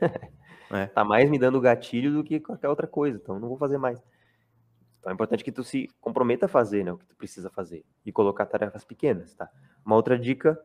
é. 0.71 0.85
tá 0.93 1.03
mais 1.03 1.29
me 1.29 1.39
dando 1.39 1.61
gatilho 1.61 2.11
do 2.11 2.23
que 2.23 2.39
qualquer 2.39 2.69
outra 2.69 2.87
coisa, 2.87 3.17
então 3.21 3.39
não 3.39 3.47
vou 3.47 3.57
fazer 3.57 3.77
mais. 3.77 3.99
Então 4.99 5.11
é 5.11 5.13
importante 5.13 5.43
que 5.43 5.51
tu 5.51 5.63
se 5.63 5.87
comprometa 6.01 6.47
a 6.47 6.49
fazer 6.49 6.83
né, 6.83 6.91
o 6.91 6.97
que 6.97 7.05
tu 7.05 7.15
precisa 7.15 7.49
fazer 7.49 7.85
e 8.03 8.11
colocar 8.11 8.45
tarefas 8.47 8.83
pequenas, 8.83 9.35
tá? 9.35 9.49
Uma 9.85 9.95
outra 9.95 10.17
dica, 10.17 10.59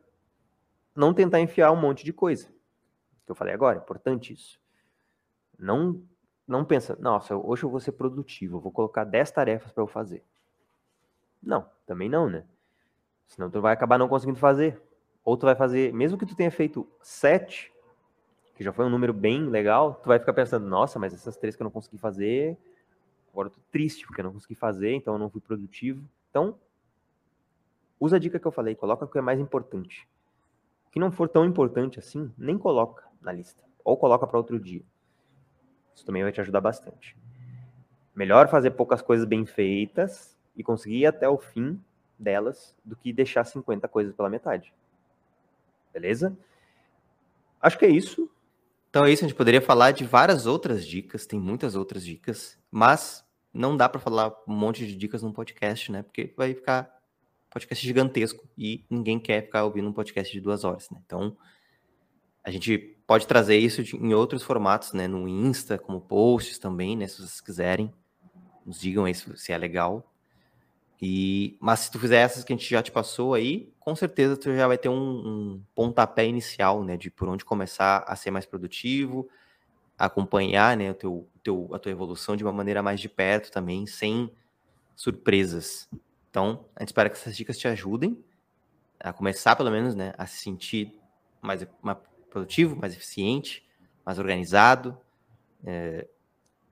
não 0.95 1.13
tentar 1.13 1.39
enfiar 1.39 1.71
um 1.71 1.79
monte 1.79 2.03
de 2.03 2.11
coisa. 2.11 2.47
Que 3.25 3.31
eu 3.31 3.35
falei 3.35 3.53
agora, 3.53 3.77
é 3.77 3.81
importante 3.81 4.33
isso. 4.33 4.59
Não 5.59 6.03
não 6.47 6.65
pensa, 6.65 6.97
nossa, 6.99 7.35
hoje 7.35 7.63
eu 7.63 7.69
vou 7.69 7.79
ser 7.79 7.93
produtivo, 7.93 8.59
vou 8.59 8.71
colocar 8.71 9.03
10 9.03 9.31
tarefas 9.31 9.71
para 9.71 9.83
eu 9.83 9.87
fazer. 9.87 10.23
Não, 11.41 11.65
também 11.85 12.09
não, 12.09 12.29
né? 12.29 12.45
Senão 13.27 13.49
tu 13.49 13.61
vai 13.61 13.73
acabar 13.73 13.97
não 13.97 14.07
conseguindo 14.07 14.37
fazer. 14.37 14.81
Ou 15.23 15.37
tu 15.37 15.45
vai 15.45 15.55
fazer, 15.55 15.93
mesmo 15.93 16.17
que 16.17 16.25
tu 16.25 16.35
tenha 16.35 16.51
feito 16.51 16.87
7, 17.01 17.71
que 18.55 18.63
já 18.63 18.73
foi 18.73 18.85
um 18.85 18.89
número 18.89 19.13
bem 19.13 19.49
legal, 19.49 19.99
tu 20.03 20.07
vai 20.07 20.19
ficar 20.19 20.33
pensando, 20.33 20.67
nossa, 20.67 20.99
mas 20.99 21.13
essas 21.13 21.37
três 21.37 21.55
que 21.55 21.61
eu 21.61 21.65
não 21.65 21.71
consegui 21.71 21.97
fazer, 21.97 22.57
agora 23.31 23.47
eu 23.47 23.51
tô 23.51 23.59
triste 23.71 24.05
porque 24.05 24.21
eu 24.21 24.25
não 24.25 24.33
consegui 24.33 24.55
fazer, 24.55 24.93
então 24.93 25.13
eu 25.13 25.19
não 25.19 25.29
fui 25.29 25.41
produtivo. 25.41 26.03
Então, 26.29 26.57
usa 27.99 28.17
a 28.17 28.19
dica 28.19 28.39
que 28.39 28.47
eu 28.47 28.51
falei, 28.51 28.75
coloca 28.75 29.05
o 29.05 29.07
que 29.07 29.17
é 29.17 29.21
mais 29.21 29.39
importante. 29.39 30.07
O 30.87 30.91
que 30.91 30.99
não 30.99 31.11
for 31.11 31.29
tão 31.29 31.45
importante 31.45 31.99
assim, 31.99 32.31
nem 32.37 32.57
coloca 32.57 33.05
na 33.21 33.31
lista. 33.31 33.63
Ou 33.83 33.95
coloca 33.95 34.27
para 34.27 34.37
outro 34.37 34.59
dia. 34.59 34.83
Isso 36.01 36.05
também 36.07 36.23
vai 36.23 36.31
te 36.31 36.41
ajudar 36.41 36.61
bastante. 36.61 37.15
Melhor 38.15 38.49
fazer 38.49 38.71
poucas 38.71 39.03
coisas 39.03 39.23
bem 39.23 39.45
feitas 39.45 40.35
e 40.55 40.63
conseguir 40.63 41.01
ir 41.01 41.05
até 41.05 41.29
o 41.29 41.37
fim 41.37 41.79
delas 42.17 42.75
do 42.83 42.95
que 42.95 43.13
deixar 43.13 43.43
50 43.43 43.87
coisas 43.87 44.11
pela 44.15 44.27
metade. 44.27 44.73
Beleza? 45.93 46.35
Acho 47.61 47.77
que 47.77 47.85
é 47.85 47.89
isso. 47.89 48.27
Então 48.89 49.05
é 49.05 49.11
isso, 49.11 49.23
a 49.23 49.27
gente 49.27 49.37
poderia 49.37 49.61
falar 49.61 49.91
de 49.91 50.03
várias 50.03 50.47
outras 50.47 50.87
dicas, 50.87 51.27
tem 51.27 51.39
muitas 51.39 51.75
outras 51.75 52.03
dicas, 52.03 52.59
mas 52.71 53.23
não 53.53 53.77
dá 53.77 53.87
para 53.87 54.01
falar 54.01 54.33
um 54.47 54.55
monte 54.55 54.87
de 54.87 54.95
dicas 54.95 55.21
num 55.21 55.31
podcast, 55.31 55.91
né? 55.91 56.01
Porque 56.01 56.33
vai 56.35 56.55
ficar 56.55 56.91
podcast 57.51 57.85
gigantesco 57.85 58.49
e 58.57 58.83
ninguém 58.89 59.19
quer 59.19 59.43
ficar 59.43 59.65
ouvindo 59.65 59.87
um 59.87 59.93
podcast 59.93 60.33
de 60.33 60.41
duas 60.41 60.63
horas, 60.63 60.89
né? 60.89 60.99
Então, 61.05 61.37
a 62.43 62.49
gente 62.49 62.97
pode 63.11 63.27
trazer 63.27 63.57
isso 63.57 63.81
em 63.97 64.13
outros 64.13 64.41
formatos, 64.41 64.93
né? 64.93 65.05
No 65.05 65.27
Insta, 65.27 65.77
como 65.77 65.99
posts 65.99 66.57
também, 66.57 66.95
né? 66.95 67.07
Se 67.07 67.17
vocês 67.17 67.41
quiserem, 67.41 67.93
nos 68.65 68.79
digam 68.79 69.03
aí 69.03 69.13
se 69.13 69.51
é 69.51 69.57
legal. 69.57 70.09
E, 71.01 71.57
mas 71.59 71.81
se 71.81 71.91
tu 71.91 71.99
fizer 71.99 72.21
essas 72.21 72.45
que 72.45 72.53
a 72.53 72.55
gente 72.55 72.69
já 72.69 72.81
te 72.81 72.89
passou 72.89 73.33
aí, 73.33 73.69
com 73.81 73.93
certeza 73.97 74.37
tu 74.37 74.55
já 74.55 74.65
vai 74.65 74.77
ter 74.77 74.87
um, 74.87 74.95
um 74.95 75.63
pontapé 75.75 76.25
inicial, 76.25 76.85
né? 76.85 76.95
De 76.95 77.11
por 77.11 77.27
onde 77.27 77.43
começar 77.43 78.01
a 78.07 78.15
ser 78.15 78.31
mais 78.31 78.45
produtivo, 78.45 79.27
acompanhar, 79.97 80.77
né? 80.77 80.91
O 80.91 80.93
teu, 80.93 81.29
teu, 81.43 81.69
a 81.73 81.79
tua 81.79 81.91
evolução 81.91 82.37
de 82.37 82.45
uma 82.45 82.53
maneira 82.53 82.81
mais 82.81 82.97
de 83.01 83.09
perto 83.09 83.51
também, 83.51 83.85
sem 83.85 84.31
surpresas. 84.95 85.89
Então, 86.29 86.63
a 86.73 86.79
gente 86.81 86.91
espera 86.91 87.09
que 87.09 87.17
essas 87.17 87.35
dicas 87.35 87.57
te 87.57 87.67
ajudem 87.67 88.23
a 88.97 89.11
começar, 89.11 89.57
pelo 89.57 89.69
menos, 89.69 89.95
né? 89.95 90.13
A 90.17 90.25
se 90.25 90.37
sentir 90.37 90.97
mais, 91.41 91.61
produtivo, 92.31 92.75
mais 92.75 92.95
eficiente, 92.95 93.63
mais 94.03 94.17
organizado. 94.17 94.97
É, 95.63 96.07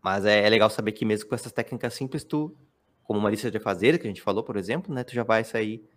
mas 0.01 0.26
é, 0.26 0.45
é, 0.45 0.49
legal 0.49 0.70
saber 0.70 0.93
que 0.93 1.05
mesmo 1.05 1.30
com 1.30 1.36
essas 1.36 1.51
técnicas 1.51 1.93
simples, 1.93 2.24
tu, 2.24 2.55
como 3.03 3.20
uma 3.20 3.30
lista 3.30 3.51
de 3.51 3.60
fazer 3.60 3.99
que 3.99 4.07
a 4.07 4.10
gente 4.10 4.22
falou, 4.22 4.43
por 4.43 4.55
exemplo, 4.55 4.93
né, 4.93 5.03
tu 5.03 5.14
já 5.14 5.24
vai 5.24 5.43
sair, 5.43 5.88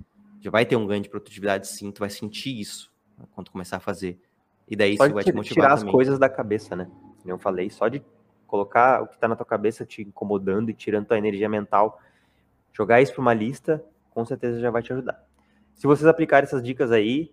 já 0.40 0.50
vai 0.50 0.66
ter 0.66 0.76
um 0.76 0.86
ganho 0.86 1.02
de 1.02 1.08
produtividade 1.08 1.68
sim, 1.68 1.90
tu 1.90 2.00
vai 2.00 2.10
sentir 2.10 2.60
isso 2.60 2.92
né, 3.16 3.24
quando 3.34 3.50
começar 3.50 3.76
a 3.76 3.80
fazer. 3.80 4.20
E 4.68 4.76
daí 4.76 4.94
isso 4.94 5.12
vai 5.12 5.24
te 5.24 5.32
motivar 5.32 5.54
tirar 5.54 5.76
também. 5.76 5.86
as 5.86 5.92
coisas 5.92 6.18
da 6.18 6.28
cabeça, 6.28 6.74
né? 6.76 6.90
Eu 7.24 7.38
falei, 7.38 7.70
só 7.70 7.88
de 7.88 8.02
colocar 8.46 9.02
o 9.02 9.06
que 9.06 9.14
está 9.14 9.28
na 9.28 9.36
tua 9.36 9.46
cabeça 9.46 9.86
te 9.86 10.02
incomodando 10.02 10.70
e 10.70 10.74
tirando 10.74 11.06
tua 11.06 11.16
energia 11.16 11.48
mental, 11.48 12.00
jogar 12.72 13.00
isso 13.00 13.12
para 13.12 13.22
uma 13.22 13.34
lista, 13.34 13.84
com 14.10 14.24
certeza 14.24 14.60
já 14.60 14.70
vai 14.70 14.82
te 14.82 14.92
ajudar. 14.92 15.24
Se 15.74 15.86
vocês 15.86 16.06
aplicarem 16.06 16.46
essas 16.46 16.62
dicas 16.62 16.90
aí, 16.90 17.32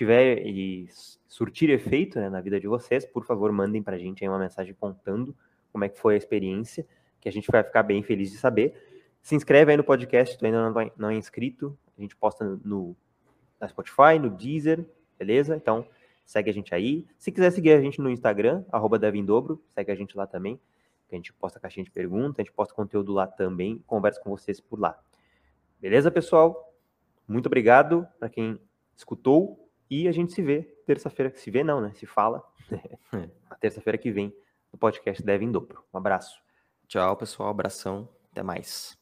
tiver 0.00 0.46
e 0.46 0.88
surtir 1.28 1.68
efeito 1.68 2.18
né, 2.18 2.30
na 2.30 2.40
vida 2.40 2.58
de 2.58 2.66
vocês, 2.66 3.04
por 3.04 3.22
favor, 3.22 3.52
mandem 3.52 3.82
para 3.82 3.96
a 3.96 3.98
gente 3.98 4.24
aí 4.24 4.28
uma 4.30 4.38
mensagem 4.38 4.72
contando 4.72 5.36
como 5.70 5.84
é 5.84 5.90
que 5.90 6.00
foi 6.00 6.14
a 6.14 6.16
experiência, 6.16 6.86
que 7.20 7.28
a 7.28 7.32
gente 7.32 7.50
vai 7.50 7.62
ficar 7.62 7.82
bem 7.82 8.02
feliz 8.02 8.30
de 8.30 8.38
saber. 8.38 8.74
Se 9.20 9.34
inscreve 9.34 9.72
aí 9.72 9.76
no 9.76 9.84
podcast, 9.84 10.38
tu 10.38 10.46
ainda 10.46 10.70
não, 10.70 10.90
não 10.96 11.10
é 11.10 11.14
inscrito, 11.16 11.78
a 11.98 12.00
gente 12.00 12.16
posta 12.16 12.58
no, 12.64 12.96
na 13.60 13.68
Spotify, 13.68 14.18
no 14.18 14.30
Deezer, 14.30 14.86
beleza? 15.18 15.54
Então, 15.54 15.86
segue 16.24 16.48
a 16.48 16.54
gente 16.54 16.74
aí. 16.74 17.06
Se 17.18 17.30
quiser 17.30 17.50
seguir 17.50 17.72
a 17.72 17.80
gente 17.82 18.00
no 18.00 18.08
Instagram, 18.08 18.64
arroba 18.72 18.98
Devindobro, 18.98 19.62
segue 19.74 19.92
a 19.92 19.94
gente 19.94 20.16
lá 20.16 20.26
também, 20.26 20.58
que 21.10 21.14
a 21.14 21.18
gente 21.18 21.30
posta 21.34 21.60
caixinha 21.60 21.84
de 21.84 21.90
perguntas, 21.90 22.36
a 22.38 22.42
gente 22.42 22.54
posta 22.54 22.72
conteúdo 22.72 23.12
lá 23.12 23.26
também, 23.26 23.84
conversa 23.86 24.18
com 24.18 24.30
vocês 24.30 24.62
por 24.62 24.80
lá. 24.80 24.98
Beleza, 25.78 26.10
pessoal? 26.10 26.74
Muito 27.28 27.46
obrigado 27.46 28.08
para 28.18 28.30
quem 28.30 28.58
escutou 28.96 29.69
e 29.90 30.06
a 30.06 30.12
gente 30.12 30.32
se 30.32 30.42
vê 30.42 30.62
terça-feira. 30.86 31.32
Se 31.34 31.50
vê, 31.50 31.64
não, 31.64 31.80
né? 31.80 31.92
Se 31.94 32.06
fala. 32.06 32.42
Na 33.50 33.56
terça-feira 33.56 33.98
que 33.98 34.10
vem, 34.10 34.32
no 34.72 34.78
podcast 34.78 35.22
Deve 35.22 35.44
em 35.44 35.50
Dobro. 35.50 35.84
Um 35.92 35.98
abraço. 35.98 36.40
Tchau, 36.86 37.16
pessoal. 37.16 37.48
Abração. 37.48 38.08
Até 38.30 38.42
mais. 38.42 38.99